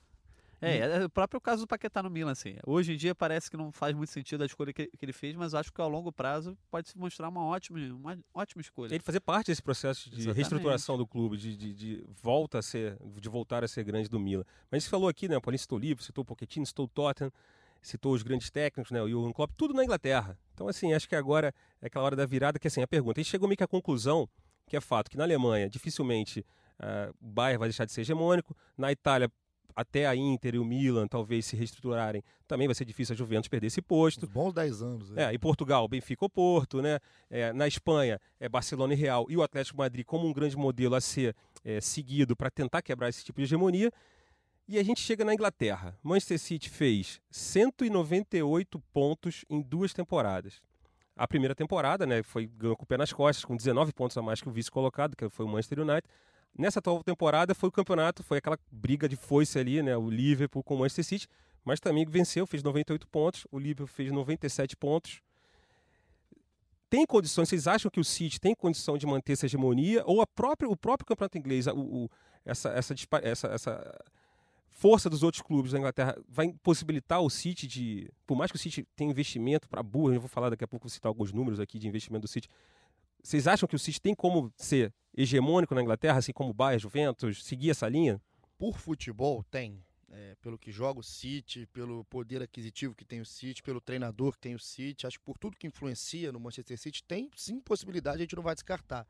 É, 0.60 0.78
é, 0.78 1.04
o 1.04 1.10
próprio 1.10 1.40
caso 1.40 1.62
do 1.62 1.66
Paquetá 1.66 2.02
no 2.02 2.08
Milan, 2.08 2.32
assim. 2.32 2.56
Hoje 2.66 2.94
em 2.94 2.96
dia 2.96 3.14
parece 3.14 3.50
que 3.50 3.56
não 3.56 3.70
faz 3.70 3.94
muito 3.94 4.10
sentido 4.10 4.42
a 4.42 4.46
escolha 4.46 4.72
que, 4.72 4.86
que 4.86 5.04
ele 5.04 5.12
fez, 5.12 5.36
mas 5.36 5.54
acho 5.54 5.70
que 5.70 5.80
ao 5.80 5.88
longo 5.88 6.10
prazo 6.10 6.56
pode 6.70 6.88
se 6.88 6.96
mostrar 6.96 7.28
uma 7.28 7.44
ótima, 7.44 7.78
uma 7.94 8.18
ótima 8.32 8.62
escolha. 8.62 8.94
Ele 8.94 9.02
fazer 9.02 9.20
parte 9.20 9.48
desse 9.48 9.62
processo 9.62 10.08
de 10.08 10.16
Exatamente. 10.16 10.36
reestruturação 10.36 10.96
do 10.96 11.06
clube, 11.06 11.36
de, 11.36 11.56
de, 11.56 11.74
de, 11.74 12.04
volta 12.22 12.58
a 12.58 12.62
ser, 12.62 12.96
de 13.20 13.28
voltar 13.28 13.64
a 13.64 13.68
ser 13.68 13.84
grande 13.84 14.08
do 14.08 14.18
Milan. 14.18 14.44
Mas 14.70 14.84
você 14.84 14.90
falou 14.90 15.08
aqui, 15.08 15.28
né? 15.28 15.36
O 15.36 15.42
Paulinho 15.42 15.58
citou 15.58 15.78
o 15.78 15.80
livro, 15.80 16.02
citou 16.02 16.22
o 16.22 16.24
Pochettino, 16.24 16.64
citou 16.64 16.86
o 16.86 16.88
Tottenham, 16.88 17.30
citou 17.82 18.14
os 18.14 18.22
grandes 18.22 18.50
técnicos, 18.50 18.90
né? 18.90 19.02
O 19.02 19.08
Jurgen 19.08 19.34
Klopp, 19.34 19.52
tudo 19.58 19.74
na 19.74 19.84
Inglaterra. 19.84 20.38
Então, 20.54 20.68
assim, 20.68 20.94
acho 20.94 21.06
que 21.06 21.14
agora 21.14 21.54
é 21.82 21.86
aquela 21.86 22.04
hora 22.06 22.16
da 22.16 22.24
virada 22.24 22.58
que, 22.58 22.66
assim, 22.66 22.80
a 22.80 22.86
pergunta. 22.88 23.20
A 23.20 23.22
gente 23.22 23.30
chegou 23.30 23.46
meio 23.46 23.58
que 23.58 23.64
à 23.64 23.68
conclusão, 23.68 24.26
que 24.66 24.76
é 24.76 24.80
fato, 24.80 25.10
que 25.10 25.16
na 25.16 25.24
Alemanha, 25.24 25.68
dificilmente 25.68 26.44
uh, 26.80 27.14
o 27.20 27.26
Bayern 27.28 27.58
vai 27.58 27.68
deixar 27.68 27.84
de 27.84 27.92
ser 27.92 28.02
hegemônico. 28.02 28.56
Na 28.76 28.90
Itália, 28.90 29.30
até 29.76 30.06
a 30.06 30.16
Inter 30.16 30.54
e 30.54 30.58
o 30.58 30.64
Milan 30.64 31.06
talvez 31.06 31.44
se 31.44 31.54
reestruturarem, 31.54 32.22
também 32.48 32.66
vai 32.66 32.74
ser 32.74 32.86
difícil 32.86 33.12
a 33.12 33.16
Juventus 33.16 33.48
perder 33.48 33.66
esse 33.66 33.82
posto. 33.82 34.24
Uns 34.24 34.32
bons 34.32 34.52
10 34.54 34.82
anos. 34.82 35.16
É, 35.16 35.32
e 35.32 35.38
Portugal, 35.38 35.86
Benfica 35.86 36.24
ou 36.24 36.30
Porto, 36.30 36.80
né? 36.80 36.98
É, 37.28 37.52
na 37.52 37.68
Espanha, 37.68 38.18
é 38.40 38.48
Barcelona 38.48 38.94
e 38.94 38.96
Real 38.96 39.26
e 39.28 39.36
o 39.36 39.42
Atlético 39.42 39.78
Madrid 39.78 40.04
como 40.06 40.26
um 40.26 40.32
grande 40.32 40.56
modelo 40.56 40.94
a 40.94 41.00
ser 41.00 41.36
é, 41.62 41.80
seguido 41.80 42.34
para 42.34 42.50
tentar 42.50 42.80
quebrar 42.80 43.10
esse 43.10 43.22
tipo 43.22 43.38
de 43.38 43.44
hegemonia. 43.44 43.92
E 44.66 44.78
a 44.78 44.82
gente 44.82 45.00
chega 45.00 45.24
na 45.24 45.32
Inglaterra. 45.32 45.96
Manchester 46.02 46.40
City 46.40 46.68
fez 46.68 47.20
198 47.30 48.80
pontos 48.92 49.44
em 49.48 49.62
duas 49.62 49.92
temporadas. 49.92 50.60
A 51.16 51.26
primeira 51.26 51.54
temporada, 51.54 52.06
né, 52.06 52.22
foi 52.22 52.46
ganhou 52.46 52.76
com 52.76 52.84
o 52.84 52.86
pé 52.86 52.98
nas 52.98 53.10
costas, 53.12 53.44
com 53.44 53.56
19 53.56 53.92
pontos 53.92 54.16
a 54.18 54.22
mais 54.22 54.42
que 54.42 54.48
o 54.48 54.52
vice 54.52 54.70
colocado, 54.70 55.16
que 55.16 55.28
foi 55.30 55.46
o 55.46 55.48
Manchester 55.48 55.80
United. 55.80 56.06
Nessa 56.58 56.78
atual 56.78 57.02
temporada 57.02 57.54
foi 57.54 57.70
o 57.70 57.72
campeonato, 57.72 58.22
foi 58.22 58.38
aquela 58.38 58.58
briga 58.70 59.08
de 59.08 59.16
foice 59.16 59.58
ali, 59.58 59.82
né? 59.82 59.96
O 59.96 60.10
Liverpool 60.10 60.62
com 60.62 60.74
o 60.74 60.78
Manchester 60.80 61.04
City, 61.04 61.28
mas 61.64 61.80
também 61.80 62.04
venceu, 62.06 62.46
fez 62.46 62.62
98 62.62 63.08
pontos, 63.08 63.46
o 63.50 63.58
Liverpool 63.58 63.86
fez 63.86 64.12
97 64.12 64.76
pontos. 64.76 65.22
Tem 66.88 67.04
condições, 67.06 67.48
vocês 67.48 67.66
acham 67.66 67.90
que 67.90 67.98
o 67.98 68.04
City 68.04 68.38
tem 68.38 68.54
condição 68.54 68.96
de 68.96 69.06
manter 69.06 69.32
essa 69.32 69.46
hegemonia? 69.46 70.02
Ou 70.06 70.20
a 70.20 70.26
própria, 70.26 70.68
o 70.68 70.76
próprio 70.76 71.06
campeonato 71.06 71.36
inglês, 71.36 71.66
o, 71.66 71.78
o, 71.78 72.10
essa, 72.44 72.68
essa, 72.70 72.94
essa, 73.22 73.48
essa 73.48 74.04
força 74.76 75.08
dos 75.08 75.22
outros 75.22 75.42
clubes 75.42 75.72
da 75.72 75.78
Inglaterra 75.78 76.16
vai 76.28 76.52
possibilitar 76.62 77.20
o 77.20 77.30
City 77.30 77.66
de. 77.66 78.10
Por 78.26 78.36
mais 78.36 78.50
que 78.50 78.56
o 78.56 78.60
City 78.60 78.86
tenha 78.94 79.10
investimento 79.10 79.68
para 79.68 79.82
burro, 79.82 80.12
eu 80.12 80.20
vou 80.20 80.28
falar 80.28 80.50
daqui 80.50 80.62
a 80.62 80.68
pouco, 80.68 80.84
vou 80.84 80.90
citar 80.90 81.08
alguns 81.08 81.32
números 81.32 81.58
aqui 81.58 81.78
de 81.78 81.88
investimento 81.88 82.22
do 82.22 82.28
City. 82.28 82.48
Vocês 83.22 83.48
acham 83.48 83.66
que 83.66 83.74
o 83.74 83.78
City 83.78 84.00
tem 84.00 84.14
como 84.14 84.52
ser 84.56 84.94
hegemônico 85.16 85.74
na 85.74 85.82
Inglaterra, 85.82 86.18
assim 86.18 86.32
como 86.32 86.50
o 86.50 86.54
Bayern, 86.54 86.80
Juventus, 86.80 87.42
seguir 87.44 87.70
essa 87.70 87.88
linha? 87.88 88.20
Por 88.58 88.78
futebol, 88.78 89.42
tem. 89.50 89.82
É, 90.08 90.36
pelo 90.36 90.56
que 90.56 90.70
joga 90.70 91.00
o 91.00 91.02
City, 91.02 91.66
pelo 91.72 92.04
poder 92.04 92.40
aquisitivo 92.40 92.94
que 92.94 93.04
tem 93.04 93.20
o 93.20 93.26
City, 93.26 93.62
pelo 93.62 93.80
treinador 93.80 94.32
que 94.32 94.38
tem 94.38 94.54
o 94.54 94.58
City, 94.58 95.06
acho 95.06 95.18
que 95.18 95.24
por 95.24 95.36
tudo 95.36 95.56
que 95.56 95.66
influencia 95.66 96.30
no 96.30 96.38
Manchester 96.38 96.78
City, 96.78 97.02
tem 97.02 97.28
sim 97.34 97.60
possibilidade, 97.60 98.18
a 98.18 98.20
gente 98.20 98.36
não 98.36 98.42
vai 98.42 98.54
descartar. 98.54 99.06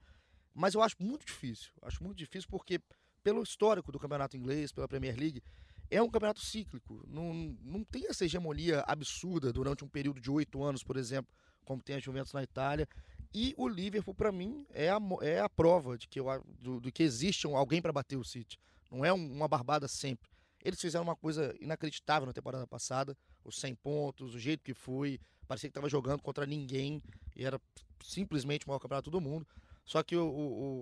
Mas 0.55 0.75
eu 0.75 0.83
acho 0.83 0.97
muito 0.99 1.27
difícil. 1.27 1.71
Acho 1.83 2.03
muito 2.03 2.17
difícil 2.17 2.49
porque, 2.49 2.81
pelo 3.27 3.43
histórico 3.43 3.91
do 3.91 3.99
campeonato 3.99 4.37
inglês, 4.37 4.71
pela 4.71 4.87
Premier 4.87 5.19
League, 5.19 5.43
é 5.91 6.01
um 6.01 6.09
campeonato 6.09 6.41
cíclico. 6.41 7.03
Não, 7.09 7.35
não 7.61 7.83
tem 7.83 8.07
essa 8.07 8.25
hegemonia 8.25 8.85
absurda 8.87 9.53
durante 9.53 9.85
um 9.85 9.89
período 9.89 10.21
de 10.21 10.31
oito 10.31 10.63
anos, 10.63 10.85
por 10.85 10.97
exemplo, 10.97 11.29
como 11.65 11.83
tem 11.83 11.97
a 11.97 11.99
Juventus 11.99 12.33
na 12.33 12.45
Itália. 12.45 12.89
E 13.35 13.53
o 13.59 13.67
Liverpool, 13.67 14.15
para 14.15 14.31
mim, 14.31 14.65
é 14.71 14.91
a, 14.91 15.01
é 15.23 15.41
a 15.41 15.49
prova 15.49 15.99
de 15.99 16.07
que, 16.07 16.21
eu, 16.21 16.27
do, 16.61 16.79
do 16.79 16.93
que 16.93 17.03
existe 17.03 17.49
alguém 17.49 17.83
para 17.83 17.93
bater 17.93 18.17
o 18.17 18.23
City. 18.23 18.61
Não 18.93 19.05
é 19.05 19.13
um, 19.13 19.33
uma 19.33 19.49
barbada 19.49 19.89
sempre. 19.89 20.31
Eles 20.65 20.81
fizeram 20.81 21.03
uma 21.03 21.17
coisa 21.17 21.53
inacreditável 21.61 22.27
na 22.27 22.33
temporada 22.33 22.65
passada, 22.65 23.19
os 23.43 23.59
100 23.59 23.75
pontos, 23.75 24.37
o 24.37 24.39
jeito 24.39 24.63
que 24.63 24.73
foi. 24.73 25.19
Parecia 25.49 25.69
que 25.69 25.73
estava 25.73 25.89
jogando 25.89 26.23
contra 26.23 26.47
ninguém 26.47 27.03
e 27.35 27.45
era 27.45 27.61
simplesmente 28.05 28.67
o 28.67 28.69
maior 28.69 28.79
campeonato 28.79 29.11
do 29.11 29.21
mundo. 29.21 29.45
Só 29.85 30.01
que 30.05 30.17
o, 30.17 30.29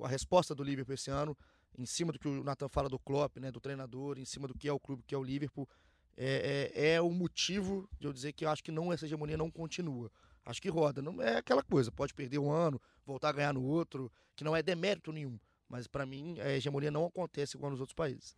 o, 0.01 0.05
a 0.05 0.09
resposta 0.09 0.55
do 0.55 0.62
Liverpool 0.62 0.95
esse 0.95 1.11
ano 1.11 1.34
em 1.79 1.87
cima 1.87 2.12
do 2.12 2.18
que 2.18 2.29
o 2.29 2.45
Nathan 2.45 2.68
fala 2.68 2.89
do 2.89 2.99
Klopp, 2.99 3.39
né, 3.39 3.51
do 3.51 3.61
treinador, 3.61 4.18
em 4.18 4.25
cima 4.25 4.47
do 4.47 4.55
que 4.55 4.68
é 4.68 4.72
o 4.72 4.79
clube, 4.79 5.03
que 5.07 5.14
é 5.14 5.18
o 5.18 5.22
Liverpool, 5.22 5.68
é, 6.16 6.70
é, 6.75 6.95
é 6.95 7.01
o 7.01 7.11
motivo 7.11 7.89
de 7.99 8.07
eu 8.07 8.12
dizer 8.12 8.33
que 8.33 8.45
eu 8.45 8.51
acho 8.51 8.62
que 8.62 8.70
não 8.70 8.93
essa 8.93 9.05
hegemonia 9.07 9.37
não 9.37 9.51
continua. 9.51 10.11
Acho 10.45 10.61
que 10.61 10.68
roda. 10.68 11.01
Não 11.01 11.20
é 11.22 11.37
aquela 11.37 11.62
coisa, 11.62 11.91
pode 11.91 12.14
perder 12.14 12.39
um 12.39 12.53
ano, 12.53 12.81
voltar 13.05 13.31
a 13.31 13.33
ganhar 13.33 13.53
no 13.53 13.62
outro, 13.62 14.12
que 14.37 14.45
não 14.45 14.55
é 14.55 14.62
demérito 14.62 15.11
nenhum. 15.11 15.39
Mas 15.68 15.87
para 15.87 16.07
mim 16.07 16.39
a 16.41 16.51
hegemonia 16.51 16.91
não 16.91 17.07
acontece 17.07 17.57
igual 17.57 17.70
nos 17.70 17.81
outros 17.81 17.95
países. 17.95 18.37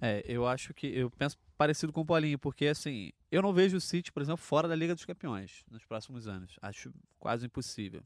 É, 0.00 0.22
eu 0.26 0.46
acho 0.46 0.72
que 0.72 0.86
eu 0.86 1.10
penso 1.10 1.36
parecido 1.56 1.92
com 1.92 2.02
o 2.02 2.06
Paulinho, 2.06 2.38
porque 2.38 2.68
assim, 2.68 3.10
eu 3.32 3.42
não 3.42 3.52
vejo 3.52 3.76
o 3.76 3.80
City, 3.80 4.12
por 4.12 4.22
exemplo, 4.22 4.38
fora 4.40 4.68
da 4.68 4.74
Liga 4.76 4.94
dos 4.94 5.04
Campeões 5.04 5.64
nos 5.68 5.84
próximos 5.84 6.28
anos. 6.28 6.56
Acho 6.62 6.92
quase 7.18 7.46
impossível. 7.46 8.02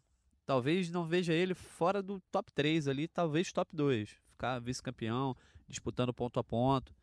Talvez 0.46 0.90
não 0.90 1.06
veja 1.06 1.32
ele 1.32 1.54
fora 1.54 2.02
do 2.02 2.18
top 2.32 2.50
3 2.52 2.88
ali, 2.88 3.06
talvez 3.06 3.52
top 3.52 3.76
2. 3.76 4.21
Ficar 4.32 4.58
vice-campeão, 4.58 5.36
disputando 5.68 6.12
ponto 6.12 6.40
a 6.40 6.44
ponto. 6.44 6.94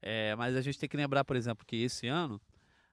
É, 0.00 0.34
mas 0.36 0.56
a 0.56 0.62
gente 0.62 0.78
tem 0.78 0.88
que 0.88 0.96
lembrar, 0.96 1.24
por 1.24 1.36
exemplo, 1.36 1.66
que 1.66 1.76
esse 1.76 2.06
ano 2.06 2.40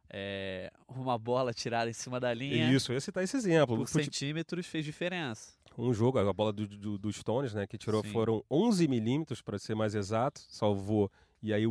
é, 0.09 0.71
uma 0.87 1.17
bola 1.17 1.53
tirada 1.53 1.89
em 1.89 1.93
cima 1.93 2.19
da 2.19 2.33
linha. 2.33 2.71
Isso, 2.71 2.91
eu 2.91 2.95
ia 2.95 3.01
citar 3.01 3.23
esse 3.23 3.35
exemplo. 3.35 3.77
Por 3.77 3.87
centímetros 3.87 4.65
fez 4.65 4.85
diferença. 4.85 5.53
Um 5.77 5.93
jogo, 5.93 6.17
a 6.17 6.33
bola 6.33 6.51
do, 6.51 6.67
do, 6.67 6.97
do 6.97 7.13
Stones, 7.13 7.53
né, 7.53 7.67
que 7.67 7.77
tirou, 7.77 8.01
Sim. 8.03 8.11
foram 8.11 8.43
11 8.49 8.87
milímetros, 8.87 9.41
para 9.41 9.59
ser 9.59 9.75
mais 9.75 9.93
exato, 9.93 10.41
salvou. 10.49 11.11
E 11.47 11.53
aí 11.53 11.63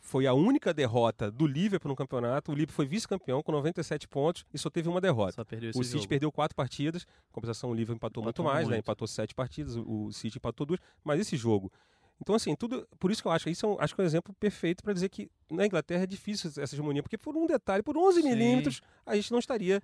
foi 0.00 0.26
a 0.26 0.32
única 0.32 0.72
derrota 0.72 1.30
do 1.30 1.46
Liverpool 1.46 1.88
no 1.88 1.96
campeonato. 1.96 2.52
O 2.52 2.54
Liverpool 2.54 2.76
foi 2.76 2.86
vice-campeão 2.86 3.42
com 3.42 3.50
97 3.50 4.06
pontos 4.06 4.44
e 4.54 4.58
só 4.58 4.70
teve 4.70 4.88
uma 4.88 5.00
derrota. 5.00 5.44
o 5.74 5.82
City 5.82 5.98
jogo. 5.98 6.08
perdeu 6.08 6.30
quatro 6.30 6.54
partidas. 6.54 7.02
Em 7.02 7.32
compensação, 7.32 7.70
o 7.70 7.74
Liverpool 7.74 7.96
empatou, 7.96 8.22
empatou 8.22 8.44
muito 8.44 8.54
mais, 8.54 8.68
né, 8.68 8.74
muito. 8.76 8.76
né? 8.76 8.78
Empatou 8.78 9.08
sete 9.08 9.34
partidas, 9.34 9.76
o 9.76 10.12
City 10.12 10.38
empatou 10.38 10.64
duas. 10.64 10.80
Mas 11.02 11.20
esse 11.20 11.36
jogo 11.36 11.72
então, 12.20 12.34
assim, 12.34 12.54
tudo. 12.54 12.86
Por 12.98 13.10
isso 13.10 13.20
que 13.20 13.28
eu 13.28 13.32
acho 13.32 13.44
que 13.44 13.50
isso 13.50 13.66
é 13.66 13.68
um, 13.68 13.76
acho 13.80 13.94
que 13.94 14.00
é 14.00 14.04
um 14.04 14.06
exemplo 14.06 14.34
perfeito 14.38 14.82
para 14.82 14.92
dizer 14.92 15.08
que 15.08 15.28
na 15.50 15.66
Inglaterra 15.66 16.04
é 16.04 16.06
difícil 16.06 16.48
essa 16.48 16.74
hegemonia, 16.74 17.02
porque 17.02 17.18
por 17.18 17.36
um 17.36 17.46
detalhe, 17.46 17.82
por 17.82 17.96
11 17.96 18.22
Sim. 18.22 18.28
milímetros, 18.28 18.80
a 19.04 19.16
gente 19.16 19.30
não 19.30 19.38
estaria 19.38 19.82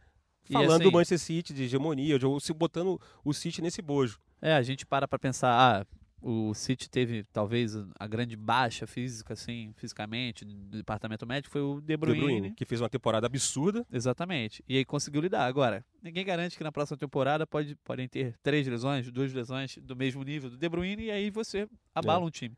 falando 0.50 0.72
assim, 0.74 0.84
do 0.84 0.92
Manchester 0.92 1.18
City, 1.18 1.52
de 1.52 1.64
hegemonia, 1.64 2.18
ou 2.26 2.40
se 2.40 2.52
botando 2.52 3.00
o 3.24 3.32
City 3.32 3.60
nesse 3.60 3.82
bojo. 3.82 4.18
É, 4.40 4.54
a 4.54 4.62
gente 4.62 4.86
para 4.86 5.06
para 5.06 5.18
pensar, 5.18 5.50
ah, 5.52 5.86
o 6.22 6.52
City 6.54 6.88
teve 6.88 7.24
talvez 7.32 7.74
a 7.98 8.06
grande 8.06 8.36
baixa 8.36 8.86
física, 8.86 9.32
assim, 9.32 9.72
fisicamente, 9.76 10.44
do 10.44 10.76
departamento 10.78 11.26
médico, 11.26 11.52
foi 11.52 11.62
o 11.62 11.80
De 11.80 11.96
Bruyne, 11.96 12.20
De 12.20 12.26
Bruyne, 12.26 12.54
que 12.54 12.64
fez 12.64 12.80
uma 12.80 12.88
temporada 12.90 13.26
absurda. 13.26 13.86
Exatamente. 13.90 14.62
E 14.68 14.76
aí 14.76 14.84
conseguiu 14.84 15.22
lidar. 15.22 15.46
Agora, 15.46 15.84
ninguém 16.02 16.24
garante 16.24 16.56
que 16.56 16.64
na 16.64 16.70
próxima 16.70 16.96
temporada 16.96 17.46
pode, 17.46 17.74
podem 17.76 18.08
ter 18.08 18.36
três 18.42 18.66
lesões, 18.66 19.10
duas 19.10 19.32
lesões 19.32 19.78
do 19.78 19.96
mesmo 19.96 20.22
nível 20.22 20.50
do 20.50 20.56
De 20.56 20.68
Bruyne, 20.68 21.04
e 21.04 21.10
aí 21.10 21.30
você 21.30 21.68
abala 21.94 22.22
é. 22.22 22.26
um 22.26 22.30
time. 22.30 22.56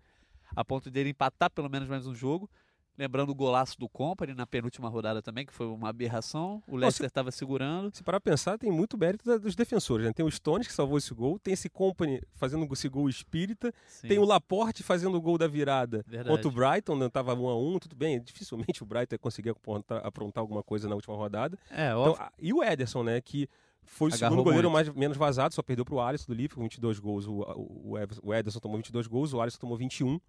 A 0.55 0.65
ponto 0.65 0.91
dele 0.91 1.11
empatar 1.11 1.51
pelo 1.51 1.71
menos 1.71 1.89
mais 1.89 2.07
um 2.07 2.15
jogo 2.15 2.51
Lembrando 2.99 3.31
o 3.31 3.35
golaço 3.35 3.79
do 3.79 3.89
Company 3.89 4.35
na 4.35 4.47
penúltima 4.47 4.89
rodada 4.89 5.23
também, 5.23 5.47
que 5.47 5.53
foi 5.53 5.67
uma 5.67 5.89
aberração. 5.89 6.63
O 6.67 6.77
Leicester 6.77 7.07
estava 7.07 7.31
segurando. 7.31 7.95
Se 7.95 8.03
parar 8.03 8.21
pra 8.21 8.33
pensar, 8.33 8.59
tem 8.59 8.71
muito 8.71 8.99
mérito 8.99 9.39
dos 9.39 9.57
defensores. 9.57 10.07
Né? 10.07 10.13
Tem 10.13 10.25
o 10.25 10.31
Stones 10.31 10.67
que 10.67 10.73
salvou 10.73 10.99
esse 10.99 11.13
gol, 11.15 11.39
tem 11.39 11.55
esse 11.55 11.71
Company 11.71 12.21
fazendo 12.35 12.69
esse 12.71 12.89
gol 12.89 13.09
espírita, 13.09 13.73
Sim. 13.89 14.09
tem 14.09 14.19
o 14.19 14.25
Laporte 14.25 14.83
fazendo 14.83 15.17
o 15.17 15.21
gol 15.21 15.39
da 15.39 15.47
virada 15.47 16.05
Verdade. 16.07 16.29
contra 16.29 16.49
o 16.49 16.53
Brighton, 16.53 16.97
né? 16.97 17.09
tava 17.09 17.35
1 17.35 17.49
a 17.49 17.59
1 17.59 17.79
tudo 17.79 17.97
bem. 17.97 18.21
Dificilmente 18.21 18.83
o 18.83 18.87
Brighton 18.87 19.15
ia 19.15 19.19
conseguir 19.19 19.51
aprontar, 19.51 20.05
aprontar 20.05 20.43
alguma 20.43 20.63
coisa 20.63 20.87
na 20.87 20.95
última 20.95 21.17
rodada. 21.17 21.59
É, 21.71 21.91
então, 21.91 22.19
e 22.39 22.53
o 22.53 22.63
Ederson, 22.63 23.03
né? 23.03 23.21
Que 23.23 23.49
foi 23.85 24.11
o 24.11 24.15
Agarrou 24.15 24.37
segundo 24.37 24.45
goleiro 24.45 24.71
mais, 24.71 24.89
menos 24.91 25.17
vazado, 25.17 25.55
só 25.55 25.63
perdeu 25.63 25.85
para 25.85 25.95
o 25.95 26.01
Alisson 26.01 26.27
do 26.27 26.35
Liverpool, 26.35 26.63
22 26.63 26.99
gols. 26.99 27.27
O, 27.27 27.41
o, 27.41 27.95
o 28.23 28.35
Ederson 28.35 28.61
tomou 28.61 28.77
22 28.77 29.07
gols, 29.07 29.33
o 29.33 29.41
Alisson 29.41 29.59
tomou 29.59 29.77
21. 29.77 30.21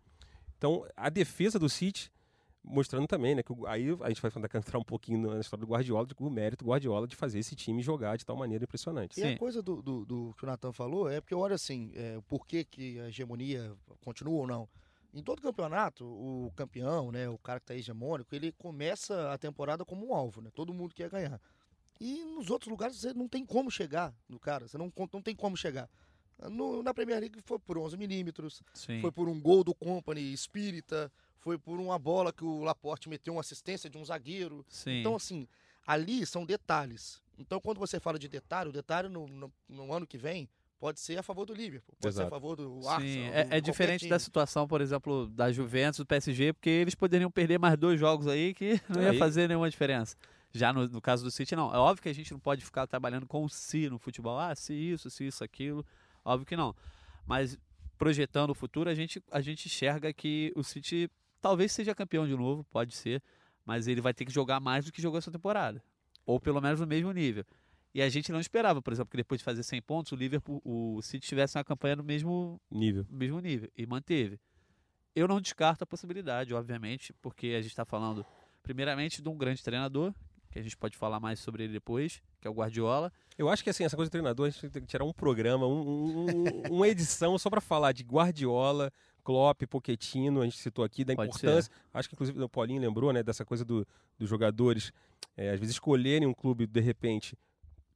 Então, 0.57 0.85
a 0.95 1.09
defesa 1.09 1.59
do 1.59 1.67
City 1.67 2.09
mostrando 2.63 3.07
também, 3.07 3.35
né, 3.35 3.43
que 3.43 3.53
aí 3.67 3.89
a 4.01 4.09
gente 4.09 4.21
vai 4.21 4.31
entrar 4.55 4.79
um 4.79 4.83
pouquinho 4.83 5.29
na 5.29 5.39
história 5.39 5.65
do 5.65 5.71
Guardiola, 5.71 6.07
o 6.17 6.29
mérito 6.29 6.63
do 6.63 6.69
Guardiola 6.69 7.07
de 7.07 7.15
fazer 7.15 7.39
esse 7.39 7.55
time 7.55 7.81
jogar 7.81 8.17
de 8.17 8.25
tal 8.25 8.35
maneira 8.35 8.63
impressionante. 8.63 9.19
E 9.19 9.21
Sim. 9.21 9.33
a 9.33 9.37
coisa 9.37 9.61
do, 9.61 9.81
do, 9.81 10.05
do, 10.05 10.33
que 10.37 10.43
o 10.43 10.47
Natan 10.47 10.71
falou 10.71 11.09
é 11.09 11.19
porque, 11.19 11.35
olha 11.35 11.55
assim, 11.55 11.91
é, 11.95 12.17
o 12.17 12.21
porquê 12.21 12.63
que 12.63 12.99
a 13.01 13.09
hegemonia 13.09 13.75
continua 14.01 14.41
ou 14.41 14.47
não. 14.47 14.69
Em 15.13 15.21
todo 15.21 15.41
campeonato, 15.41 16.05
o 16.05 16.51
campeão, 16.55 17.11
né, 17.11 17.29
o 17.29 17.37
cara 17.37 17.59
que 17.59 17.65
está 17.65 17.75
hegemônico, 17.75 18.33
ele 18.33 18.51
começa 18.53 19.31
a 19.31 19.37
temporada 19.37 19.85
como 19.85 20.07
um 20.07 20.15
alvo, 20.15 20.41
né? 20.41 20.49
Todo 20.55 20.73
mundo 20.73 20.95
quer 20.95 21.09
ganhar. 21.09 21.39
E 21.99 22.23
nos 22.23 22.49
outros 22.49 22.71
lugares 22.71 22.97
você 22.97 23.13
não 23.13 23.27
tem 23.27 23.45
como 23.45 23.69
chegar 23.69 24.11
no 24.27 24.39
cara, 24.39 24.67
você 24.67 24.77
não, 24.77 24.91
não 25.11 25.21
tem 25.21 25.35
como 25.35 25.55
chegar. 25.55 25.87
No, 26.49 26.81
na 26.81 26.93
Premier 26.93 27.19
League 27.19 27.39
foi 27.45 27.59
por 27.59 27.77
11 27.77 27.95
milímetros, 27.95 28.63
foi 29.01 29.11
por 29.11 29.29
um 29.29 29.39
gol 29.39 29.63
do 29.63 29.75
Company 29.75 30.33
espírita, 30.33 31.11
foi 31.43 31.57
por 31.57 31.77
uma 31.77 31.99
bola 31.99 32.31
que 32.31 32.43
o 32.43 32.63
Laporte 32.63 33.09
meteu 33.09 33.33
uma 33.33 33.41
assistência 33.41 33.89
de 33.89 33.97
um 33.97 34.05
zagueiro. 34.05 34.65
Sim. 34.69 35.01
Então, 35.01 35.15
assim, 35.15 35.45
ali 35.85 36.25
são 36.25 36.45
detalhes. 36.45 37.21
Então, 37.37 37.59
quando 37.59 37.79
você 37.79 37.99
fala 37.99 38.17
de 38.17 38.29
detalhe, 38.29 38.69
o 38.69 38.73
detalhe 38.73 39.09
no, 39.09 39.27
no, 39.27 39.53
no 39.67 39.93
ano 39.93 40.07
que 40.07 40.17
vem 40.17 40.47
pode 40.79 41.01
ser 41.01 41.17
a 41.17 41.23
favor 41.23 41.45
do 41.45 41.53
Liverpool, 41.53 41.95
pode 41.99 42.13
Exato. 42.13 42.27
ser 42.27 42.27
a 42.27 42.29
favor 42.29 42.55
do 42.55 42.87
Arsenal. 42.87 42.99
Sim, 43.01 43.29
é, 43.29 43.47
é 43.57 43.61
diferente 43.61 44.01
time. 44.01 44.09
da 44.09 44.19
situação, 44.19 44.67
por 44.67 44.79
exemplo, 44.79 45.27
da 45.27 45.51
Juventus, 45.51 45.97
do 45.97 46.05
PSG, 46.05 46.53
porque 46.53 46.69
eles 46.69 46.95
poderiam 46.95 47.29
perder 47.29 47.59
mais 47.59 47.77
dois 47.77 47.99
jogos 47.99 48.27
aí 48.27 48.53
que 48.53 48.79
não 48.87 49.01
ia 49.01 49.17
fazer 49.17 49.47
nenhuma 49.47 49.69
diferença. 49.69 50.15
Já 50.53 50.71
no, 50.71 50.87
no, 50.87 51.01
caso 51.01 51.23
do 51.23 51.31
City, 51.31 51.55
não. 51.55 51.73
É 51.73 51.77
óbvio 51.77 52.03
que 52.03 52.09
a 52.09 52.13
gente 52.13 52.31
não 52.31 52.39
pode 52.39 52.63
ficar 52.63 52.85
trabalhando 52.87 53.25
com 53.25 53.43
o 53.43 53.49
si 53.49 53.89
no 53.89 53.97
futebol. 53.97 54.37
Ah, 54.37 54.55
se 54.55 54.73
isso, 54.73 55.09
se 55.09 55.25
isso, 55.25 55.43
aquilo. 55.43 55.85
Óbvio 56.23 56.45
que 56.45 56.55
não. 56.55 56.75
Mas 57.25 57.57
projetando 57.97 58.51
o 58.51 58.53
futuro, 58.53 58.89
a 58.89 58.93
gente, 58.93 59.21
a 59.31 59.41
gente 59.41 59.65
enxerga 59.65 60.13
que 60.13 60.53
o 60.55 60.63
City 60.63 61.09
Talvez 61.43 61.73
seja 61.73 61.93
campeão 61.93 62.25
de 62.25 62.33
novo, 62.37 62.63
pode 62.71 62.95
ser, 62.95 63.21
mas 63.65 63.85
ele 63.85 63.99
vai 63.99 64.13
ter 64.13 64.23
que 64.23 64.31
jogar 64.31 64.61
mais 64.61 64.85
do 64.85 64.93
que 64.93 65.01
jogou 65.01 65.17
essa 65.17 65.29
temporada. 65.29 65.83
Ou 66.25 66.39
pelo 66.39 66.61
menos 66.61 66.79
no 66.79 66.87
mesmo 66.87 67.11
nível. 67.11 67.43
E 67.93 68.01
a 68.01 68.07
gente 68.07 68.31
não 68.31 68.39
esperava, 68.39 68.81
por 68.81 68.93
exemplo, 68.93 69.11
que 69.11 69.17
depois 69.17 69.41
de 69.41 69.43
fazer 69.43 69.61
100 69.61 69.81
pontos, 69.81 70.13
o 70.13 70.15
Liverpool, 70.15 70.61
o 70.63 71.01
City 71.01 71.27
tivesse 71.27 71.57
uma 71.57 71.63
campanha 71.65 71.97
no 71.97 72.03
mesmo 72.03 72.61
nível. 72.71 73.05
Mesmo 73.09 73.41
nível 73.41 73.69
e 73.77 73.85
manteve. 73.85 74.39
Eu 75.13 75.27
não 75.27 75.41
descarto 75.41 75.83
a 75.83 75.85
possibilidade, 75.85 76.53
obviamente, 76.53 77.13
porque 77.21 77.47
a 77.47 77.61
gente 77.61 77.71
está 77.71 77.83
falando, 77.83 78.25
primeiramente, 78.63 79.21
de 79.21 79.27
um 79.27 79.37
grande 79.37 79.61
treinador, 79.61 80.13
que 80.49 80.59
a 80.59 80.63
gente 80.63 80.77
pode 80.77 80.95
falar 80.95 81.19
mais 81.19 81.39
sobre 81.39 81.65
ele 81.65 81.73
depois, 81.73 82.21
que 82.39 82.47
é 82.47 82.49
o 82.49 82.53
Guardiola. 82.53 83.11
Eu 83.37 83.49
acho 83.49 83.61
que 83.61 83.69
assim, 83.69 83.83
essa 83.83 83.97
coisa 83.97 84.07
de 84.07 84.11
treinador, 84.11 84.47
a 84.47 84.49
gente 84.49 84.69
tem 84.69 84.81
que 84.81 84.87
tirar 84.87 85.03
um 85.03 85.11
programa, 85.11 85.67
um, 85.67 86.25
um, 86.25 86.43
uma 86.71 86.87
edição 86.87 87.37
só 87.37 87.49
para 87.49 87.59
falar 87.59 87.91
de 87.91 88.03
Guardiola, 88.03 88.93
Klopp, 89.23 89.63
Pochettino, 89.67 90.41
a 90.41 90.43
gente 90.43 90.57
citou 90.57 90.83
aqui, 90.83 91.03
da 91.03 91.15
Pode 91.15 91.29
importância. 91.29 91.71
Ser. 91.71 91.71
Acho 91.93 92.09
que 92.09 92.15
inclusive 92.15 92.41
o 92.41 92.49
Paulinho 92.49 92.81
lembrou, 92.81 93.13
né, 93.13 93.23
dessa 93.23 93.45
coisa 93.45 93.63
do, 93.63 93.87
dos 94.17 94.29
jogadores, 94.29 94.91
é, 95.37 95.51
às 95.51 95.59
vezes 95.59 95.75
escolherem 95.75 96.27
um 96.27 96.33
clube 96.33 96.67
de 96.67 96.79
repente 96.79 97.37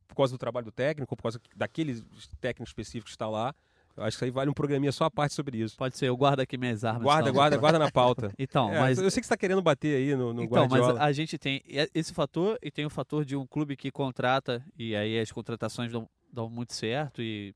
por 0.07 0.15
causa 0.15 0.33
do 0.33 0.37
trabalho 0.37 0.65
do 0.65 0.71
técnico, 0.71 1.15
por 1.15 1.23
causa 1.23 1.39
daquele 1.55 2.01
técnico 2.39 2.67
específico 2.69 3.05
que 3.05 3.11
está 3.11 3.27
lá. 3.27 3.53
Eu 3.95 4.03
acho 4.03 4.17
que 4.17 4.25
aí 4.25 4.31
vale 4.31 4.49
um 4.49 4.53
programinha 4.53 4.91
só 4.91 5.05
a 5.05 5.11
parte 5.11 5.33
sobre 5.33 5.57
isso. 5.57 5.75
Pode 5.75 5.97
ser, 5.97 6.07
eu 6.07 6.15
guardo 6.15 6.39
aqui 6.39 6.55
minhas 6.55 6.85
armas. 6.85 7.01
Guarda, 7.01 7.29
então. 7.29 7.33
guarda, 7.33 7.57
guarda 7.57 7.79
na 7.79 7.91
pauta. 7.91 8.31
então, 8.37 8.71
é, 8.71 8.79
mas... 8.79 8.99
Eu 8.99 9.09
sei 9.09 9.21
que 9.21 9.25
você 9.25 9.33
está 9.33 9.37
querendo 9.37 9.61
bater 9.61 9.97
aí 9.97 10.15
no, 10.15 10.33
no 10.33 10.43
então, 10.43 10.65
Guardiola. 10.65 10.93
mas 10.93 11.01
a 11.01 11.11
gente 11.11 11.35
tem 11.37 11.63
esse 11.93 12.13
fator 12.13 12.59
e 12.61 12.69
tem 12.69 12.85
o 12.85 12.91
fator 12.91 13.25
de 13.25 13.35
um 13.35 13.45
clube 13.45 13.75
que 13.75 13.89
contrata 13.89 14.63
e 14.77 14.95
aí 14.95 15.19
as 15.19 15.31
contratações 15.31 15.91
dão, 15.91 16.07
dão 16.31 16.47
muito 16.47 16.73
certo 16.73 17.23
e 17.23 17.55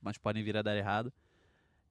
mas 0.00 0.16
podem 0.16 0.42
vir 0.42 0.56
a 0.56 0.62
dar 0.62 0.74
errado. 0.74 1.12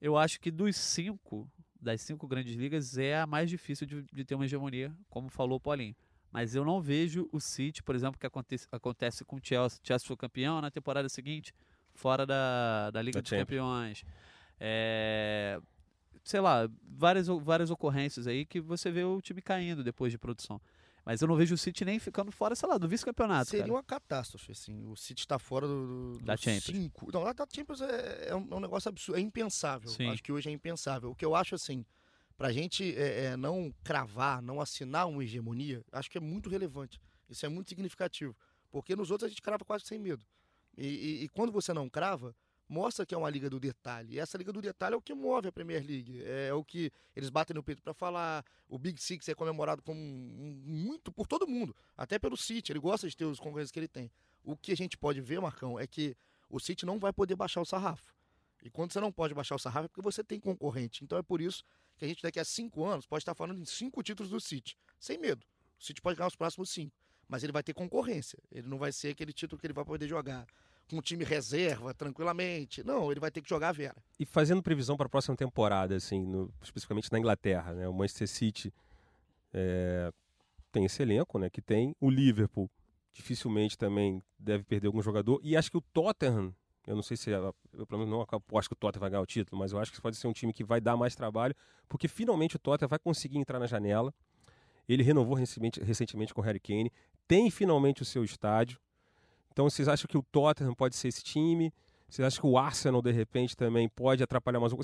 Eu 0.00 0.16
acho 0.16 0.40
que 0.40 0.50
dos 0.50 0.76
cinco, 0.76 1.48
das 1.80 2.00
cinco 2.00 2.26
grandes 2.26 2.54
ligas 2.54 2.96
é 2.96 3.20
a 3.20 3.26
mais 3.26 3.50
difícil 3.50 3.86
de, 3.86 4.02
de 4.02 4.24
ter 4.24 4.34
uma 4.34 4.44
hegemonia, 4.44 4.94
como 5.08 5.28
falou 5.28 5.58
o 5.58 5.60
Paulinho. 5.60 5.94
Mas 6.32 6.54
eu 6.54 6.64
não 6.64 6.80
vejo 6.80 7.28
o 7.32 7.40
City, 7.40 7.82
por 7.82 7.94
exemplo, 7.94 8.18
que 8.18 8.26
acontece, 8.26 8.66
acontece 8.70 9.24
com 9.24 9.36
o 9.36 9.40
Chelsea. 9.42 9.80
Chelsea 9.82 10.06
foi 10.06 10.16
campeão 10.16 10.60
na 10.60 10.70
temporada 10.70 11.08
seguinte, 11.08 11.52
fora 11.92 12.24
da, 12.24 12.90
da 12.90 13.02
Liga 13.02 13.18
da 13.18 13.20
dos 13.20 13.28
Champions. 13.28 13.46
Campeões. 13.46 14.04
É, 14.58 15.60
sei 16.22 16.40
lá, 16.40 16.68
várias, 16.82 17.26
várias 17.26 17.70
ocorrências 17.70 18.26
aí 18.26 18.44
que 18.44 18.60
você 18.60 18.90
vê 18.90 19.02
o 19.02 19.20
time 19.20 19.42
caindo 19.42 19.82
depois 19.82 20.12
de 20.12 20.18
produção. 20.18 20.60
Mas 21.10 21.20
eu 21.20 21.26
não 21.26 21.34
vejo 21.34 21.56
o 21.56 21.58
City 21.58 21.84
nem 21.84 21.98
ficando 21.98 22.30
fora, 22.30 22.54
sei 22.54 22.68
lá, 22.68 22.78
do 22.78 22.86
vice-campeonato. 22.86 23.50
Seria 23.50 23.64
cara. 23.64 23.74
uma 23.74 23.82
catástrofe, 23.82 24.52
assim. 24.52 24.86
O 24.86 24.94
City 24.94 25.22
está 25.22 25.40
fora 25.40 25.66
do, 25.66 26.18
do, 26.18 26.24
da 26.24 26.36
Champions. 26.36 26.62
Cinco. 26.62 27.10
Não, 27.12 27.24
da 27.24 27.46
Champions 27.52 27.80
é, 27.80 28.28
é, 28.28 28.36
um, 28.36 28.46
é 28.48 28.54
um 28.54 28.60
negócio 28.60 28.88
absurdo, 28.88 29.18
é 29.18 29.20
impensável. 29.20 29.90
Sim. 29.90 30.08
Acho 30.08 30.22
que 30.22 30.30
hoje 30.30 30.48
é 30.48 30.52
impensável. 30.52 31.10
O 31.10 31.14
que 31.16 31.24
eu 31.24 31.34
acho, 31.34 31.56
assim, 31.56 31.84
pra 32.36 32.52
gente 32.52 32.94
é, 32.96 33.24
é, 33.24 33.36
não 33.36 33.74
cravar, 33.82 34.40
não 34.40 34.60
assinar 34.60 35.08
uma 35.08 35.24
hegemonia, 35.24 35.84
acho 35.90 36.08
que 36.08 36.16
é 36.16 36.20
muito 36.20 36.48
relevante. 36.48 37.00
Isso 37.28 37.44
é 37.44 37.48
muito 37.48 37.70
significativo. 37.70 38.36
Porque 38.70 38.94
nos 38.94 39.10
outros 39.10 39.26
a 39.26 39.30
gente 39.30 39.42
crava 39.42 39.64
quase 39.64 39.86
sem 39.86 39.98
medo. 39.98 40.24
e, 40.78 40.86
e, 40.86 41.24
e 41.24 41.28
quando 41.30 41.50
você 41.50 41.72
não 41.72 41.90
crava, 41.90 42.36
mostra 42.70 43.04
que 43.04 43.12
é 43.12 43.18
uma 43.18 43.28
liga 43.28 43.50
do 43.50 43.58
detalhe. 43.58 44.14
E 44.14 44.20
essa 44.20 44.38
liga 44.38 44.52
do 44.52 44.62
detalhe 44.62 44.94
é 44.94 44.96
o 44.96 45.02
que 45.02 45.12
move 45.12 45.48
a 45.48 45.52
Premier 45.52 45.84
League. 45.84 46.22
É 46.24 46.54
o 46.54 46.62
que 46.62 46.92
eles 47.16 47.28
batem 47.28 47.52
no 47.52 47.64
peito 47.64 47.82
para 47.82 47.92
falar. 47.92 48.44
O 48.68 48.78
Big 48.78 49.02
Six 49.02 49.28
é 49.28 49.34
comemorado 49.34 49.82
como 49.82 50.00
muito 50.00 51.10
por 51.10 51.26
todo 51.26 51.48
mundo, 51.48 51.74
até 51.96 52.16
pelo 52.16 52.36
City. 52.36 52.70
Ele 52.70 52.78
gosta 52.78 53.08
de 53.08 53.16
ter 53.16 53.24
os 53.24 53.40
concorrentes 53.40 53.72
que 53.72 53.80
ele 53.80 53.88
tem. 53.88 54.08
O 54.44 54.56
que 54.56 54.70
a 54.70 54.76
gente 54.76 54.96
pode 54.96 55.20
ver, 55.20 55.40
Marcão, 55.40 55.80
é 55.80 55.86
que 55.86 56.16
o 56.48 56.60
City 56.60 56.86
não 56.86 57.00
vai 57.00 57.12
poder 57.12 57.34
baixar 57.34 57.60
o 57.60 57.64
sarrafo. 57.64 58.14
E 58.62 58.70
quando 58.70 58.92
você 58.92 59.00
não 59.00 59.10
pode 59.10 59.34
baixar 59.34 59.56
o 59.56 59.58
sarrafo 59.58 59.86
é 59.86 59.88
porque 59.88 60.02
você 60.02 60.22
tem 60.22 60.38
concorrente. 60.38 61.02
Então 61.02 61.18
é 61.18 61.22
por 61.22 61.40
isso 61.40 61.64
que 61.98 62.04
a 62.04 62.08
gente 62.08 62.22
daqui 62.22 62.38
a 62.38 62.44
cinco 62.44 62.84
anos 62.84 63.04
pode 63.04 63.22
estar 63.22 63.34
falando 63.34 63.60
em 63.60 63.64
cinco 63.64 64.00
títulos 64.00 64.30
do 64.30 64.40
City. 64.40 64.78
Sem 65.00 65.18
medo. 65.18 65.44
O 65.76 65.82
City 65.82 66.00
pode 66.00 66.16
ganhar 66.16 66.28
os 66.28 66.36
próximos 66.36 66.70
cinco. 66.70 66.94
Mas 67.26 67.42
ele 67.42 67.52
vai 67.52 67.64
ter 67.64 67.74
concorrência. 67.74 68.38
Ele 68.52 68.68
não 68.68 68.78
vai 68.78 68.92
ser 68.92 69.08
aquele 69.08 69.32
título 69.32 69.58
que 69.58 69.66
ele 69.66 69.74
vai 69.74 69.84
poder 69.84 70.06
jogar 70.06 70.46
com 70.90 70.98
o 70.98 71.02
time 71.02 71.24
reserva, 71.24 71.94
tranquilamente. 71.94 72.82
Não, 72.84 73.10
ele 73.10 73.20
vai 73.20 73.30
ter 73.30 73.40
que 73.40 73.48
jogar 73.48 73.68
a 73.68 73.72
Vera. 73.72 73.96
E 74.18 74.26
fazendo 74.26 74.62
previsão 74.62 74.96
para 74.96 75.06
a 75.06 75.10
próxima 75.10 75.36
temporada, 75.36 75.94
assim, 75.94 76.26
no, 76.26 76.52
especificamente 76.60 77.10
na 77.12 77.18
Inglaterra, 77.18 77.72
né? 77.72 77.88
O 77.88 77.92
Manchester 77.92 78.28
City 78.28 78.74
é, 79.54 80.12
tem 80.72 80.84
esse 80.84 81.00
elenco, 81.00 81.38
né? 81.38 81.48
Que 81.48 81.62
tem 81.62 81.94
o 82.00 82.10
Liverpool 82.10 82.70
dificilmente 83.12 83.76
também 83.76 84.22
deve 84.38 84.64
perder 84.64 84.86
algum 84.86 85.02
jogador. 85.02 85.40
E 85.42 85.56
acho 85.56 85.70
que 85.70 85.76
o 85.76 85.80
Tottenham, 85.80 86.54
eu 86.86 86.94
não 86.94 87.02
sei 87.02 87.16
se, 87.16 87.30
eu 87.30 87.54
pelo 87.86 88.04
menos 88.04 88.08
não 88.08 88.58
acho 88.58 88.68
que 88.68 88.72
o 88.72 88.76
Tottenham 88.76 89.00
vai 89.00 89.10
ganhar 89.10 89.22
o 89.22 89.26
título, 89.26 89.58
mas 89.58 89.72
eu 89.72 89.78
acho 89.78 89.92
que 89.92 90.00
pode 90.00 90.16
ser 90.16 90.26
um 90.26 90.32
time 90.32 90.52
que 90.52 90.64
vai 90.64 90.80
dar 90.80 90.96
mais 90.96 91.14
trabalho, 91.14 91.54
porque 91.88 92.08
finalmente 92.08 92.56
o 92.56 92.58
Tottenham 92.58 92.88
vai 92.88 92.98
conseguir 92.98 93.38
entrar 93.38 93.58
na 93.58 93.66
janela. 93.66 94.14
Ele 94.88 95.02
renovou 95.02 95.34
recentemente, 95.34 95.80
recentemente 95.82 96.34
com 96.34 96.40
o 96.40 96.44
Harry 96.44 96.60
Kane, 96.60 96.92
tem 97.28 97.50
finalmente 97.50 98.02
o 98.02 98.04
seu 98.04 98.24
estádio. 98.24 98.80
Então 99.52 99.68
vocês 99.68 99.88
acham 99.88 100.06
que 100.08 100.16
o 100.16 100.22
Tottenham 100.22 100.74
pode 100.74 100.96
ser 100.96 101.08
esse 101.08 101.22
time? 101.22 101.72
Vocês 102.08 102.26
acham 102.26 102.40
que 102.40 102.46
o 102.46 102.58
Arsenal, 102.58 103.00
de 103.00 103.12
repente, 103.12 103.56
também 103.56 103.88
pode 103.88 104.22
atrapalhar 104.22 104.58
mais 104.58 104.72
um? 104.72 104.78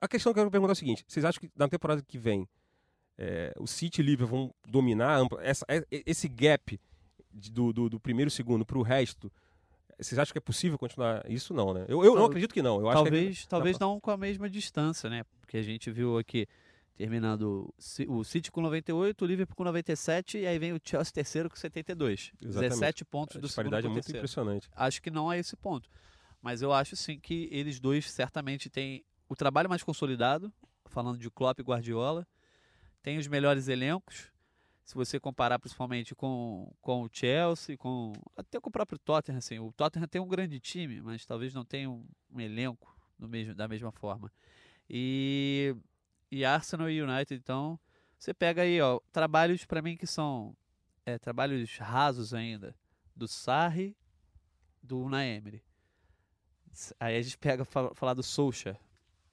A 0.00 0.08
questão 0.08 0.32
que 0.32 0.38
eu 0.38 0.42
quero 0.42 0.50
perguntar 0.50 0.72
é 0.72 0.74
a 0.74 0.76
seguinte: 0.76 1.04
vocês 1.08 1.24
acham 1.24 1.40
que 1.40 1.50
na 1.56 1.68
temporada 1.68 2.02
que 2.02 2.18
vem 2.18 2.46
é, 3.16 3.54
o 3.58 3.66
City 3.66 4.00
e 4.00 4.04
o 4.04 4.06
Liverpool 4.06 4.38
vão 4.38 4.54
dominar 4.68 5.26
essa, 5.40 5.64
esse 5.90 6.28
gap 6.28 6.78
do, 7.32 7.72
do, 7.72 7.88
do 7.88 8.00
primeiro 8.00 8.28
e 8.28 8.32
segundo 8.32 8.64
para 8.64 8.78
o 8.78 8.82
resto? 8.82 9.32
Vocês 9.98 10.18
acham 10.18 10.32
que 10.32 10.38
é 10.38 10.42
possível 10.42 10.78
continuar 10.78 11.24
isso? 11.26 11.54
Não, 11.54 11.72
né? 11.72 11.86
Eu, 11.88 12.04
eu 12.04 12.14
não 12.14 12.26
acredito 12.26 12.52
que 12.52 12.60
não. 12.60 12.80
Eu 12.80 12.92
talvez 12.92 13.40
que 13.40 13.46
é, 13.46 13.48
talvez 13.48 13.78
não 13.78 13.98
com 13.98 14.10
a 14.10 14.16
mesma 14.16 14.48
distância, 14.50 15.08
né? 15.08 15.24
Porque 15.40 15.56
a 15.56 15.62
gente 15.62 15.90
viu 15.90 16.18
aqui 16.18 16.46
terminando 16.96 17.72
o 18.08 18.24
City 18.24 18.50
com 18.50 18.62
98, 18.62 19.22
o 19.22 19.26
Liverpool 19.26 19.54
com 19.54 19.64
97 19.64 20.38
e 20.38 20.46
aí 20.46 20.58
vem 20.58 20.72
o 20.72 20.80
Chelsea 20.82 21.12
terceiro 21.12 21.50
com 21.50 21.56
72. 21.56 22.32
Exatamente. 22.40 22.70
17 22.70 23.04
pontos 23.04 23.36
a 23.36 23.40
do 23.40 23.48
segundo 23.48 23.76
é 23.76 23.82
muito 23.82 23.94
terceiro. 23.94 24.18
impressionante. 24.18 24.68
Acho 24.74 25.02
que 25.02 25.10
não 25.10 25.30
é 25.30 25.38
esse 25.38 25.54
ponto. 25.56 25.88
Mas 26.40 26.62
eu 26.62 26.72
acho 26.72 26.96
sim 26.96 27.18
que 27.18 27.48
eles 27.52 27.78
dois 27.78 28.10
certamente 28.10 28.70
têm 28.70 29.04
o 29.28 29.36
trabalho 29.36 29.68
mais 29.68 29.82
consolidado, 29.82 30.52
falando 30.86 31.18
de 31.18 31.30
Klopp 31.30 31.58
e 31.58 31.62
Guardiola, 31.62 32.26
tem 33.02 33.18
os 33.18 33.26
melhores 33.26 33.68
elencos. 33.68 34.32
Se 34.84 34.94
você 34.94 35.18
comparar 35.18 35.58
principalmente 35.58 36.14
com, 36.14 36.72
com 36.80 37.02
o 37.02 37.08
Chelsea, 37.12 37.76
com 37.76 38.12
até 38.36 38.60
com 38.60 38.68
o 38.68 38.72
próprio 38.72 38.98
Tottenham, 38.98 39.38
assim, 39.38 39.58
o 39.58 39.72
Tottenham 39.72 40.06
tem 40.06 40.20
um 40.20 40.28
grande 40.28 40.60
time, 40.60 41.02
mas 41.02 41.26
talvez 41.26 41.52
não 41.52 41.64
tenha 41.64 41.90
um, 41.90 42.06
um 42.32 42.40
elenco 42.40 42.96
no 43.18 43.28
mesmo, 43.28 43.54
da 43.54 43.66
mesma 43.66 43.90
forma. 43.90 44.32
E 44.88 45.74
e 46.30 46.44
Arsenal 46.44 46.90
e 46.90 47.00
United, 47.00 47.34
então, 47.34 47.78
você 48.18 48.34
pega 48.34 48.62
aí, 48.62 48.80
ó, 48.80 49.00
trabalhos 49.12 49.64
para 49.64 49.82
mim 49.82 49.96
que 49.96 50.06
são 50.06 50.56
é, 51.04 51.18
trabalhos 51.18 51.76
rasos 51.78 52.34
ainda, 52.34 52.74
do 53.14 53.28
Sarri, 53.28 53.96
do 54.82 55.00
Unai 55.00 55.28
Emery. 55.28 55.62
Aí 57.00 57.16
a 57.16 57.22
gente 57.22 57.38
pega 57.38 57.64
falar 57.64 58.14
do 58.14 58.22
Solskjaer. 58.22 58.76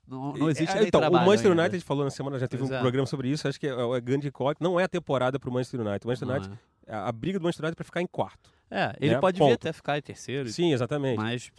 Não, 0.07 0.33
não 0.33 0.49
existe 0.49 0.77
é, 0.77 0.83
então, 0.83 0.99
trabalho 0.99 1.23
o 1.23 1.27
Manchester 1.27 1.51
ainda. 1.51 1.63
United 1.63 1.83
falou 1.83 2.03
na 2.03 2.11
semana, 2.11 2.37
já 2.37 2.47
teve 2.47 2.61
pois 2.61 2.71
um 2.71 2.75
é. 2.75 2.79
programa 2.79 3.07
sobre 3.07 3.29
isso, 3.29 3.47
acho 3.47 3.59
que 3.59 3.67
é, 3.67 3.71
é 3.71 4.01
grande 4.01 4.29
corte. 4.31 4.61
Não 4.61 4.79
é 4.79 4.83
a 4.83 4.87
temporada 4.87 5.39
para 5.39 5.49
o 5.49 5.53
Manchester 5.53 5.79
United. 5.79 6.05
O 6.05 6.07
Manchester 6.07 6.27
não 6.27 6.35
United, 6.35 6.59
é. 6.85 6.93
a 6.93 7.11
briga 7.11 7.39
do 7.39 7.43
Manchester 7.43 7.65
United 7.65 7.75
é 7.75 7.77
para 7.77 7.85
ficar 7.85 8.01
em 8.01 8.07
quarto. 8.07 8.51
É, 8.69 8.95
ele 8.99 9.13
né? 9.13 9.19
pode 9.21 9.39
Ponto. 9.39 9.47
vir 9.47 9.53
até 9.53 9.71
ficar 9.71 9.97
em 9.97 10.01
terceiro. 10.01 10.49
Sim, 10.49 10.73
exatamente. 10.73 11.17
Mas 11.17 11.51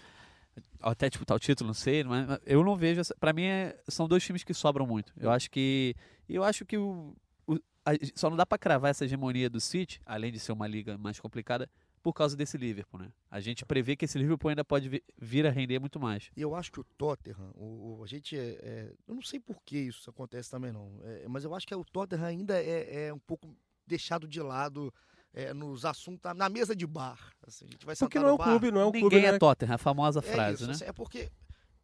até 0.81 1.09
disputar 1.09 1.37
o 1.37 1.41
título, 1.41 1.69
não 1.69 1.75
sei, 1.75 2.05
mas 2.05 2.39
eu 2.45 2.63
não 2.63 2.77
vejo. 2.77 3.01
Para 3.19 3.33
mim, 3.33 3.45
é, 3.45 3.79
são 3.89 4.07
dois 4.07 4.23
times 4.25 4.45
que 4.45 4.55
sobram 4.55 4.87
muito. 4.87 5.13
Eu 5.17 5.31
acho 5.31 5.51
que. 5.51 5.95
Eu 6.29 6.43
acho 6.43 6.65
que 6.65 6.77
o, 6.77 7.15
o 7.47 7.55
a, 7.85 7.93
só 8.15 8.31
não 8.31 8.37
dá 8.37 8.47
para 8.47 8.59
cravar 8.59 8.91
essa 8.91 9.05
hegemonia 9.05 9.49
do 9.49 9.61
City, 9.61 10.01
além 10.05 10.33
de 10.33 10.39
ser 10.39 10.53
uma 10.53 10.67
liga 10.67 10.97
mais 10.99 11.21
complicada, 11.21 11.69
por 12.03 12.13
causa 12.13 12.37
desse 12.37 12.59
Liverpool, 12.59 13.01
né? 13.01 13.11
A 13.31 13.41
gente 13.41 13.65
prevê 13.65 13.97
que 13.97 14.05
esse 14.05 14.19
Liverpool 14.19 14.51
ainda 14.51 14.63
pode 14.63 15.03
vir 15.19 15.47
a 15.47 15.51
render 15.51 15.79
muito 15.79 15.99
mais. 15.99 16.31
Eu 16.37 16.55
acho 16.55 16.71
que 16.71 16.79
o 16.79 16.85
Tottenham, 16.85 17.51
o, 17.55 17.99
o 17.99 18.05
a 18.05 18.07
gente 18.07 18.37
é, 18.37 18.59
é, 18.63 18.95
eu 19.09 19.15
não 19.15 19.23
sei 19.23 19.41
por 19.41 19.63
que 19.65 19.79
isso 19.79 20.11
acontece 20.11 20.51
também 20.51 20.71
não, 20.71 21.01
é, 21.03 21.27
mas 21.27 21.45
eu 21.45 21.55
acho 21.55 21.67
que 21.67 21.75
o 21.75 21.83
Tottenham 21.83 22.27
ainda 22.27 22.63
é, 22.63 23.07
é 23.07 23.15
um 23.15 23.19
pouco 23.19 23.57
deixado 23.87 24.29
de 24.29 24.41
lado 24.41 24.93
é, 25.35 25.53
nos 25.53 25.85
assuntos, 25.85 26.33
na 26.35 26.49
mesa 26.49 26.75
de 26.75 26.87
bar. 26.87 27.19
Assim, 27.47 27.67
a 27.67 27.71
gente 27.71 27.85
vai 27.85 27.97
porque 27.97 28.19
não 28.19 28.29
é 28.29 28.33
um 28.33 28.37
bar, 28.37 28.45
clube, 28.45 28.71
não 28.71 28.81
é 28.81 28.85
um 28.85 28.87
Ninguém 28.87 29.01
clube. 29.01 29.17
Ninguém 29.17 29.29
é 29.29 29.33
né? 29.33 29.39
Tottenham, 29.39 29.75
a 29.75 29.79
famosa 29.79 30.21
é 30.21 30.23
frase, 30.23 30.55
isso, 30.55 30.67
né? 30.67 30.73
Assim, 30.73 30.85
é 30.85 30.93
porque 30.93 31.31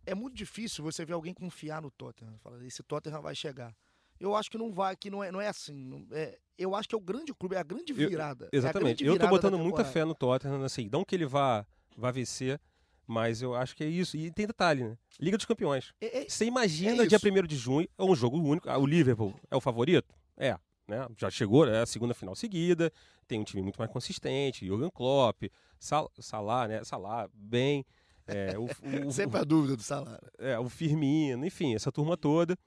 é 0.07 0.15
muito 0.15 0.37
difícil 0.37 0.85
você 0.85 1.05
ver 1.05 1.13
alguém 1.13 1.35
confiar 1.35 1.83
no 1.83 1.91
Tottenham. 1.91 2.39
Fala, 2.39 2.65
esse 2.65 2.83
Tottenham 2.83 3.21
vai 3.21 3.35
chegar. 3.35 3.75
Eu 4.19 4.37
acho 4.37 4.51
que 4.51 4.59
não 4.59 4.71
vai, 4.71 4.95
que 4.95 5.11
não 5.11 5.25
é, 5.25 5.33
não 5.33 5.41
é 5.41 5.49
assim. 5.49 5.85
Não, 5.85 6.07
é, 6.13 6.39
eu 6.57 6.75
acho 6.75 6.89
que 6.89 6.95
é 6.95 6.99
o 6.99 7.01
grande 7.01 7.35
clube, 7.35 7.57
é 7.57 7.59
a 7.59 7.63
grande 7.63 7.93
virada. 7.93 8.49
Eu, 8.53 8.59
exatamente. 8.59 9.03
É 9.03 9.07
grande 9.07 9.23
eu 9.23 9.29
tô 9.29 9.29
botando 9.29 9.59
muita 9.59 9.85
fé 9.85 10.05
no 10.05 10.15
Tottenham, 10.15 10.63
assim, 10.63 10.89
não 10.93 11.05
que 11.05 11.15
ele 11.15 11.27
vá, 11.27 11.67
vá 11.97 12.11
vencer, 12.11 12.61
mas 13.07 13.43
eu 13.43 13.55
acho 13.55 13.75
que 13.75 13.83
é 13.83 13.89
isso. 13.89 14.17
E 14.17 14.31
tem 14.31 14.47
detalhe, 14.47 14.85
né? 14.85 14.99
Liga 15.19 15.37
dos 15.37 15.47
Campeões. 15.47 15.93
É, 16.01 16.21
é, 16.21 16.29
Você 16.29 16.45
imagina 16.45 17.07
dia 17.07 17.19
1 17.19 17.47
de 17.47 17.57
junho, 17.57 17.89
é 17.99 18.05
um 18.05 18.15
jogo 18.15 18.39
único. 18.39 18.71
O 18.71 18.87
Liverpool 18.87 19.35
é 19.51 19.57
o 19.57 19.61
favorito? 19.61 20.15
É. 20.37 20.57
Né? 20.91 21.07
Já 21.17 21.31
chegou, 21.31 21.67
é 21.69 21.83
a 21.83 21.87
segunda 21.87 22.13
final 22.13 22.35
seguida, 22.35 22.93
tem 23.29 23.39
um 23.39 23.45
time 23.45 23.63
muito 23.63 23.77
mais 23.77 23.91
consistente, 23.93 24.67
Jürgen 24.67 24.91
Klopp, 24.91 25.45
Sal, 25.79 26.11
Salah, 26.19 26.67
né? 26.67 26.83
Salah, 26.83 27.31
bem. 27.33 27.87
É, 28.27 28.59
o, 28.59 28.65
o, 29.07 29.13
Sempre 29.13 29.39
a 29.39 29.45
dúvida 29.45 29.77
do 29.77 29.83
Salah. 29.85 30.19
É, 30.37 30.59
o 30.59 30.69
Firmino, 30.69 31.47
enfim, 31.47 31.77
essa 31.77 31.93
turma 31.93 32.17
toda. 32.17 32.59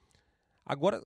Agora, 0.64 1.02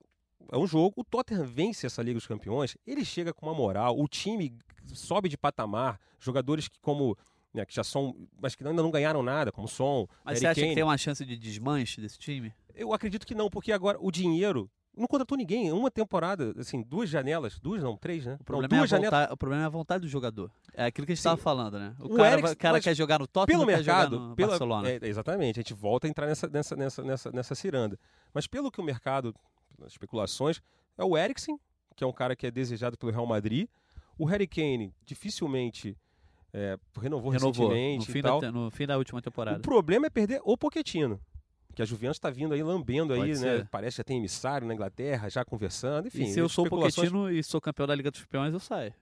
é 0.52 0.56
um 0.56 0.64
jogo, 0.64 0.94
o 0.98 1.04
Tottenham 1.04 1.44
vence 1.44 1.86
essa 1.86 2.00
Liga 2.02 2.14
dos 2.14 2.26
Campeões, 2.26 2.76
ele 2.86 3.04
chega 3.04 3.34
com 3.34 3.46
uma 3.46 3.54
moral, 3.54 3.98
o 3.98 4.06
time 4.06 4.56
sobe 4.94 5.28
de 5.28 5.36
patamar, 5.36 5.98
jogadores 6.20 6.68
que 6.68 6.78
como 6.80 7.18
né, 7.52 7.66
que 7.66 7.74
já 7.74 7.82
são, 7.82 8.14
mas 8.40 8.54
que 8.54 8.64
ainda 8.64 8.80
não 8.80 8.92
ganharam 8.92 9.24
nada, 9.24 9.50
como 9.50 9.66
Son, 9.66 10.06
Mas 10.24 10.34
Harry 10.34 10.40
você 10.40 10.46
acha 10.46 10.60
Kane. 10.60 10.68
que 10.68 10.74
tem 10.76 10.84
uma 10.84 10.96
chance 10.96 11.24
de 11.24 11.36
desmanche 11.36 12.00
desse 12.00 12.16
time? 12.16 12.54
Eu 12.74 12.92
acredito 12.92 13.26
que 13.26 13.34
não, 13.34 13.50
porque 13.50 13.72
agora 13.72 13.98
o 14.00 14.12
dinheiro 14.12 14.70
não 14.99 15.07
contratou 15.07 15.38
ninguém. 15.38 15.72
Uma 15.72 15.90
temporada, 15.90 16.53
assim, 16.59 16.82
duas 16.82 17.09
janelas, 17.09 17.59
duas 17.59 17.82
não, 17.82 17.96
três, 17.96 18.26
né? 18.26 18.36
O 18.40 18.44
problema, 18.44 18.68
não, 18.76 18.82
é, 18.84 18.86
a 18.86 18.99
vontade, 18.99 19.32
o 19.32 19.36
problema 19.36 19.62
é 19.62 19.66
a 19.66 19.70
vontade 19.70 20.03
do 20.03 20.09
jogador. 20.09 20.51
É 20.74 20.84
aquilo 20.86 21.07
que 21.07 21.12
a 21.12 21.14
gente 21.14 21.20
estava 21.20 21.36
falando, 21.36 21.78
né? 21.78 21.94
O, 22.01 22.07
O 22.12 22.16
cara, 22.16 22.32
Eriksen- 22.38 22.57
cara 22.57 22.80
quer 22.80 22.94
jogar 22.94 23.18
no 23.18 23.26
Tottenham, 23.26 23.61
pelo 23.61 23.66
mercado, 23.66 24.18
no 24.18 24.36
pela, 24.36 24.49
Barcelona. 24.51 24.88
é, 24.90 24.99
exatamente, 25.03 25.59
a 25.59 25.62
gente 25.62 25.74
volta 25.74 26.07
a 26.07 26.11
entrar 26.11 26.26
nessa, 26.26 26.46
nessa, 26.49 26.76
nessa, 26.76 27.03
nessa, 27.03 27.30
nessa 27.30 27.55
ciranda. 27.55 27.99
Mas 28.34 28.46
pelo 28.46 28.70
que 28.70 28.80
o 28.80 28.84
mercado, 28.84 29.34
as 29.84 29.92
especulações, 29.92 30.61
é 30.96 31.05
o 31.05 31.16
Eriksen, 31.16 31.59
que 31.96 32.05
é 32.05 32.07
um 32.07 32.12
cara 32.12 32.36
que 32.36 32.46
é 32.46 32.51
desejado 32.51 32.96
pelo 32.99 33.11
Real 33.12 33.26
Madrid. 33.26 33.68
O 34.18 34.24
Harry 34.24 34.46
Kane 34.46 34.92
dificilmente 35.05 35.96
é, 36.53 36.78
renovou, 37.01 37.30
Renovou 37.30 37.68
no 37.68 37.74
recentemente 37.74 38.11
fim, 38.12 38.18
e 38.18 38.22
tal. 38.22 38.40
da, 38.40 38.51
no 38.51 38.70
fim 38.70 38.86
da 38.86 38.96
última 38.96 39.20
temporada. 39.22 39.59
O 39.59 39.62
problema 39.62 40.07
é 40.07 40.11
perder 40.11 40.40
o 40.44 40.57
Pochettino. 40.57 41.20
Que 41.79 41.83
a 41.83 41.85
Juventus 41.85 42.16
está 42.16 42.29
vindo 42.29 42.53
aí 42.55 42.61
lambendo 42.61 43.12
aí, 43.12 43.20
Pode 43.20 43.31
né? 43.35 43.37
ser. 43.37 43.68
Parece 43.68 43.95
que 43.95 43.99
já 43.99 44.05
tem 44.05 44.18
emissário 44.18 44.66
na 44.66 44.74
Inglaterra, 44.74 45.29
já 45.29 45.45
conversando, 45.45 46.09
enfim. 46.09 46.24
e 46.24 46.33
se 46.33 46.41
eu 46.41 46.49
sou 46.49 46.66
o 46.66 46.68
Pochettino 46.68 47.31
e 47.31 47.41
sou 47.41 47.61
campeão 47.61 47.87
da 47.87 47.95
Liga 47.95 48.11
dos 48.11 48.20
Campeões, 48.22 48.53
eu 48.53 48.59
saio. 48.59 48.93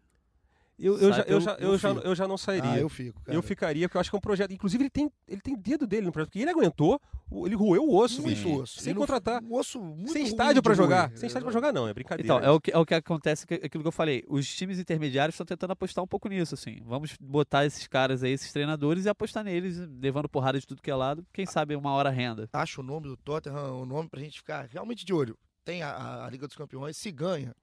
Eu, 0.78 0.98
eu, 0.98 1.10
já, 1.12 1.22
eu, 1.22 1.40
já, 1.40 1.52
eu 1.54 1.78
já, 1.78 1.88
eu 1.90 2.14
já 2.14 2.28
não 2.28 2.36
sairia. 2.36 2.70
Ah, 2.72 2.78
eu 2.78 2.88
fico, 2.90 3.18
cara. 3.22 3.34
Eu 3.36 3.42
ficaria, 3.42 3.88
porque 3.88 3.96
eu 3.96 4.00
acho 4.00 4.10
que 4.10 4.16
é 4.16 4.18
um 4.18 4.20
projeto. 4.20 4.52
Inclusive, 4.52 4.82
ele 4.82 4.90
tem, 4.90 5.10
ele 5.26 5.40
tem 5.40 5.56
dedo 5.56 5.86
dele 5.86 6.04
no 6.04 6.12
projeto, 6.12 6.28
porque 6.28 6.38
ele 6.40 6.50
aguentou, 6.50 7.00
ele 7.46 7.54
roeu 7.54 7.82
o 7.82 7.96
osso, 7.96 8.20
muito 8.20 8.36
bicho, 8.36 8.60
osso. 8.60 8.80
sem 8.82 8.90
E 8.90 8.94
no- 8.94 9.00
contratar. 9.00 9.42
Um 9.42 9.54
osso 9.54 9.80
muito 9.80 10.12
sem 10.12 10.22
ruim 10.22 10.30
estádio 10.30 10.62
pra 10.62 10.74
jogar. 10.74 11.06
roer. 11.06 11.18
Sem 11.18 11.26
estádio 11.28 11.46
pra 11.46 11.52
jogar, 11.54 11.72
não, 11.72 11.88
é 11.88 11.94
brincadeira. 11.94 12.26
Então, 12.26 12.38
é 12.46 12.50
o 12.50 12.60
que, 12.60 12.70
é 12.70 12.76
o 12.78 12.84
que 12.84 12.92
acontece, 12.94 13.46
que- 13.46 13.54
aquilo 13.54 13.82
que 13.82 13.88
eu 13.88 13.92
falei. 13.92 14.22
Os 14.28 14.46
times 14.54 14.78
intermediários 14.78 15.32
estão 15.34 15.46
tentando 15.46 15.70
apostar 15.70 16.04
um 16.04 16.06
pouco 16.06 16.28
nisso, 16.28 16.52
assim. 16.54 16.82
Vamos 16.84 17.16
botar 17.18 17.64
esses 17.64 17.86
caras 17.86 18.22
aí, 18.22 18.32
esses 18.32 18.52
treinadores, 18.52 19.06
e 19.06 19.08
apostar 19.08 19.42
neles, 19.42 19.78
levando 19.98 20.28
porrada 20.28 20.60
de 20.60 20.66
tudo 20.66 20.82
que 20.82 20.90
é 20.90 20.94
lado. 20.94 21.24
Quem 21.32 21.46
sabe 21.46 21.74
uma 21.74 21.92
hora 21.92 22.10
renda. 22.10 22.50
Acho 22.52 22.82
o 22.82 22.84
nome 22.84 23.08
do 23.08 23.16
Tottenham 23.16 23.80
o 23.80 23.86
nome 23.86 24.10
pra 24.10 24.20
gente 24.20 24.36
ficar 24.38 24.68
realmente 24.70 25.06
de 25.06 25.12
olho. 25.14 25.38
Tem 25.64 25.82
a- 25.82 25.90
a, 25.90 26.26
a 26.26 26.30
Liga 26.30 26.46
dos 26.46 26.54
Campeões, 26.56 26.98
se 26.98 27.10
ganha, 27.10 27.54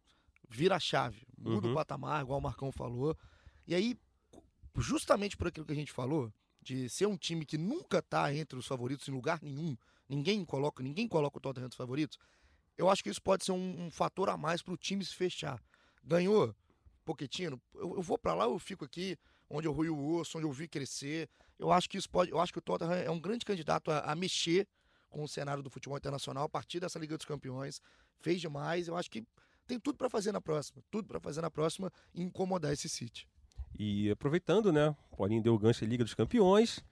vira 0.49 0.75
a 0.75 0.79
chave. 0.79 1.21
Muda 1.49 1.67
Uhum. 1.67 1.73
o 1.73 1.75
patamar, 1.75 2.21
igual 2.21 2.39
o 2.39 2.41
Marcão 2.41 2.71
falou. 2.71 3.17
E 3.67 3.75
aí, 3.75 3.97
justamente 4.77 5.37
por 5.37 5.47
aquilo 5.47 5.65
que 5.65 5.71
a 5.73 5.75
gente 5.75 5.91
falou, 5.91 6.31
de 6.61 6.89
ser 6.89 7.05
um 7.05 7.17
time 7.17 7.45
que 7.45 7.57
nunca 7.57 8.01
tá 8.01 8.33
entre 8.33 8.57
os 8.57 8.65
favoritos 8.65 9.07
em 9.07 9.11
lugar 9.11 9.41
nenhum, 9.41 9.75
ninguém 10.07 10.43
coloca, 10.45 10.81
ninguém 10.81 11.07
coloca 11.07 11.37
o 11.37 11.41
Tottenham 11.41 11.65
entre 11.65 11.73
os 11.75 11.77
favoritos, 11.77 12.17
eu 12.77 12.89
acho 12.89 13.03
que 13.03 13.09
isso 13.09 13.21
pode 13.21 13.43
ser 13.43 13.51
um, 13.51 13.85
um 13.85 13.91
fator 13.91 14.29
a 14.29 14.37
mais 14.37 14.61
pro 14.61 14.77
time 14.77 15.03
se 15.05 15.13
fechar. 15.13 15.61
Ganhou, 16.03 16.55
Poquetino, 17.05 17.61
eu, 17.75 17.95
eu 17.95 18.01
vou 18.01 18.17
pra 18.17 18.33
lá, 18.33 18.45
eu 18.45 18.57
fico 18.57 18.85
aqui, 18.85 19.17
onde 19.49 19.67
eu 19.67 19.71
rui 19.73 19.89
o 19.89 20.15
osso, 20.15 20.37
onde 20.37 20.47
eu 20.47 20.51
vi 20.51 20.67
crescer. 20.67 21.29
Eu 21.59 21.71
acho 21.71 21.89
que 21.89 21.97
isso 21.97 22.09
pode. 22.09 22.31
Eu 22.31 22.39
acho 22.39 22.51
que 22.51 22.59
o 22.59 22.61
Tottenham 22.61 22.93
é 22.93 23.11
um 23.11 23.19
grande 23.19 23.45
candidato 23.45 23.91
a, 23.91 23.99
a 23.99 24.15
mexer 24.15 24.67
com 25.09 25.23
o 25.23 25.27
cenário 25.27 25.61
do 25.61 25.69
futebol 25.69 25.97
internacional 25.97 26.45
a 26.45 26.49
partir 26.49 26.79
dessa 26.79 26.97
Liga 26.97 27.15
dos 27.15 27.25
Campeões. 27.25 27.79
Fez 28.19 28.41
demais. 28.41 28.87
Eu 28.87 28.97
acho 28.97 29.11
que 29.11 29.23
tem 29.67 29.79
tudo 29.79 29.97
pra 29.97 30.09
fazer 30.09 30.31
na 30.31 30.41
próxima. 30.41 30.81
Tudo 30.91 31.07
pra 31.07 31.19
fazer 31.19 31.41
na 31.41 31.49
próxima 31.51 31.91
e 32.13 32.21
incomodar 32.21 32.73
esse 32.73 32.89
City. 32.89 33.27
E 33.77 34.09
aproveitando, 34.11 34.71
né? 34.71 34.95
Paulinho 35.17 35.41
deu 35.41 35.53
o 35.53 35.59
gancho 35.59 35.81
da 35.81 35.87
Liga 35.87 36.03
dos 36.03 36.13
Campeões. 36.13 36.83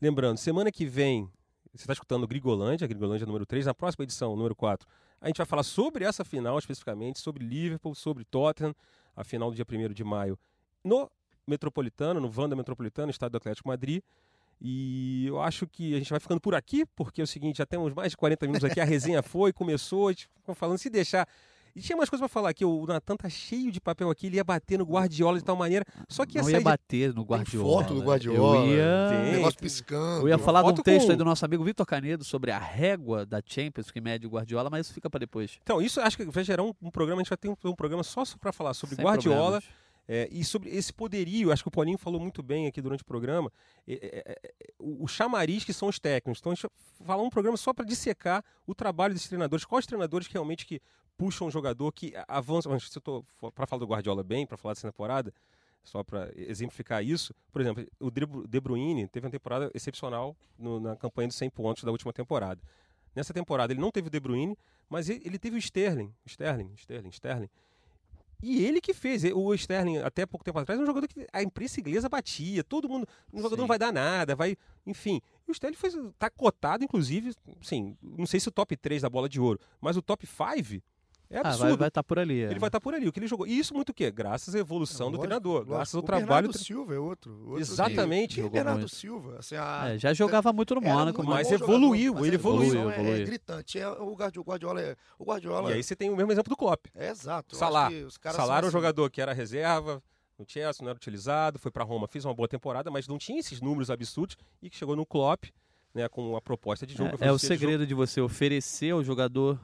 Lembrando, 0.00 0.38
semana 0.38 0.72
que 0.72 0.86
vem, 0.86 1.30
Você 1.72 1.84
está 1.84 1.94
escutando 1.94 2.26
Grigolândia, 2.26 2.86
Grigolândia 2.86 3.26
número 3.26 3.46
3. 3.46 3.64
Na 3.64 3.72
próxima 3.72 4.02
edição, 4.02 4.36
número 4.36 4.54
4, 4.54 4.86
a 5.20 5.26
gente 5.28 5.38
vai 5.38 5.46
falar 5.46 5.62
sobre 5.62 6.04
essa 6.04 6.22
final 6.22 6.58
especificamente, 6.58 7.18
sobre 7.18 7.42
Liverpool, 7.42 7.94
sobre 7.94 8.24
Tottenham, 8.24 8.74
a 9.16 9.24
final 9.24 9.50
do 9.50 9.56
dia 9.56 9.64
1 9.68 9.94
de 9.94 10.04
maio, 10.04 10.38
no 10.84 11.10
Metropolitano, 11.46 12.20
no 12.20 12.28
Vanda 12.28 12.54
Metropolitano, 12.54 13.10
Estádio 13.10 13.32
do 13.32 13.36
Atlético 13.38 13.68
Madrid. 13.68 14.02
E 14.60 15.26
eu 15.26 15.40
acho 15.40 15.66
que 15.66 15.94
a 15.94 15.98
gente 15.98 16.10
vai 16.10 16.20
ficando 16.20 16.40
por 16.40 16.54
aqui, 16.54 16.84
porque 16.94 17.22
é 17.22 17.24
o 17.24 17.26
seguinte, 17.26 17.56
já 17.58 17.66
temos 17.66 17.94
mais 17.94 18.12
de 18.12 18.18
40 18.18 18.46
minutos 18.46 18.64
aqui, 18.70 18.78
a 18.78 18.84
resenha 18.84 19.22
foi, 19.22 19.50
começou, 19.50 20.08
a 20.08 20.12
gente 20.12 20.28
ficou 20.36 20.54
falando, 20.54 20.76
se 20.78 20.90
deixar. 20.90 21.26
E 21.74 21.80
tinha 21.80 21.96
mais 21.96 22.10
coisas 22.10 22.20
pra 22.22 22.28
falar 22.28 22.50
aqui, 22.50 22.64
o 22.64 22.84
Natan 22.86 23.16
tá 23.16 23.28
cheio 23.30 23.72
de 23.72 23.80
papel 23.80 24.10
aqui, 24.10 24.26
ele 24.26 24.36
ia 24.36 24.44
bater 24.44 24.78
no 24.78 24.84
Guardiola 24.84 25.38
de 25.38 25.44
tal 25.44 25.56
maneira, 25.56 25.84
só 26.08 26.26
que 26.26 26.36
ia 26.36 26.40
Não 26.42 26.44
sair 26.44 26.52
ia 26.54 26.58
de- 26.58 26.64
bater 26.64 27.08
no 27.14 27.24
Tem 27.24 27.24
Guardiola. 27.24 27.82
foto 27.82 27.94
do 27.94 28.02
Guardiola. 28.02 28.56
Eu 28.58 28.66
ia... 28.76 29.08
Tem. 29.24 29.32
Negócio 29.32 29.58
piscando. 29.58 30.22
Eu 30.24 30.28
ia 30.28 30.38
falar 30.38 30.62
de 30.62 30.80
um 30.80 30.82
texto 30.82 31.06
com- 31.06 31.12
aí 31.12 31.16
do 31.16 31.24
nosso 31.24 31.44
amigo 31.44 31.64
Vitor 31.64 31.86
Canedo 31.86 32.24
sobre 32.24 32.50
a 32.50 32.58
régua 32.58 33.24
da 33.24 33.40
Champions 33.44 33.90
que 33.90 34.00
mede 34.00 34.26
o 34.26 34.30
Guardiola, 34.30 34.68
mas 34.68 34.86
isso 34.86 34.94
fica 34.94 35.08
pra 35.08 35.18
depois. 35.18 35.58
Então, 35.62 35.80
isso 35.80 35.98
acho 36.00 36.16
que 36.16 36.24
vai 36.26 36.44
gerar 36.44 36.62
um, 36.62 36.74
um 36.82 36.90
programa, 36.90 37.20
a 37.20 37.24
gente 37.24 37.30
vai 37.30 37.38
ter 37.38 37.48
um, 37.48 37.56
um 37.64 37.74
programa 37.74 38.02
só 38.02 38.22
para 38.38 38.52
falar 38.52 38.74
sobre 38.74 38.96
Sem 38.96 39.04
Guardiola, 39.04 39.60
problemas. 39.60 39.82
É, 40.08 40.28
e 40.32 40.44
sobre 40.44 40.68
esse 40.68 40.92
poderio, 40.92 41.52
acho 41.52 41.62
que 41.62 41.68
o 41.68 41.70
Paulinho 41.70 41.96
falou 41.96 42.20
muito 42.20 42.42
bem 42.42 42.66
aqui 42.66 42.82
durante 42.82 43.02
o 43.02 43.06
programa, 43.06 43.50
é, 43.86 43.94
é, 43.94 44.32
é, 44.32 44.52
o, 44.78 45.04
o 45.04 45.06
chamariz 45.06 45.62
que 45.64 45.72
são 45.72 45.88
os 45.88 45.98
técnicos. 46.00 46.40
Então 46.40 46.50
a 46.50 46.54
gente 46.56 46.66
vai 46.98 47.06
falar 47.06 47.22
um 47.22 47.30
programa 47.30 47.56
só 47.56 47.72
para 47.72 47.84
dissecar 47.84 48.44
o 48.66 48.74
trabalho 48.74 49.14
desses 49.14 49.28
treinadores, 49.28 49.64
quais 49.64 49.86
treinadores 49.86 50.26
que 50.26 50.32
realmente 50.34 50.66
que 50.66 50.82
puxam 51.16 51.46
um 51.46 51.50
jogador, 51.50 51.92
que 51.92 52.12
avançam. 52.28 52.78
Se 52.80 52.96
eu 52.96 53.00
estou 53.00 53.24
para 53.54 53.66
falar 53.66 53.80
do 53.80 53.86
Guardiola 53.86 54.22
bem, 54.22 54.46
para 54.46 54.56
falar 54.56 54.74
dessa 54.74 54.90
temporada, 54.90 55.32
só 55.84 56.02
para 56.04 56.30
exemplificar 56.36 57.04
isso, 57.04 57.34
por 57.52 57.60
exemplo, 57.60 57.84
o 57.98 58.10
De 58.10 58.24
Bru- 58.26 58.46
De 58.46 58.60
Bruyne 58.60 59.08
teve 59.08 59.26
uma 59.26 59.30
temporada 59.32 59.70
excepcional 59.74 60.36
no- 60.58 60.78
na 60.80 60.94
campanha 60.96 61.28
dos 61.28 61.36
100 61.36 61.50
pontos 61.50 61.82
da 61.84 61.90
última 61.90 62.12
temporada. 62.12 62.60
Nessa 63.14 63.34
temporada 63.34 63.72
ele 63.72 63.80
não 63.80 63.90
teve 63.90 64.08
o 64.08 64.10
De 64.10 64.20
Bruyne, 64.20 64.56
mas 64.88 65.08
ele, 65.08 65.22
ele 65.24 65.38
teve 65.38 65.56
o 65.56 65.58
Sterling, 65.58 66.12
Sterling, 66.24 66.70
Sterling, 66.76 67.10
Sterling. 67.10 67.48
E 68.44 68.64
ele 68.64 68.80
que 68.80 68.92
fez. 68.92 69.22
O 69.24 69.54
Sterling, 69.54 69.98
até 69.98 70.26
pouco 70.26 70.44
tempo 70.44 70.58
atrás, 70.58 70.76
era 70.76 70.82
um 70.82 70.86
jogador 70.86 71.06
que 71.06 71.26
a 71.32 71.42
imprensa 71.44 71.78
inglesa 71.78 72.08
batia. 72.08 72.64
Todo 72.64 72.88
mundo. 72.88 73.06
O 73.32 73.36
jogador 73.36 73.54
Sim. 73.54 73.60
não 73.60 73.68
vai 73.68 73.78
dar 73.78 73.92
nada, 73.92 74.34
vai. 74.34 74.56
Enfim. 74.84 75.20
E 75.46 75.50
o 75.50 75.52
Sterling 75.52 75.76
fez, 75.76 75.94
tá 76.18 76.28
cotado, 76.28 76.82
inclusive, 76.82 77.32
sim, 77.60 77.96
não 78.02 78.26
sei 78.26 78.40
se 78.40 78.48
o 78.48 78.52
top 78.52 78.76
3 78.76 79.02
da 79.02 79.08
bola 79.08 79.28
de 79.28 79.40
ouro, 79.40 79.60
mas 79.80 79.96
o 79.96 80.02
top 80.02 80.26
5 80.26 80.82
é 81.32 81.38
Ah, 81.38 81.48
absurdo. 81.48 81.76
vai 81.78 81.88
estar 81.88 82.02
por 82.04 82.18
ali. 82.18 82.42
é. 82.42 82.50
Ele 82.50 82.58
vai 82.60 82.68
estar 82.68 82.80
por 82.80 82.94
ali. 82.94 83.08
O 83.08 83.12
que 83.12 83.18
ele 83.18 83.26
jogou. 83.26 83.46
E 83.46 83.58
isso 83.58 83.74
muito 83.74 83.88
o 83.90 83.94
quê? 83.94 84.10
Graças 84.10 84.54
à 84.54 84.58
evolução 84.58 85.06
do 85.10 85.16
Lógico, 85.16 85.22
treinador. 85.22 85.52
lógico. 85.54 85.74
Graças 85.74 85.94
ao 85.94 86.00
o 86.00 86.04
trabalho. 86.04 86.26
Bernardo 86.26 86.46
do 86.48 86.52
tre- 86.52 86.62
Silva 86.64 86.94
é 86.94 86.98
outro. 86.98 87.38
outro 87.46 87.60
Exatamente. 87.60 88.36
Jogou 88.36 88.50
Bernardo 88.50 88.78
muito. 88.80 88.94
Silva, 88.94 89.36
assim, 89.38 89.56
a, 89.56 89.88
É, 89.94 89.98
já 89.98 90.12
jogava 90.14 90.52
muito 90.52 90.74
no 90.74 90.80
Mônaco, 90.80 91.22
mas 91.24 91.50
evoluiu, 91.50 92.12
jogador, 92.12 92.14
mas 92.20 92.26
ele 92.26 92.36
a 92.36 92.38
evolução 92.38 92.68
evoluiu, 92.68 92.90
é, 92.90 93.00
evoluiu. 93.00 93.26
gritante. 93.26 93.78
É, 93.78 93.88
o 93.88 94.14
Guardi- 94.14 94.38
o 94.38 94.42
Guardiola 94.42 94.80
é. 94.80 94.96
O 95.18 95.24
Guardiola 95.24 95.70
E 95.70 95.74
aí 95.74 95.82
você 95.82 95.96
tem 95.96 96.10
o 96.10 96.16
mesmo 96.16 96.30
exemplo 96.32 96.50
do 96.50 96.56
Klopp. 96.56 96.86
é 96.94 97.10
exato. 97.10 97.56
Salah 97.56 97.90
era 97.90 98.10
são 98.32 98.46
um 98.48 98.58
assim. 98.58 98.70
jogador 98.70 99.10
que 99.10 99.20
era 99.20 99.32
reserva, 99.32 100.02
no 100.38 100.44
Chelsea, 100.48 100.82
não 100.82 100.90
era 100.90 100.96
utilizado, 100.96 101.58
foi 101.58 101.70
para 101.70 101.84
Roma, 101.84 102.06
fez 102.08 102.24
uma 102.24 102.34
boa 102.34 102.48
temporada, 102.48 102.90
mas 102.90 103.06
não 103.06 103.16
tinha 103.18 103.38
esses 103.38 103.60
números 103.60 103.90
absurdos 103.90 104.36
e 104.60 104.68
que 104.68 104.76
chegou 104.76 104.96
no 104.96 105.06
Klopp, 105.06 105.44
né, 105.94 106.08
com 106.08 106.36
a 106.36 106.40
proposta 106.40 106.86
de 106.86 106.94
jogo. 106.94 107.10
É, 107.10 107.12
é 107.12 107.14
o 107.14 107.18
filosofia 107.18 107.48
de 107.50 107.60
segredo 107.60 107.86
de 107.86 107.94
você 107.94 108.20
oferecer 108.20 108.90
ao 108.92 109.04
jogador 109.04 109.58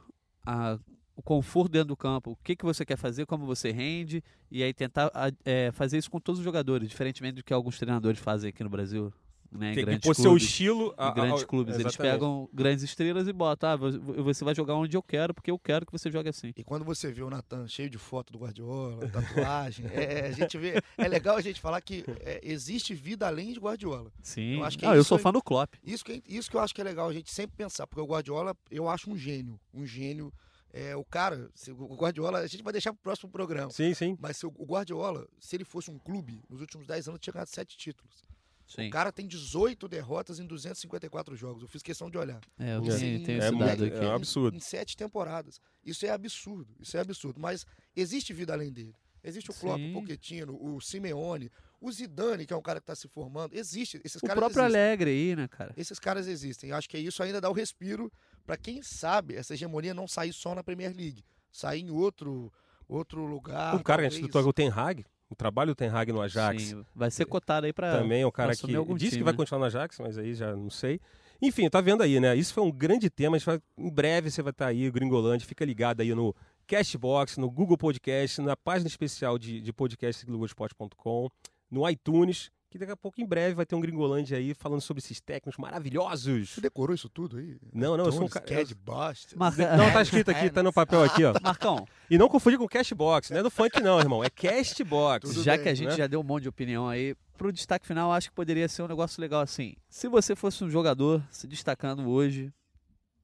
a- 0.45 0.77
o 1.19 1.21
conforto 1.21 1.69
dentro 1.71 1.89
do 1.89 1.97
campo, 1.97 2.31
o 2.31 2.37
que, 2.41 2.55
que 2.55 2.63
você 2.63 2.85
quer 2.85 2.95
fazer, 2.97 3.25
como 3.25 3.45
você 3.45 3.71
rende, 3.71 4.23
e 4.49 4.63
aí 4.63 4.73
tentar 4.73 5.11
a- 5.13 5.31
é, 5.43 5.69
fazer 5.73 5.97
isso 5.97 6.09
com 6.09 6.17
todos 6.19 6.39
os 6.39 6.45
jogadores, 6.45 6.87
diferentemente 6.87 7.35
do 7.35 7.43
que 7.43 7.53
alguns 7.53 7.77
treinadores 7.77 8.19
fazem 8.19 8.49
aqui 8.49 8.63
no 8.63 8.69
Brasil. 8.69 9.11
Né, 9.51 9.71
em 9.71 9.73
Tem 9.73 9.83
que 9.83 9.89
grandes 9.89 10.05
pôr 10.07 10.13
seu 10.15 10.25
clubes. 10.25 10.43
estilo. 10.43 10.93
a- 10.95 11.07
em 11.07 11.09
a- 11.09 11.11
grandes 11.11 11.41
ao- 11.41 11.47
clubes. 11.47 11.73
Eles 11.73 11.87
Exatamente. 11.87 12.13
pegam 12.13 12.47
grandes 12.53 12.83
estrelas 12.83 13.27
e 13.27 13.33
botam, 13.33 13.69
ah, 13.71 13.75
vo- 13.75 14.23
você 14.23 14.45
vai 14.45 14.53
jogar 14.53 14.75
onde 14.75 14.95
eu 14.95 15.01
quero, 15.01 15.33
porque 15.33 15.49
eu 15.49 15.57
quero 15.57 15.87
que 15.87 15.91
você 15.91 16.11
jogue 16.11 16.29
assim. 16.29 16.53
E 16.55 16.63
quando 16.63 16.85
você 16.85 17.11
vê 17.11 17.23
o 17.23 17.29
Natan 17.31 17.67
cheio 17.67 17.89
de 17.89 17.97
foto 17.97 18.31
do 18.31 18.37
Guardiola, 18.39 19.07
tatuagem, 19.09 19.85
é, 19.91 20.27
a 20.27 20.31
gente 20.31 20.55
vê. 20.57 20.79
É 20.97 21.07
legal 21.07 21.35
a 21.35 21.41
gente 21.41 21.59
falar 21.59 21.81
que 21.81 22.05
é, 22.19 22.39
existe 22.43 22.93
vida 22.93 23.25
além 23.27 23.51
de 23.51 23.59
Guardiola. 23.59 24.11
Sim. 24.21 24.57
Eu 24.59 24.63
acho 24.65 24.77
que 24.77 24.85
Não, 24.85 24.93
é 24.93 24.97
eu 24.99 25.03
sou 25.03 25.17
fã 25.17 25.31
do 25.33 25.41
Klopp. 25.41 25.73
Isso 25.83 26.05
que, 26.05 26.21
isso 26.29 26.47
que 26.49 26.55
eu 26.55 26.61
acho 26.61 26.73
que 26.73 26.79
é 26.81 26.83
legal 26.83 27.09
a 27.09 27.13
gente 27.13 27.31
sempre 27.33 27.57
pensar, 27.57 27.87
porque 27.87 28.01
o 28.01 28.05
Guardiola 28.05 28.55
eu 28.71 28.87
acho 28.87 29.09
um 29.11 29.17
gênio. 29.17 29.59
Um 29.73 29.83
gênio. 29.85 30.31
É, 30.71 30.95
o 30.95 31.03
cara, 31.03 31.49
se 31.55 31.71
o 31.71 31.95
Guardiola, 31.95 32.39
a 32.39 32.47
gente 32.47 32.63
vai 32.63 32.71
deixar 32.71 32.93
pro 32.93 33.01
próximo 33.01 33.29
programa. 33.31 33.71
Sim, 33.71 33.93
sim. 33.93 34.15
Mas 34.19 34.37
se 34.37 34.45
o 34.45 34.53
o 34.55 34.65
Guardiola, 34.65 35.27
se 35.39 35.55
ele 35.55 35.63
fosse 35.65 35.89
um 35.89 35.97
clube, 35.97 36.43
nos 36.49 36.61
últimos 36.61 36.85
10 36.85 37.07
anos 37.07 37.19
tinha 37.19 37.33
ganhado 37.33 37.49
7 37.49 37.75
títulos. 37.77 38.23
Sim. 38.67 38.87
O 38.87 38.91
cara 38.91 39.11
tem 39.11 39.25
18 39.25 39.87
derrotas 39.87 40.39
em 40.39 40.45
254 40.45 41.35
jogos. 41.35 41.63
Eu 41.63 41.67
fiz 41.67 41.81
questão 41.81 42.07
de 42.07 42.19
olhar. 42.19 42.39
É, 42.59 42.75
eu 42.75 42.83
É. 42.83 42.97
tenho, 42.99 43.23
tenho 43.25 43.41
É 43.41 43.45
esse 43.47 43.51
muito- 43.51 43.65
dado 43.67 43.83
é 43.85 43.87
aqui. 43.87 44.05
um 44.05 44.11
absurdo. 44.13 44.53
Em, 44.53 44.57
em 44.57 44.61
sete 44.61 44.95
temporadas. 44.95 45.59
Isso 45.83 46.05
é 46.05 46.09
absurdo. 46.11 46.75
Isso 46.79 46.95
é 46.95 46.99
absurdo. 46.99 47.39
Mas 47.39 47.65
existe 47.95 48.31
vida 48.31 48.53
além 48.53 48.71
dele. 48.71 48.95
Existe 49.23 49.49
o 49.49 49.53
Klopp, 49.55 49.79
Sim. 49.79 49.89
o 49.95 49.99
Pochettino, 49.99 50.55
o 50.61 50.79
Simeone, 50.79 51.51
o 51.81 51.91
Zidane, 51.91 52.45
que 52.45 52.53
é 52.53 52.55
um 52.55 52.61
cara 52.61 52.79
que 52.79 52.83
está 52.83 52.95
se 52.95 53.07
formando. 53.07 53.53
Existe. 53.55 53.99
Esses 54.03 54.21
O 54.21 54.25
caras 54.27 54.39
próprio 54.39 54.61
existem. 54.61 54.81
Alegre 54.81 55.09
aí, 55.09 55.35
né, 55.35 55.47
cara? 55.47 55.73
Esses 55.75 55.97
caras 55.99 56.27
existem. 56.27 56.71
Acho 56.71 56.87
que 56.87 56.97
isso 56.97 57.21
ainda 57.23 57.41
dá 57.41 57.49
o 57.49 57.53
respiro 57.53 58.11
para 58.49 58.57
quem 58.57 58.81
sabe 58.81 59.35
essa 59.35 59.53
hegemonia 59.53 59.93
não 59.93 60.07
sair 60.07 60.33
só 60.33 60.55
na 60.55 60.63
Premier 60.63 60.91
League. 60.91 61.23
Sair 61.51 61.81
em 61.81 61.91
outro, 61.91 62.51
outro 62.87 63.23
lugar. 63.23 63.75
o 63.75 63.83
cara 63.83 64.01
que 64.01 64.07
a 64.07 64.09
gente 64.09 64.25
citou, 64.25 64.41
o 64.41 64.51
Ten 64.51 64.69
Hag, 64.69 65.05
o 65.29 65.35
trabalho 65.35 65.73
do 65.73 65.75
Ten 65.75 65.89
Hag 65.89 66.11
no 66.11 66.19
Ajax, 66.19 66.63
Sim, 66.63 66.83
vai 66.95 67.11
ser 67.11 67.25
cotado 67.25 67.67
aí 67.67 67.73
pra. 67.73 67.99
também 67.99 68.23
é 68.23 68.25
um 68.25 68.31
cara 68.31 68.55
que 68.55 68.65
disse 68.95 69.17
que 69.17 69.23
vai 69.23 69.33
né? 69.33 69.37
continuar 69.37 69.59
no 69.59 69.65
Ajax, 69.65 69.99
mas 69.99 70.17
aí 70.17 70.33
já 70.33 70.55
não 70.55 70.71
sei. 70.71 70.99
Enfim, 71.39 71.69
tá 71.69 71.79
vendo 71.79 72.01
aí, 72.01 72.19
né? 72.19 72.35
Isso 72.35 72.51
foi 72.51 72.63
um 72.63 72.71
grande 72.71 73.07
tema. 73.07 73.35
A 73.35 73.37
gente 73.39 73.45
vai- 73.45 73.61
em 73.77 73.89
breve 73.91 74.31
você 74.31 74.41
vai 74.41 74.49
estar 74.49 74.65
aí, 74.65 74.87
o 74.87 74.91
Gringolândia. 74.91 75.47
Fica 75.47 75.63
ligado 75.63 76.01
aí 76.01 76.15
no 76.15 76.35
Cashbox, 76.65 77.37
no 77.37 77.51
Google 77.51 77.77
Podcast, 77.77 78.41
na 78.41 78.57
página 78.57 78.87
especial 78.87 79.37
de, 79.37 79.61
de 79.61 79.71
podcast 79.71 80.25
globoesporte.com, 80.25 81.29
no 81.69 81.87
iTunes, 81.87 82.49
que 82.69 82.77
daqui 82.77 82.91
a 82.91 82.97
pouco, 82.97 83.19
em 83.19 83.25
breve, 83.25 83.55
vai 83.55 83.65
ter 83.65 83.73
um 83.75 83.79
Gringolândia 83.81 84.37
aí 84.37 84.53
falando 84.53 84.79
sobre 84.81 84.99
esses 85.01 85.19
técnicos 85.19 85.57
maravilhosos. 85.57 86.51
Você 86.51 86.61
decorou 86.61 86.93
isso 86.93 87.09
tudo 87.09 87.37
aí? 87.37 87.57
Não, 87.73 87.97
não, 87.97 88.05
eu 88.05 88.11
sou 88.11 88.25
um 88.25 88.27
cara- 88.27 88.45
Buster. 88.75 89.37
Marca- 89.37 89.75
Não, 89.75 89.91
tá 89.91 90.01
escrito 90.03 90.29
aqui, 90.29 90.49
tá 90.51 90.61
no 90.61 90.71
papel 90.71 91.03
aqui, 91.03 91.25
ó. 91.25 91.33
Marcão, 91.41 91.83
E 92.09 92.17
não 92.17 92.29
confundir 92.29 92.59
com 92.59 92.67
Cashbox, 92.67 93.31
não 93.31 93.39
é 93.39 93.43
do 93.43 93.49
funk 93.49 93.81
não, 93.81 93.99
irmão, 93.99 94.23
é 94.23 94.29
Castbox. 94.29 95.29
Tudo 95.29 95.43
já 95.43 95.53
bem, 95.55 95.63
que 95.63 95.69
a 95.69 95.73
gente 95.73 95.89
né? 95.89 95.95
já 95.97 96.05
deu 96.07 96.19
um 96.19 96.23
monte 96.23 96.43
de 96.43 96.49
opinião 96.49 96.87
aí, 96.87 97.15
pro 97.37 97.51
destaque 97.51 97.87
final, 97.87 98.11
acho 98.11 98.29
que 98.29 98.35
poderia 98.35 98.67
ser 98.67 98.83
um 98.83 98.87
negócio 98.87 99.19
legal 99.19 99.41
assim. 99.41 99.75
Se 99.89 100.07
você 100.07 100.35
fosse 100.35 100.63
um 100.63 100.69
jogador 100.69 101.23
se 101.31 101.47
destacando 101.47 102.07
hoje 102.07 102.53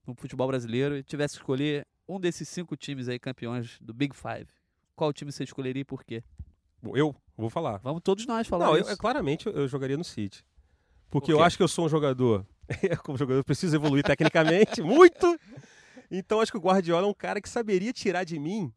no 0.08 0.16
futebol 0.16 0.48
brasileiro 0.48 0.98
e 0.98 1.04
tivesse 1.04 1.36
que 1.36 1.41
escolher 1.41 1.86
um 2.08 2.20
desses 2.20 2.48
cinco 2.50 2.76
times 2.76 3.08
aí 3.10 3.20
campeões 3.20 3.78
do 3.80 3.93
Big 3.93 4.16
Five, 4.16 4.48
qual 4.96 5.12
time 5.14 5.32
você 5.32 5.43
escolheria 5.43 5.82
e 5.82 5.86
por 5.86 6.04
quê? 6.04 6.24
Eu 6.93 7.15
vou 7.38 7.49
falar. 7.49 7.78
Vamos 7.78 8.01
todos 8.03 8.26
nós 8.26 8.47
falar 8.47 8.67
Não, 8.67 8.78
isso. 8.78 8.89
eu- 8.89 8.97
claramente 8.97 9.47
eu, 9.47 9.67
jogaria 9.67 9.97
no 9.97 10.03
City. 10.03 10.43
Porque 11.09 11.32
Por 11.32 11.39
eu 11.39 11.43
acho 11.43 11.57
que 11.57 11.63
eu 11.63 11.67
sou 11.67 11.86
um 11.86 11.89
jogador. 11.89 12.45
Como 13.03 13.17
jogador, 13.17 13.39
eu 13.39 13.43
preciso 13.43 13.76
evoluir 13.76 14.03
tecnicamente 14.03 14.82
muito. 14.84 15.39
Então 16.11 16.39
acho 16.41 16.51
que 16.51 16.57
o 16.57 16.61
Guardiola 16.61 17.05
é 17.07 17.09
um 17.09 17.13
cara 17.13 17.41
que 17.41 17.49
saberia 17.49 17.91
tirar 17.93 18.23
de 18.23 18.38
mim. 18.39 18.71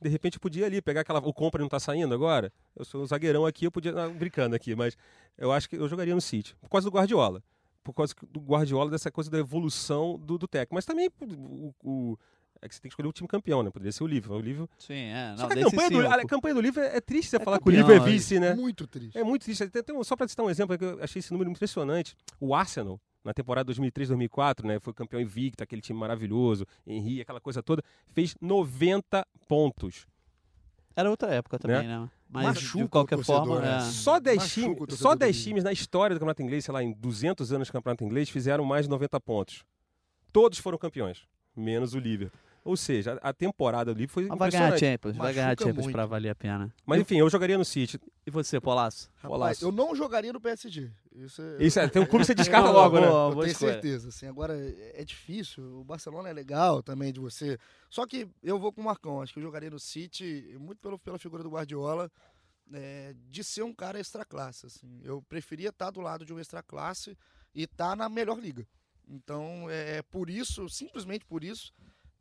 De 0.00 0.08
repente 0.08 0.34
eu 0.36 0.40
podia 0.40 0.66
ali 0.66 0.82
pegar 0.82 1.00
aquela. 1.02 1.18
O 1.20 1.32
compra 1.32 1.60
não 1.62 1.68
tá 1.68 1.80
saindo 1.80 2.14
agora. 2.14 2.52
Eu 2.74 2.84
sou 2.84 3.02
um 3.02 3.06
zagueirão 3.06 3.46
aqui, 3.46 3.66
eu 3.66 3.72
podia. 3.72 3.92
Não, 3.92 4.12
brincando 4.12 4.54
aqui, 4.54 4.74
mas 4.74 4.96
eu 5.38 5.50
acho 5.52 5.68
que 5.68 5.76
eu 5.76 5.88
jogaria 5.88 6.14
no 6.14 6.20
City. 6.20 6.54
Por 6.60 6.68
causa 6.68 6.88
do 6.90 6.94
Guardiola. 6.94 7.42
Por 7.82 7.94
causa 7.94 8.14
do 8.30 8.40
Guardiola, 8.40 8.90
dessa 8.90 9.10
coisa 9.10 9.30
da 9.30 9.38
evolução 9.38 10.18
do, 10.18 10.36
do 10.36 10.46
técnico. 10.48 10.74
Mas 10.74 10.84
também 10.84 11.08
o, 11.20 11.72
o- 11.82 12.18
é 12.62 12.68
que 12.68 12.74
você 12.74 12.80
tem 12.80 12.88
que 12.88 12.92
escolher 12.92 13.08
o 13.08 13.12
time 13.12 13.28
campeão, 13.28 13.62
né? 13.62 13.70
Poderia 13.70 13.92
ser 13.92 14.02
o 14.02 14.06
Liverpool. 14.06 14.38
O 14.38 14.40
Liverpool 14.40 14.68
Sim, 14.78 14.94
é. 14.94 15.34
só 15.36 15.42
Não, 15.42 15.48
que 15.48 15.58
a 15.60 15.64
campanha, 15.70 15.90
do, 15.90 16.06
a 16.08 16.24
campanha 16.26 16.54
do 16.54 16.60
livro 16.60 16.80
é, 16.82 16.96
é 16.96 17.00
triste 17.00 17.30
você 17.30 17.36
É 17.36 17.40
falar 17.40 17.58
que 17.58 17.62
o 17.62 17.66
campeão, 17.66 17.88
livro 17.88 17.92
é 17.92 17.96
é 18.08 18.12
vice, 18.12 18.38
né? 18.40 18.54
Muito 18.54 18.86
triste. 18.86 19.16
É 19.18 19.22
muito 19.24 19.42
triste. 19.44 19.68
Tem- 19.68 19.82
tem- 19.82 20.04
só 20.04 20.16
para 20.16 20.26
citar 20.28 20.44
um 20.44 20.50
exemplo, 20.50 20.76
que 20.78 20.84
eu 20.84 21.02
achei 21.02 21.20
esse 21.20 21.32
número 21.32 21.50
impressionante. 21.50 22.16
O 22.40 22.54
Arsenal, 22.54 23.00
na 23.24 23.32
temporada 23.34 23.72
2003-2004, 23.72 24.64
né, 24.66 24.78
foi 24.80 24.92
campeão 24.94 25.20
invicto, 25.20 25.62
aquele 25.62 25.80
time 25.82 25.98
maravilhoso, 25.98 26.64
Henry, 26.86 27.20
aquela 27.20 27.40
coisa 27.40 27.62
toda, 27.62 27.82
fez 28.12 28.34
90 28.40 29.26
pontos. 29.48 30.06
Era 30.94 31.10
outra 31.10 31.28
época 31.34 31.58
também, 31.58 31.86
né? 31.86 32.08
Mas 32.28 32.44
Machuca 32.46 32.84
de 32.84 32.88
qualquer 32.90 33.18
forma, 33.22 33.60
né? 33.60 33.76
é. 33.76 33.80
Só 33.82 34.18
10 34.18 34.38
Machuca 34.38 34.82
o 34.82 34.86
times, 34.86 34.98
só 35.00 35.14
do 35.14 35.18
10 35.18 35.36
Liverpool. 35.36 35.48
times 35.50 35.64
na 35.64 35.72
história 35.72 36.16
do 36.16 36.18
Campeonato 36.18 36.42
Inglês, 36.42 36.64
sei 36.64 36.72
lá, 36.74 36.82
em 36.82 36.92
200 36.92 37.52
anos 37.52 37.68
de 37.68 37.72
Campeonato 37.72 38.02
Inglês, 38.02 38.28
fizeram 38.30 38.64
mais 38.64 38.86
de 38.86 38.90
90 38.90 39.20
pontos. 39.20 39.62
Todos 40.32 40.58
foram 40.58 40.76
campeões, 40.78 41.24
menos 41.54 41.94
o 41.94 41.98
Liverpool. 41.98 42.38
Ou 42.66 42.76
seja, 42.76 43.18
a 43.22 43.32
temporada 43.32 43.92
Liverpool 43.92 44.12
foi 44.12 44.26
Mas 44.26 44.38
vai 44.38 44.50
ganhar 44.50 44.64
a 44.64 44.66
impressionante. 44.68 44.92
Champions, 44.92 45.16
vai 45.16 45.32
ganhar 45.32 45.46
a 45.46 45.50
Champions 45.56 45.84
muito. 45.84 45.92
pra 45.92 46.04
valer 46.06 46.30
a 46.30 46.34
pena. 46.34 46.74
Mas 46.84 47.00
enfim, 47.00 47.16
eu 47.18 47.30
jogaria 47.30 47.56
no 47.56 47.64
City. 47.64 48.00
E 48.26 48.30
você, 48.30 48.60
Polaço? 48.60 49.08
Rapaz, 49.16 49.30
Golaço. 49.30 49.64
eu 49.64 49.72
não 49.72 49.94
jogaria 49.94 50.32
no 50.32 50.40
PSG. 50.40 50.90
Isso 51.14 51.40
é, 51.40 51.62
Isso 51.64 51.78
é, 51.80 51.88
tem 51.88 52.02
um 52.02 52.06
clube 52.06 52.22
que 52.22 52.26
você 52.26 52.34
descarta 52.36 52.70
logo, 52.70 52.98
né? 53.00 53.06
Eu 53.06 53.40
tenho 53.40 53.54
certeza, 53.56 54.08
assim, 54.08 54.26
agora 54.26 54.54
é 54.58 55.00
é 55.00 55.04
difícil, 55.04 55.62
o 55.80 55.84
Barcelona 55.84 56.28
é 56.28 56.32
legal 56.32 56.82
também 56.82 57.12
de 57.12 57.20
você, 57.20 57.58
só 57.88 58.06
que 58.06 58.26
eu 58.42 58.58
vou 58.58 58.72
com 58.72 58.80
o 58.80 58.84
Marcão, 58.84 59.22
acho 59.22 59.32
que 59.32 59.38
eu 59.38 59.42
jogaria 59.42 59.70
no 59.70 59.78
City, 59.78 60.56
muito 60.58 60.78
pelo, 60.80 60.98
pela 60.98 61.18
figura 61.18 61.42
do 61.42 61.50
Guardiola, 61.50 62.10
é, 62.72 63.14
de 63.28 63.44
ser 63.44 63.62
um 63.62 63.72
cara 63.74 63.98
extra 64.00 64.24
classe, 64.24 64.66
assim, 64.66 65.00
eu 65.04 65.22
preferia 65.28 65.68
estar 65.68 65.90
do 65.90 66.00
lado 66.00 66.24
de 66.24 66.32
um 66.32 66.40
extra 66.40 66.62
classe 66.62 67.16
e 67.54 67.62
estar 67.64 67.94
na 67.94 68.08
melhor 68.08 68.38
liga, 68.38 68.66
Então, 69.08 69.66
é 69.70 70.02
por 70.02 70.28
isso, 70.28 70.68
simplesmente 70.68 71.24
por 71.24 71.44
isso, 71.44 71.72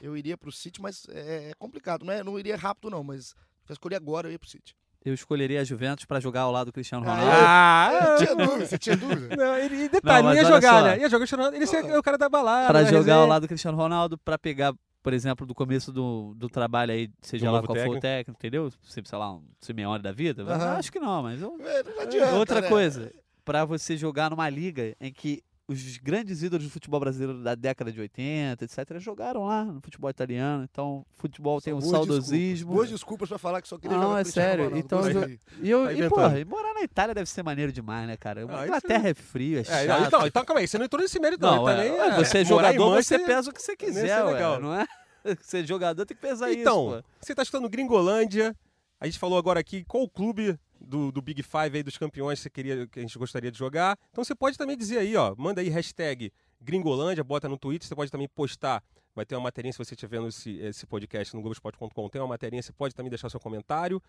eu 0.01 0.15
iria 0.17 0.37
pro 0.37 0.51
City, 0.51 0.81
mas 0.81 1.05
é, 1.09 1.49
é 1.51 1.53
complicado. 1.57 2.03
Não, 2.05 2.13
é, 2.13 2.23
não 2.23 2.37
iria 2.39 2.55
rápido, 2.57 2.89
não, 2.89 3.03
mas 3.03 3.27
se 3.27 3.35
eu 3.69 3.73
escolher 3.73 3.95
agora, 3.95 4.27
eu 4.27 4.31
ia 4.31 4.39
pro 4.39 4.49
City. 4.49 4.75
Eu 5.03 5.13
escolheria 5.13 5.61
a 5.61 5.63
Juventus 5.63 6.03
para 6.05 6.19
jogar 6.19 6.41
ao 6.41 6.51
lado 6.51 6.65
do 6.67 6.73
Cristiano 6.73 7.05
Ah, 7.07 7.15
Ronaldo. 7.15 7.35
Ah, 7.37 8.15
Tinha 8.17 8.35
dúvida, 8.35 8.65
você 8.65 8.77
tinha 8.79 8.97
dúvida? 8.97 9.35
Não, 9.35 9.55
ele, 9.57 9.83
e 9.83 9.89
detalhe, 9.89 10.27
Não, 10.27 10.33
ia 10.33 10.43
jogar, 10.45 10.79
só. 10.79 10.81
né? 10.83 10.97
Ia 10.99 11.09
jogar 11.09 11.17
o 11.17 11.19
Cristiano 11.19 11.43
Ronaldo. 11.43 11.57
Ele 11.63 11.93
é 11.93 11.99
o 11.99 12.01
cara 12.03 12.17
da 12.17 12.27
balada. 12.27 12.67
Para 12.67 12.83
da 12.83 12.89
jogar 12.89 13.15
ao 13.17 13.27
lado 13.27 13.43
do 13.43 13.47
Cristiano 13.47 13.77
Ronaldo, 13.77 14.17
para 14.17 14.35
pegar, 14.39 14.73
por 15.03 15.13
exemplo, 15.13 15.45
do 15.45 15.53
começo 15.53 15.91
do, 15.93 16.33
do 16.35 16.49
trabalho 16.49 16.91
aí, 16.91 17.07
seja 17.21 17.45
Do 17.45 17.51
lá 17.51 17.61
qual 17.61 17.75
for 17.75 17.81
o 17.81 17.99
técnico. 17.99 18.01
técnico, 18.01 18.39
entendeu? 18.39 18.71
Se, 18.81 18.99
sei 19.05 19.17
lá, 19.19 19.31
um 19.31 19.43
Simeone 19.61 20.01
da 20.01 20.11
vida. 20.11 20.41
Eu 20.41 20.49
Aham. 20.49 20.77
Acho 20.77 20.91
que 20.91 20.99
não, 20.99 21.21
mas 21.21 21.39
eu- 21.39 21.55
É, 21.61 21.83
não 21.83 22.01
adianta, 22.01 22.35
Outra 22.35 22.61
né? 22.61 22.67
coisa, 22.67 23.13
para 23.43 23.63
você 23.63 23.95
jogar 23.95 24.31
numa 24.31 24.49
liga 24.49 24.95
em 24.99 25.13
que 25.13 25.43
os 25.67 25.97
grandes 25.97 26.43
ídolos 26.43 26.65
do 26.65 26.69
futebol 26.71 26.99
brasileiro 26.99 27.41
da 27.41 27.55
década 27.55 27.91
de 27.91 27.99
80, 27.99 28.63
etc., 28.65 28.99
jogaram 28.99 29.45
lá 29.45 29.65
no 29.65 29.81
futebol 29.81 30.09
italiano. 30.09 30.63
Então, 30.71 31.03
futebol 31.17 31.59
tem 31.59 31.73
um 31.73 31.79
Boas 31.79 31.89
saudosismo. 31.91 32.37
desculpas, 32.53 32.75
Boas 32.75 32.89
desculpas 32.89 33.29
pra 33.29 33.37
falar 33.39 33.61
que 33.61 33.67
só 33.67 33.77
queria 33.77 33.97
Não, 33.97 34.03
jogar 34.09 34.15
com 34.23 34.29
é 34.29 34.31
sério, 34.31 34.63
Ronaldo. 34.65 34.85
então 34.85 35.09
eu-. 35.09 35.29
E, 35.61 35.69
eu, 35.69 35.85
Tá 35.85 35.91
e, 35.93 36.09
porra, 36.09 36.39
e 36.39 36.45
morar 36.45 36.73
na 36.75 36.81
Itália 36.83 37.15
deve 37.15 37.27
ser 37.29 37.41
maneiro 37.43 37.71
demais, 37.71 38.07
né, 38.07 38.15
cara? 38.15 38.45
Ah, 38.47 38.61
a 38.61 38.67
isso 38.77 38.81
terra 38.87 39.09
é 39.09 39.13
frio, 39.15 39.59
é 39.59 39.63
chato. 39.63 39.75
É, 39.75 39.87
não, 39.87 40.05
então, 40.05 40.27
então, 40.27 40.45
calma 40.45 40.59
aí, 40.61 40.67
você 40.67 40.77
não 40.77 40.85
entrou 40.85 41.01
nesse 41.01 41.19
mérito, 41.19 41.41
Não, 41.41 41.55
não. 41.57 41.69
é, 41.69 41.75
também, 41.75 41.99
é, 41.99 42.15
você 42.23 42.37
é 42.39 42.45
jogador, 42.45 43.03
você 43.03 43.17
pesa 43.19 43.49
o 43.49 43.53
que 43.53 43.61
você 43.61 43.75
quiser, 43.75 44.07
é 44.09 44.23
ué, 44.23 44.33
legal. 44.33 44.59
não 44.61 44.73
é? 44.75 44.85
Você 45.41 45.61
é 45.61 45.63
jogador, 45.65 46.05
tem 46.05 46.15
que 46.15 46.21
pesar 46.21 46.51
Então, 46.53 46.89
isso, 46.97 47.01
pô. 47.01 47.09
você 47.19 47.31
está 47.33 47.41
escutando 47.41 47.67
Gringolândia. 47.67 48.55
A 48.99 49.07
gente 49.07 49.17
falou 49.17 49.39
agora 49.39 49.59
aqui 49.59 49.83
qual 49.83 50.03
o 50.03 50.07
clube 50.09 50.55
do, 50.85 51.11
do 51.11 51.21
Big 51.21 51.41
Five 51.43 51.77
aí 51.77 51.83
dos 51.83 51.97
campeões 51.97 52.39
que, 52.39 52.43
você 52.43 52.49
queria, 52.49 52.87
que 52.87 52.99
a 52.99 53.01
gente 53.01 53.17
gostaria 53.17 53.51
de 53.51 53.57
jogar. 53.57 53.97
Então 54.11 54.23
você 54.23 54.35
pode 54.35 54.57
também 54.57 54.77
dizer 54.77 54.99
aí, 54.99 55.15
ó, 55.15 55.35
manda 55.37 55.61
aí 55.61 55.69
hashtag 55.69 56.31
Gringolândia, 56.61 57.23
bota 57.23 57.49
no 57.49 57.57
Twitter, 57.57 57.87
você 57.87 57.95
pode 57.95 58.11
também 58.11 58.27
postar. 58.27 58.83
Vai 59.15 59.25
ter 59.25 59.35
uma 59.35 59.41
matéria 59.41 59.71
se 59.71 59.77
você 59.77 59.93
estiver 59.93 60.17
vendo 60.17 60.27
esse, 60.27 60.57
esse 60.57 60.85
podcast 60.85 61.33
no 61.35 61.41
Globoesporte.com, 61.41 62.09
tem 62.09 62.21
uma 62.21 62.27
matéria, 62.27 62.61
você 62.61 62.73
pode 62.73 62.93
também 62.93 63.09
deixar 63.09 63.29
seu 63.29 63.39
comentário. 63.39 64.01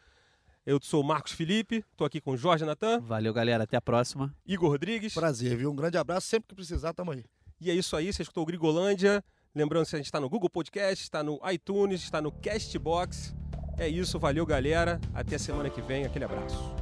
Eu 0.64 0.80
sou 0.82 1.00
o 1.00 1.04
Marcos 1.04 1.30
Felipe, 1.30 1.84
estou 1.92 2.04
aqui 2.04 2.20
com 2.20 2.32
o 2.32 2.36
Jorge 2.36 2.64
Natan, 2.64 3.00
Valeu, 3.00 3.32
galera. 3.32 3.62
Até 3.62 3.76
a 3.76 3.80
próxima. 3.80 4.34
Igor 4.44 4.68
Rodrigues. 4.70 5.14
Prazer, 5.14 5.56
viu? 5.56 5.70
Um 5.70 5.76
grande 5.76 5.96
abraço. 5.96 6.26
Sempre 6.26 6.48
que 6.48 6.54
precisar, 6.56 6.92
tamo 6.92 7.12
aí. 7.12 7.24
E 7.60 7.70
é 7.70 7.74
isso 7.74 7.96
aí, 7.96 8.12
você 8.12 8.22
escutou 8.22 8.42
o 8.42 8.46
Gringolândia. 8.46 9.24
Lembrando 9.54 9.86
que 9.86 9.94
a 9.94 9.98
gente 9.98 10.06
está 10.06 10.20
no 10.20 10.28
Google 10.28 10.50
Podcast, 10.50 11.04
está 11.04 11.22
no 11.22 11.40
iTunes, 11.50 12.02
está 12.02 12.20
no 12.20 12.32
Castbox. 12.32 13.32
É 13.78 13.88
isso, 13.88 14.18
valeu 14.18 14.46
galera. 14.46 15.00
Até 15.14 15.38
semana 15.38 15.70
que 15.70 15.80
vem. 15.80 16.04
Aquele 16.04 16.24
abraço. 16.24 16.72